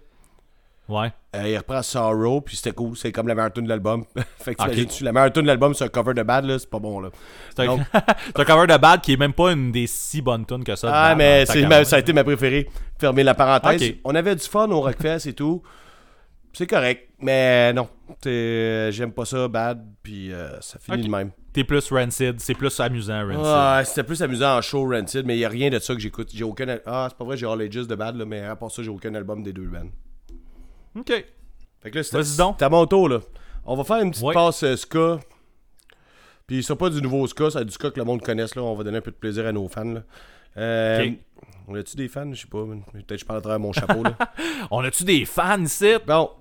[0.89, 1.11] Ouais.
[1.35, 4.03] Euh, il reprend Sorrow, puis c'était cool, c'est comme la meilleure tune de l'album.
[4.39, 4.69] fait que Ok.
[4.69, 6.99] t'imagines-tu, la meilleure tune de l'album sur un cover de Bad, là, c'est pas bon,
[6.99, 7.09] là.
[7.55, 7.77] C'est un...
[8.35, 10.89] C'est cover de Bad qui est même pas une des si bonnes tunes que ça.
[10.91, 12.67] Ah, mais hein, c'est ma- ça a été ma préférée.
[12.97, 13.93] Fermer la parenthèse.
[14.03, 15.61] On avait du fun au Rockfest et tout.
[16.51, 17.87] C'est correct, mais non.
[18.21, 21.29] T'es- J'aime pas ça, bad, puis euh, ça finit de même.
[21.53, 23.41] T'es plus Rancid, c'est plus amusant, Rancid.
[23.45, 25.99] Ah, C'était plus amusant en show, Rancid, mais il y a rien de ça que
[25.99, 26.29] j'écoute.
[26.33, 26.65] J'ai aucun.
[26.87, 28.89] Ah, c'est pas vrai, j'ai All Ages de bad, là, mais à part ça, j'ai
[28.89, 29.89] aucun album des deux bands.
[30.99, 31.25] Ok.
[31.81, 33.19] Fait que là, c'était à mon tour, là.
[33.65, 34.33] On va faire une petite Ouais.
[34.33, 35.19] passe euh, ska.
[36.47, 38.63] Puis c'est pas du nouveau ska, c'est du ska que le monde connaisse, là.
[38.63, 40.01] On va donner un peu de plaisir à nos fans, là.
[40.57, 41.11] Euh.
[41.67, 42.33] On a-tu des fans?
[42.33, 42.63] Je sais pas.
[42.91, 44.17] Peut-être que je parle à travers mon chapeau, là.
[44.71, 45.93] On a-tu des fans ici?
[46.07, 46.31] Bon.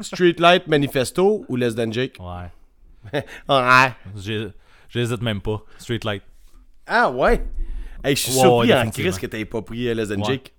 [0.00, 2.16] Streetlight Manifesto ou Less Than Jake?
[2.20, 3.22] Ouais.
[3.48, 4.48] Ah, J'ai-
[4.90, 5.62] J'hésite même pas.
[5.78, 6.22] Streetlight.
[6.86, 7.42] ah ouais?
[8.04, 8.90] Hey, je suis Ouais, surpris ouais, en.
[8.90, 10.24] Chris que t'aies pas pris euh, Less Than Ouais.
[10.24, 10.52] Jake.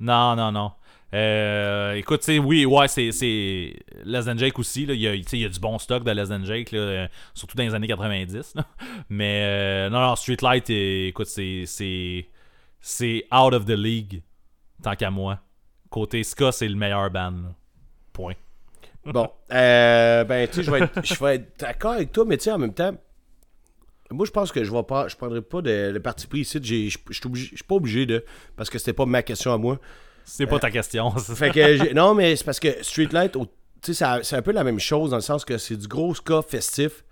[0.00, 0.72] Non, non, non.
[1.14, 3.10] Euh, écoute, tu oui, ouais, c'est,
[4.04, 4.86] Than Jake aussi.
[4.86, 4.94] Là.
[4.94, 8.54] Il, y a, du bon stock de Than Jake, euh, surtout dans les années 90.
[8.54, 8.64] là.
[9.08, 12.38] Mais euh, non, non, Streetlight, euh, écoute, c'est,
[13.32, 14.22] out of the league,
[14.82, 15.38] tant qu'à moi.
[15.90, 17.54] Côté ska, c'est le meilleur band.
[18.12, 18.34] Point.
[19.06, 19.30] Bon.
[19.48, 22.74] Ben, tu sais, je vais être, être d'accord avec toi, mais tu sais, en même
[22.74, 22.90] temps,
[24.10, 26.58] moi, je pense que je je prendrai pas de, de parti pris ici.
[26.60, 28.24] Je je suis pas obligé de,
[28.56, 29.78] parce que c'était pas ma question à moi.
[30.28, 31.10] C'est pas ta question.
[31.12, 33.46] Fait que, non, mais c'est parce que Streetlight, au-
[33.82, 34.02] c'est
[34.34, 37.04] un peu la même chose dans le sens que c'est du gros ska festif.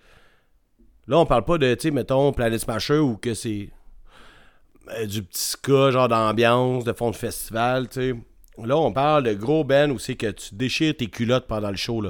[1.06, 3.70] Là, on parle pas de, tu mettons, Planet Smasher ou que c'est
[4.90, 8.16] euh, du petit ska, genre d'ambiance, de fond de festival, tu.
[8.58, 11.76] Là, on parle de gros ben où c'est que tu déchires tes culottes pendant le
[11.76, 12.02] show.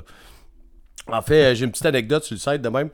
[1.08, 2.90] En fait, j'ai une petite anecdote sur le site de même.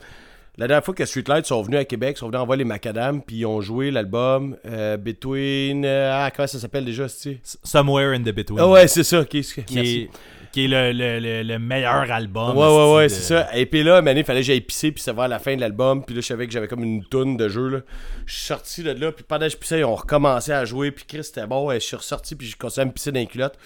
[0.61, 3.19] La dernière fois que Streetlight sont venus à Québec, ils sont venus envoyer les Macadam,
[3.23, 5.83] puis ils ont joué l'album euh, Between.
[5.83, 8.59] euh, ah, comment ça s'appelle déjà, c'est Somewhere in the Between.
[8.59, 9.27] Ah ouais, c'est ça, ok.
[9.29, 9.37] qui,
[9.73, 10.01] merci.
[10.01, 10.09] est,
[10.51, 12.55] qui est le, le, le, le meilleur album.
[12.55, 13.49] Ouais, ouais, ouais, de- c'est ça.
[13.57, 15.61] Et puis là, il fallait que j'aille pisser, puis ça va à la fin de
[15.61, 16.05] l'album.
[16.05, 17.79] Puis là, je savais que j'avais comme une toune de jeu, là.
[18.27, 20.91] Je suis sorti de là, puis pendant que je pissais, ils ont recommencé à jouer,
[20.91, 21.71] puis Chris, c'était bon.
[21.71, 23.57] Et je suis ressorti, puis je continuais à me pisser dans les culottes.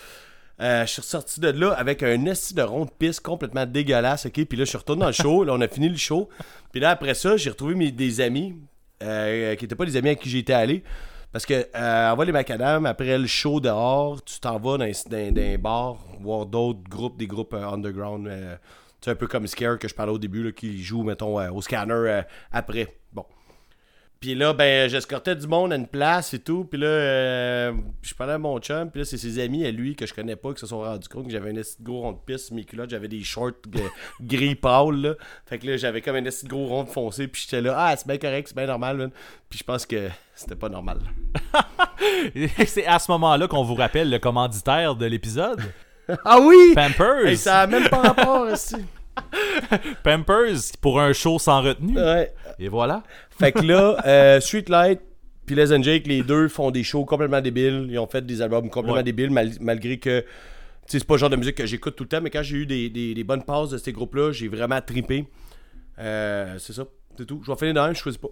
[0.62, 4.26] Euh, je suis ressorti de là avec un esti de rond de pisse complètement dégueulasse,
[4.26, 4.45] ok?
[4.45, 6.30] Puis là, je suis retourné dans le show, là, on a fini le show.
[6.72, 8.56] Puis là, après ça, j'ai retrouvé mes, des amis,
[9.03, 10.84] euh, qui n'étaient pas des amis à qui j'étais allé.
[11.34, 15.58] Parce que, euh, on les macadam, après le show dehors, tu t'en vas dans, un
[15.58, 18.30] bar, voir d'autres groupes, des groupes euh, underground.
[18.30, 18.32] tu
[19.01, 21.62] sais, un peu comme Scare que je parlais au début, là, qui joue, mettons, au
[21.62, 22.22] scanner
[22.53, 22.95] après.
[23.12, 23.26] Bon.
[24.20, 26.66] Puis là, ben, j'escortais du monde à une place et tout.
[26.66, 28.89] Puis là, euh, je parlais à mon chum.
[28.89, 31.07] Puis là, c'est ses amis à lui que je connais pas qui se sont rendus
[31.07, 32.89] compte que j'avais un esti gros rond de piste mes culottes.
[32.89, 33.51] J'avais des shorts
[34.22, 35.13] gris pâle, là.
[35.45, 37.28] Fait que là, j'avais comme un esti de gros rond de foncé.
[37.28, 39.11] Puis j'étais là, ah, c'est bien correct, c'est bien normal, man.
[39.49, 40.99] Puis je pense que c'était pas normal.
[42.66, 45.61] c'est à ce moment-là qu'on vous rappelle le commanditaire de l'épisode?
[46.26, 46.74] ah oui!
[46.74, 47.28] Pampers.
[47.28, 48.78] Hey, ça a même pas rapport, esti.
[50.03, 51.97] Pampers pour un show sans retenue.
[51.97, 52.34] Ouais.
[52.59, 53.03] Et voilà.
[53.30, 54.99] Fait que là, euh, Streetlight
[55.45, 57.88] puis Les and Jake, les deux font des shows complètement débiles.
[57.91, 59.03] Ils ont fait des albums complètement Ouais.
[59.03, 60.22] débiles, mal- malgré que.
[60.22, 60.26] Tu
[60.88, 62.57] sais, c'est pas le genre de musique que j'écoute tout le temps, mais quand j'ai
[62.57, 65.28] eu des, des- des bonnes passes de ces groupes-là, j'ai vraiment trippé.
[65.99, 66.86] Euh, c'est ça,
[67.18, 67.41] c'est tout.
[67.45, 68.28] Je vais finir dans un, je choisis pas.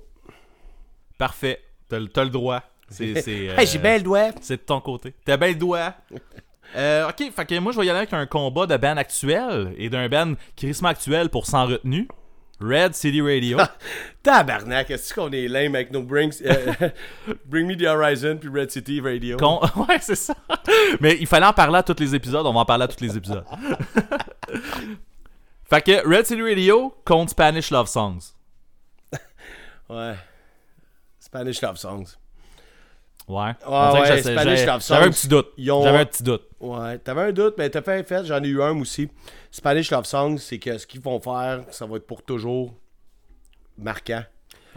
[1.18, 1.60] Parfait.
[1.90, 2.62] T'as le- droit.
[2.90, 4.30] C'est, c'est, euh, Hey, j'ai bien le doigt.
[4.42, 5.14] c'est de ton côté.
[5.26, 5.94] T'as bien le doigt.
[6.76, 9.74] Euh, ok, fait que moi je vais y aller avec un combat de band actuel
[9.78, 12.08] et d'un band crissement actuel pour sans retenue.
[12.62, 13.58] Red City Radio.
[14.24, 16.72] Tabarnak, est-ce qu'on est lame avec nos Brings, euh,
[17.46, 19.36] Bring Me the Horizon puis Red City Radio?
[19.38, 20.34] Con- Ouais, c'est ça.
[21.02, 22.46] Mais il fallait en parler à tous les épisodes.
[22.46, 23.44] On va en parler à tous les épisodes.
[25.66, 28.34] fait que Red City Radio contre Spanish Love Songs.
[29.90, 30.16] Ouais.
[31.20, 32.18] Spanish Love Songs.
[33.28, 33.52] Ouais.
[34.06, 35.48] J'essa- Spanish Love J'avais un petit doute.
[35.72, 36.44] Ont- J'avais un petit doute.
[36.60, 39.10] Ouais, t'avais un doute, mais t'as fait un fait, j'en ai eu un aussi.
[39.52, 42.74] Spanish Love Songs, c'est que ce qu'ils vont faire, ça va être pour toujours
[43.78, 44.24] marquant.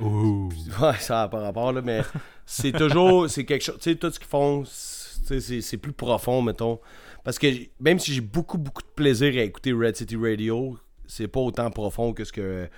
[0.01, 0.49] Ouh.
[0.81, 2.03] Ouais, ça n'a pas rapport, là, mais
[2.45, 6.79] c'est toujours, c'est quelque chose, tu sais, tout ce qu'ils font, c'est- plus profond, mettons.
[7.25, 7.47] Parce que
[7.81, 11.71] même si j'ai beaucoup, beaucoup de plaisir à écouter Red City Radio, c'est pas autant
[11.71, 12.69] profond que ce que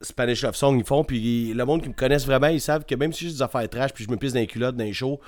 [0.00, 1.04] Spanish Love Song ils font.
[1.04, 3.68] Puis le monde qui me connaissent vraiment, ils savent que même si j'ai des affaires
[3.68, 5.20] trash, puis je me pisse dans les culottes, dans les shows,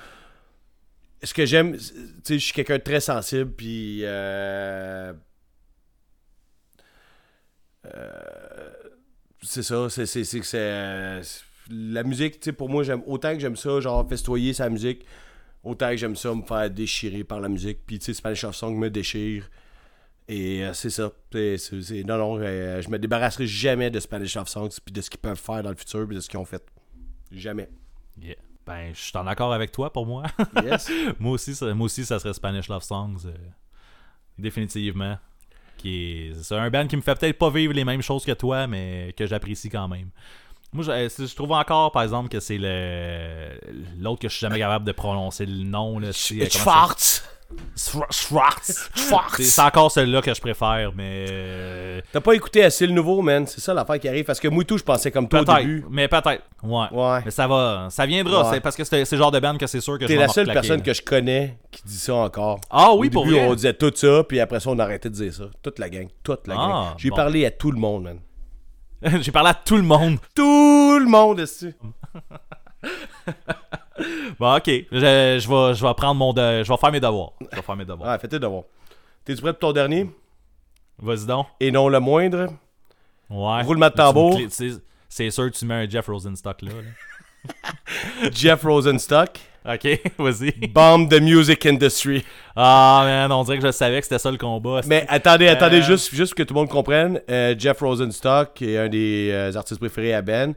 [1.23, 1.83] ce que j'aime, tu
[2.23, 4.01] sais, je suis quelqu'un de très sensible, puis.
[4.03, 5.13] euh,
[7.85, 8.69] euh,
[9.41, 10.41] c'est ça, c'est c'est.
[10.55, 11.21] euh,
[11.69, 15.05] la musique, tu sais, pour moi, j'aime autant que j'aime ça, genre festoyer sa musique,
[15.63, 17.79] autant que j'aime ça me faire déchirer par la musique.
[17.85, 19.49] Puis, tu sais, Spanish Love Song me déchire.
[20.27, 21.11] Et euh, c'est ça.
[21.31, 24.93] C'est- c'est- c'est- non, non, euh, je me débarrasserai jamais de Spanish Love Songs, puis
[24.93, 26.63] de ce qu'ils peuvent faire dans le futur, puis de ce qu'ils ont fait.
[27.31, 27.69] Jamais.
[28.21, 28.35] Yeah.
[28.65, 30.23] Ben, je suis en accord avec toi pour moi.
[30.63, 30.89] Yes.
[31.19, 33.25] moi, aussi, ça, moi aussi, ça serait Spanish Love Songs.
[33.25, 33.33] euh,
[34.37, 35.17] définitivement.
[35.77, 38.31] Qui est, c'est un band qui me fait peut-être pas vivre les mêmes choses que
[38.33, 40.09] toi, mais que j'apprécie quand même.
[40.73, 43.59] Moi, je, trouve encore, par exemple, que c'est le
[43.99, 45.99] l'autre que je suis jamais capable de prononcer le nom.
[45.99, 46.39] Là, c'est,
[47.75, 48.89] Schwartz.
[48.95, 49.41] Schwa- Schwartz.
[49.43, 51.25] C'est, encore celui-là que je préfère, mais.
[51.29, 53.47] euh, T'as pas écouté assez le nouveau, man.
[53.47, 54.25] C'est ça l'affaire qui arrive.
[54.25, 55.85] Parce que moi, tout, je pensais comme toi au début.
[55.89, 56.43] Mais peut-être.
[56.63, 56.85] Ouais.
[56.91, 57.19] Ouais.
[57.25, 57.87] Mais ça va.
[57.89, 58.43] Ça viendra.
[58.43, 58.49] Ouais.
[58.53, 60.27] C'est parce que c'est, le genre de band que c'est sûr que je T'es la
[60.27, 60.83] seule personne là.
[60.83, 62.59] que je connais qui dit ça encore.
[62.69, 63.47] Ah oui, Au pour début, vrai?
[63.47, 65.45] on disait tout ça, puis après ça, on arrêtait de dire ça.
[65.63, 66.07] Toute la gang.
[66.23, 66.85] Toute la Ah, gang.
[66.97, 67.15] J'ai bon.
[67.15, 68.19] parlé à tout le monde, man.
[69.21, 70.17] J'ai parlé à tout le monde.
[70.35, 71.65] Tout le monde, est
[74.39, 74.65] Bon, ok.
[74.67, 76.33] Je, je vais, je vais prendre mon.
[76.33, 77.31] de- je vais faire mes devoirs.
[77.51, 78.11] Je vais faire mes devoirs.
[78.11, 78.63] Ouais, fais tes devoirs.
[79.25, 80.09] T'es-tu prêt pour ton dernier?
[80.99, 81.47] Vas-y donc.
[81.59, 82.47] Et non le moindre?
[83.29, 83.61] Ouais.
[83.63, 84.39] Roulement de tambour.
[85.09, 86.71] C'est sûr que tu mets un Jeff Rosenstock là.
[86.71, 87.51] là.
[88.31, 89.39] Jeff Rosenstock.
[89.63, 89.87] Ok,
[90.17, 90.51] vas-y.
[90.69, 92.23] Bomb the music industry.
[92.55, 94.81] Ah, man, on dirait que je savais que c'était ça le combat.
[94.87, 95.81] Mais attendez, attendez, Euh.
[95.83, 97.21] juste, juste pour que tout le monde comprenne.
[97.29, 100.55] euh, Jeff Rosenstock est un des euh, artistes préférés à Ben.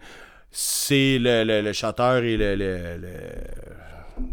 [0.57, 3.03] C'est le, le- le chanteur et le-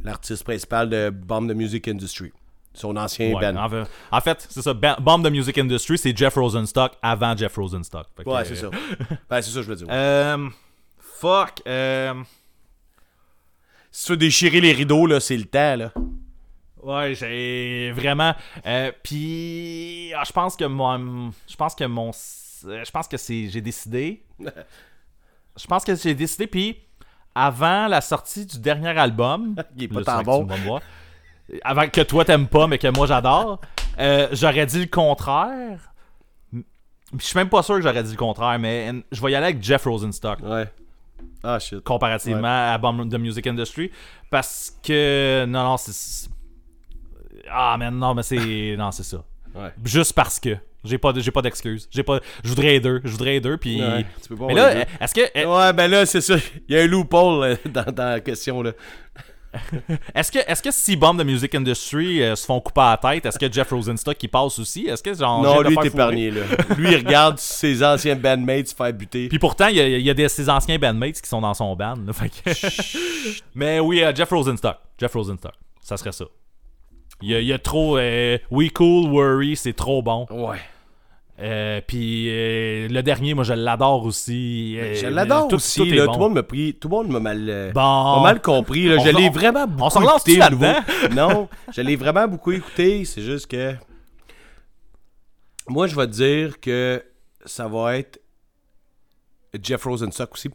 [0.04, 2.32] l'artiste principal de Bomb the Music Industry.
[2.74, 3.58] Son ancien Ouais, band.
[3.66, 4.74] en fait, en fait, c'est ça.
[4.74, 8.06] Bomb the Music Industry, c'est Jeff Rosenstock avant Jeff Rosenstock.
[8.16, 8.70] Que, Ouais, euh, c'est ça.
[9.30, 9.88] Ben, c'est ça je veux dire.
[9.90, 10.48] Euh,
[11.00, 11.62] fuck.
[11.68, 12.14] Euh,
[13.90, 15.92] Si tu veux déchirer les rideaux, là, c'est le temps, là.
[16.84, 18.34] ouais, j'ai vraiment.
[18.66, 22.12] Euh, Puis, ah, je pense que mon, je pense que mon,
[22.68, 24.24] euh, je pense que c'est, j'ai décidé.
[25.60, 26.48] Je pense que j'ai décidé.
[26.48, 26.78] Puis,
[27.36, 30.48] avant la sortie du dernier album, Il est pas tant bon.
[31.64, 33.60] avant que toi t'aimes pas, mais que moi j'adore,
[34.00, 35.80] euh, j'aurais dit le contraire.
[36.54, 39.48] Je suis même pas sûr que j'aurais dit le contraire, mais je vais y aller
[39.48, 40.68] avec Jeff Rosenstock Ouais.
[41.44, 41.84] Ah, shit.
[41.84, 43.92] comparativement à Bomb the Music Industry
[44.30, 46.30] parce que non non c'est
[47.50, 49.24] ah mais non mais c'est non c'est ça
[49.54, 49.72] Ouais.
[49.84, 53.12] juste parce que j'ai pas de- j'ai pas d'excuses j'ai pas je voudrais deux je
[53.12, 56.22] voudrais deux puis Ouais, tu peux pas mais là est-ce que Ouais, ben là, c'est
[56.22, 56.36] ça.
[56.70, 58.72] Il y a un loophole euh, dans, dans la question, là.
[60.16, 63.12] est-ce que est-ce que si Bomb the Music Industry euh, se font couper à la
[63.14, 63.26] tête?
[63.26, 64.88] Est-ce que Jeff Rosenstock qui passe aussi?
[64.88, 66.42] Est-ce que genre non, de lui, faire est épargné, là.
[66.78, 69.28] Lui, il regarde ses anciens bandmates se faire buter.
[69.28, 71.54] Puis pourtant, il y a, il y a des, ses anciens bandmates qui sont dans
[71.54, 71.96] son band.
[72.08, 72.50] là, fait que-
[73.54, 74.78] Mais oui, euh, Jeff Rosenstock.
[74.98, 75.54] Jeff Rosenstock.
[75.82, 76.26] Ça serait ça.
[77.22, 77.98] Il y a, il y a trop.
[77.98, 80.26] euh, We Cool Worry, c'est trop bon.
[80.30, 80.60] Ouais.
[81.42, 84.78] Euh, Puis euh, le dernier, moi, je l'adore aussi.
[84.80, 86.06] Euh, Je l'adore tout- aussi, tout là.
[86.06, 86.14] bon.
[86.14, 86.74] Tout le monde m'a pris.
[86.76, 87.50] Tout le monde m'a mal.
[87.50, 88.16] euh, Bon.
[88.18, 88.98] m'a mal compris, là.
[89.00, 90.56] On Je l'ai vraiment beaucoup s'en relance-tu écouté,
[91.10, 91.16] le?
[91.16, 93.06] Non, je l'ai vraiment beaucoup écouté.
[93.06, 93.74] C'est juste que.
[95.68, 97.04] Moi, je vais te dire que
[97.46, 98.20] ça va être
[99.62, 100.50] Jeff Rosenstock aussi.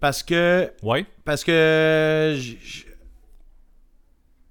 [0.00, 0.72] Parce que.
[0.82, 1.06] Ouais.
[1.24, 2.34] Parce que.
[2.36, 2.86] j-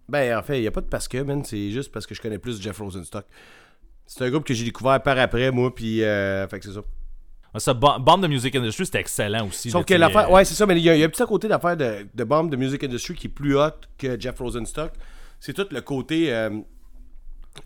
[0.08, 1.44] Ben, en fait, il n'y a pas de parce que, man.
[1.44, 3.26] C'est juste parce que je connais plus Jeff Rosenstock.
[4.06, 6.04] C'est un groupe que j'ai découvert par après, moi, puis.
[6.04, 6.82] euh, fait que c'est ça.
[7.58, 9.70] Ça, Bo- Bomb the Music Industry, c'était excellent aussi.
[9.72, 10.30] Sauf que l'affaire.
[10.30, 11.76] euh, Ouais, c'est ça, mais il y, a il y a un petit côté d'affaire
[11.76, 14.94] de, de Bomb de Music Industry qui est plus hot que Jeff Rosenstock.
[15.40, 16.34] C'est tout le côté.
[16.34, 16.50] Euh,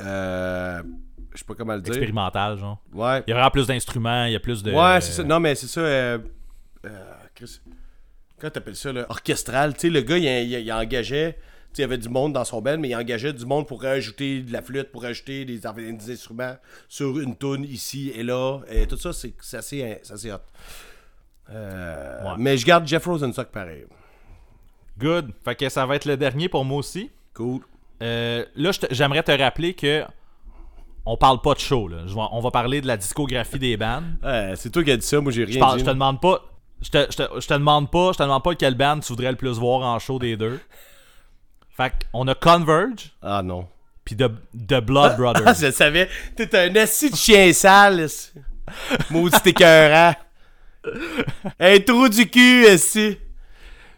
[0.02, 0.82] euh,
[1.34, 1.94] je sais pas comment le dire.
[1.94, 2.82] Expérimental, genre.
[2.94, 3.24] Ouais.
[3.28, 4.72] Il y a vraiment plus d'instruments, il y a plus de.
[4.72, 5.24] Ouais, c'est ça.
[5.24, 5.82] Non, mais c'est ça.
[5.82, 6.18] Euh,
[6.86, 7.60] euh, Chris,
[8.40, 9.06] comment t'appelles ça, là?
[9.10, 9.74] Orchestral.
[9.74, 11.38] Tu sais, le gars, il, il- il engageait.
[11.78, 14.42] Il y avait du monde dans son band, mais il engageait du monde pour rajouter
[14.42, 16.56] de la flûte, pour rajouter des, des instruments
[16.88, 18.60] sur une toune ici et là.
[18.70, 20.38] Et tout ça, c'est assez, c'est assez hot.
[21.50, 22.36] Euh, Ouais.
[22.38, 23.86] Mais je garde Jeff Rosenstock pareil.
[24.98, 25.32] Good.
[25.44, 27.12] Fait que ça va être le dernier pour moi aussi.
[27.34, 27.62] Cool.
[28.02, 30.04] Euh, là, j'aimerais te rappeler que
[31.06, 31.88] on parle pas de show.
[31.88, 31.98] Là.
[32.32, 34.02] On va parler de la discographie des bands.
[34.24, 35.82] Ouais, c'est toi qui as dit ça, moi j'ai rien parle- dit.
[35.82, 36.42] je te demande pas.
[36.82, 38.12] Je te, je, te, je te demande pas.
[38.14, 40.60] Je te demande pas quelle band tu voudrais le plus voir en show des deux.
[41.76, 43.68] Fait qu'on a Converge Ah non.
[44.04, 44.30] puis The,
[44.68, 45.56] The Blood Ah, Brothers.
[45.60, 46.10] je le savais.
[46.36, 48.08] T'es un assis de chien sale.
[49.10, 50.16] Maudit écœurant.
[51.60, 53.18] Un trou du cul, ici.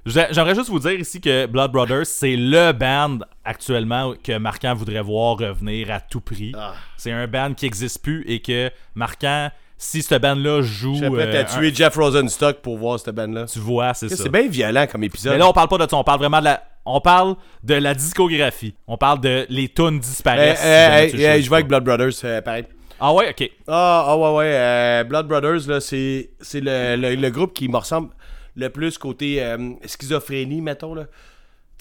[0.06, 4.74] J'ai- J'aimerais juste vous dire ici que Blood Brothers, c'est le band actuellement que Marquand
[4.74, 6.54] voudrait voir revenir à tout prix.
[6.58, 6.74] Ah.
[6.96, 10.96] C'est un band qui existe plus et que Marquand, si ce band-là joue.
[10.96, 13.46] Je prêt euh, à tuer Jeff Rosenstock pour voir cette band-là.
[13.48, 14.24] tu vois, c'est ça.
[14.24, 15.34] C'est bien violent comme épisode.
[15.34, 16.64] Mais là, on parle pas de ça, on parle vraiment de la.
[16.88, 18.74] On parle de la discographie.
[18.88, 20.62] On parle de les tunes disparaissent.
[20.64, 21.68] eh, si eh, je vais avec.
[21.68, 22.66] Blood Brothers, euh, pareil.
[23.00, 23.50] Ah ouais, ok.
[23.68, 24.52] Ah, ah ouais, ouais.
[24.56, 28.10] euh, Blood Brothers, là, c'est, c'est le, le, le groupe qui me ressemble
[28.56, 31.04] le plus côté euh, schizophrénie, mettons, là.
[31.04, 31.14] Tu sais,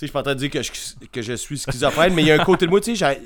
[0.01, 0.71] je suis pas en train de dire que je,
[1.11, 3.17] que je suis schizophrène, mais il y a un côté de moi, tu sais,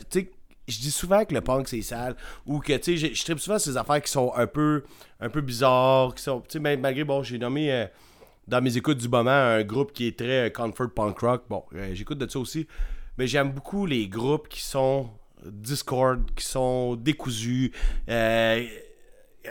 [0.68, 2.14] je dis souvent que le punk c'est sale
[2.46, 4.84] ou que tu sais je- tripe souvent ces affaires qui sont un peu
[5.18, 7.86] un peu bizarres qui sont tu sais malgré bon j'ai nommé
[8.50, 11.44] dans mes écoutes du moment un groupe qui est très euh, comfort punk rock.
[11.48, 12.66] Bon euh, j'écoute de ça aussi.
[13.16, 15.10] Mais j'aime beaucoup les groupes qui sont
[15.44, 17.72] discord qui sont décousus
[18.08, 18.66] euh,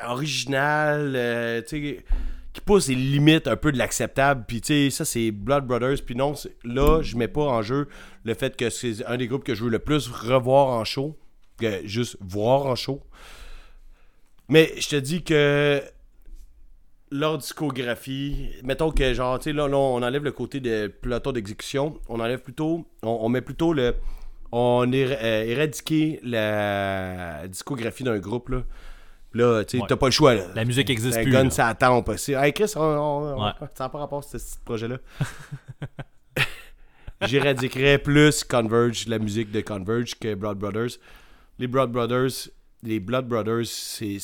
[0.06, 4.44] original euh, qui poussent les limites un peu de l'acceptable.
[4.48, 6.04] Puis tu sais ça c'est Blood Brothers.
[6.06, 6.34] Puis non
[6.66, 7.88] là je mets pas en jeu
[8.26, 11.18] le fait que c'est un des groupes que je veux le plus revoir en show
[11.58, 13.02] que juste voir en show.
[14.50, 15.82] Mais je te dis que
[17.12, 21.32] leur discographie, mettons que genre, tu sais, là, là, on enlève le côté de peloton
[21.32, 23.96] d'exécution, on enlève plutôt, on, on met plutôt le,
[24.52, 25.68] on est euh,
[26.24, 28.64] la discographie d'un groupe, là.
[29.34, 29.88] Là, tu sais, Ouais.
[29.88, 30.46] t'as pas le choix, là.
[30.56, 31.32] La musique existe plus.
[31.32, 31.50] gun, là.
[31.52, 32.16] ça attend pas.
[32.16, 33.52] Hey Chris, on, on- Ouais.
[33.76, 34.98] ça n'a pas rapport à ce petit projet-là.
[37.22, 40.98] J'éradiquerais plus Converge, la musique de Converge que Blood Brothers.
[41.60, 42.50] Les Blood Brothers,
[42.84, 44.18] les Blood Brothers, c'est,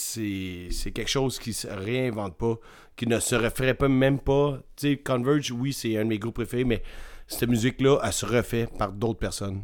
[0.94, 2.56] quelque chose qui se réinvente pas,
[2.96, 4.60] qui ne se referait pas même pas.
[4.76, 6.82] Tu sais, Converge, oui, c'est un de mes groupes préférés, mais
[7.28, 9.64] cette musique-là, elle se refait par d'autres personnes.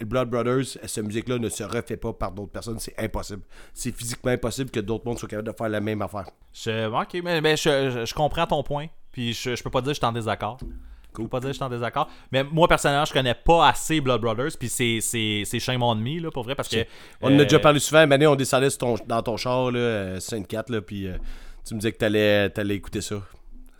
[0.00, 2.78] Les Blood Brothers, cette musique-là ne se refait pas par d'autres personnes.
[2.78, 3.42] C'est impossible.
[3.74, 6.30] C'est physiquement impossible que d'autres mondes soient capables de faire la même affaire.
[6.52, 8.86] Je- ok, mais, mais je, je- je comprends ton point.
[9.10, 10.58] Puis je, je peux pas dire que je suis en désaccord.
[11.24, 12.08] Peux pas dire que je suis en désaccord.
[12.32, 14.52] Mais moi, personnellement, je connais pas assez Blood Brothers.
[14.58, 16.54] Puis c'est, c'est, c'est Shame on Me, là, pour vrai.
[16.54, 16.84] Parce que.
[17.20, 18.10] On en a euh, déjà parlé souvent.
[18.10, 21.16] Année, on descendait sur ton- dans ton char, là, euh, 5-4, là, puis euh,
[21.66, 23.16] tu me disais que t'allais, t'allais écouter ça.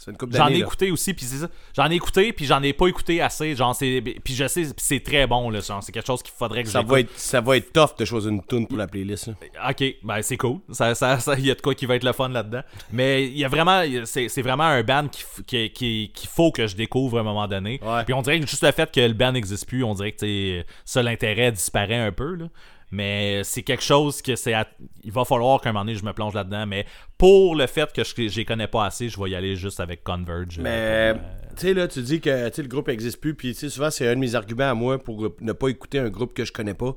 [0.09, 1.49] Une J'en ai écouté aussi, puis c'est ça.
[1.77, 3.55] J'en ai écouté, puis j'en ai pas écouté assez.
[3.55, 5.61] Genre, c'est, puis je sais, puis c'est très bon, là.
[5.63, 8.31] C'est quelque chose qu'il faudrait que Ça va, être, ça va être tough de choisir
[8.31, 9.29] une tune pour la playlist.
[9.29, 9.35] là.
[9.71, 10.59] Ok, ben c'est cool.
[10.71, 12.63] Ça, ça, ça- il y a de quoi qui va être le fun là-dedans.
[12.93, 16.51] Mais il y a vraiment, c'est, c'est vraiment un band qu'il qui, qui- qu'il faut
[16.53, 17.81] que je découvre à un moment donné.
[18.05, 20.65] Puis on dirait que juste le fait que le band n'existe plus, on dirait que
[20.85, 22.35] ça l'intérêt disparaît un peu.
[22.35, 22.47] Là.
[22.91, 24.67] Mais c'est quelque chose que c'est, à-
[25.05, 26.67] il va falloir qu'à un moment donné je me plonge là-dedans.
[26.67, 26.87] Mais
[27.19, 30.03] pour le fait que je les connais pas assez, je vais y aller juste avec
[30.03, 30.59] Converge.
[30.59, 31.15] euh, Mais, euh,
[31.57, 34.09] tu sais, là, tu dis que le groupe n'existe plus, puis tu sais, souvent, c'est
[34.09, 36.75] un de mes arguments à moi pour ne pas écouter un groupe que je connais
[36.75, 36.97] pas.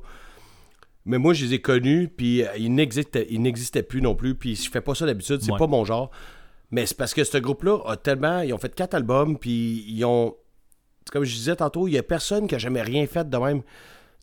[1.04, 4.70] Mais moi, je les ai connus, puis euh, ils n'existaient, plus non plus, puis je
[4.70, 5.58] fais pas ça d'habitude, c'est Ouais.
[5.58, 6.10] pas mon genre.
[6.70, 8.40] Mais c'est parce que ce groupe-là a tellement.
[8.40, 10.34] Ils ont fait quatre albums, puis ils ont.
[11.10, 13.62] Comme je disais tantôt, il y a personne qui a jamais rien fait de même.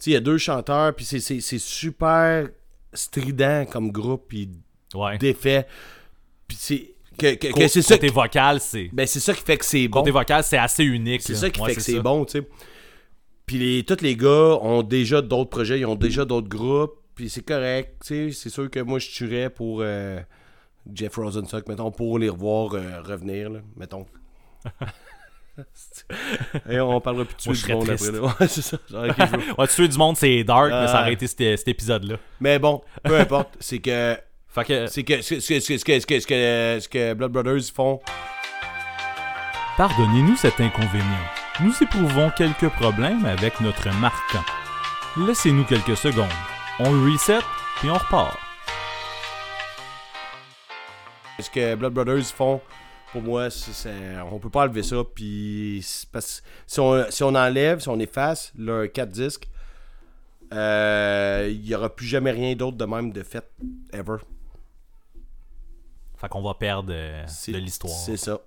[0.06, 2.48] Il y a deux chanteurs, puis c'est, super
[2.94, 4.50] strident comme groupe, puis
[4.94, 5.18] ouais.
[5.18, 5.68] défait.
[6.48, 6.96] Puis c'est.
[7.18, 8.90] Que, que- c'est ça, côté qui- vocal, c'est.
[8.94, 10.00] ben, c'est ça qui fait que c'est bon.
[10.00, 11.22] Côté vocal, c'est assez unique.
[11.22, 12.48] C'est ça qui Ouais, fait que c'est bon, tu sais.
[13.46, 17.30] Puis les, tous les gars ont déjà d'autres projets, ils ont déjà d'autres groupes, puis
[17.30, 18.32] c'est correct, tu sais.
[18.32, 20.22] C'est sûr que moi, je tuerais pour euh,
[20.94, 24.06] Jeff Rosenstock, mettons, pour les revoir euh, revenir, là, mettons.
[26.70, 28.08] Et on parlera plus de tuer du monde triste.
[28.10, 28.36] après, là.
[28.40, 28.78] Ouais, c'est ça.
[28.90, 31.02] Genre, ok, je Ouais, tuer du monde, c'est dark, mais ça Ah.
[31.02, 32.16] aurait été cet, cet épisode-là.
[32.40, 34.18] Mais bon, peu importe, c'est que...
[34.48, 34.88] Fait que.
[34.88, 37.32] C'est que ce que, ce que, ce que, ce que, ce que, ce que Blood
[37.32, 38.00] Brothers font,
[39.78, 41.06] Pardonnez-nous cet inconvénient.
[41.62, 44.44] Nous éprouvons quelques problèmes avec notre marquant.
[45.18, 46.28] Laissez-nous quelques secondes.
[46.80, 47.40] On le reset,
[47.78, 48.38] puis on repart.
[51.40, 52.60] ce que Blood Brothers font,
[53.12, 53.90] pour moi, c'est,
[54.32, 54.98] on peut pas enlever ça.
[55.16, 59.48] Puis parce- si, on, si on enlève, si on efface leurs quatre disques,
[60.54, 63.48] euh, il y aura plus jamais rien d'autre de même de fait,
[63.94, 64.18] ever.
[66.18, 67.94] Fait qu'on va perdre euh, de l'histoire.
[67.94, 68.40] C'est ça.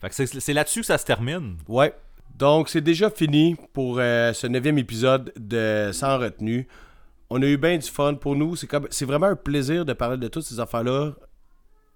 [0.00, 1.56] Fait que c'est, c'est là-dessus que ça se termine.
[1.68, 1.94] Ouais.
[2.36, 6.66] Donc, c'est déjà fini pour euh, ce neuvième épisode de Sans retenue.
[7.28, 8.56] On a eu bien du fun pour nous.
[8.56, 11.12] C'est, comme, c'est vraiment un plaisir de parler de toutes ces affaires-là.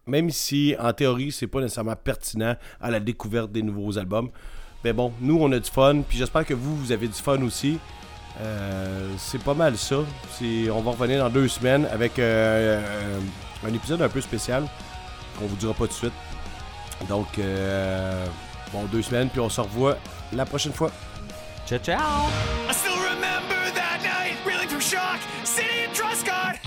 [0.07, 4.31] Même si, en théorie, c'est pas nécessairement pertinent à la découverte des nouveaux albums.
[4.85, 6.03] Mais bon, nous, on a du fun.
[6.09, 7.79] Puis j'espère que vous, vous avez du fun aussi.
[8.41, 9.97] Euh, c'est pas mal ça.
[10.73, 12.81] On va revenir dans deux semaines avec euh,
[13.65, 14.65] un, un épisode un peu spécial
[15.39, 16.13] qu'on vous dira pas tout de suite.
[17.09, 18.27] Donc, euh,
[18.73, 19.97] bon, deux semaines, puis on se revoit
[20.33, 20.91] la prochaine fois.
[21.67, 21.99] Ciao, ciao!
[22.69, 26.66] I still remember that night, reeling from shock, sitting in Truscott.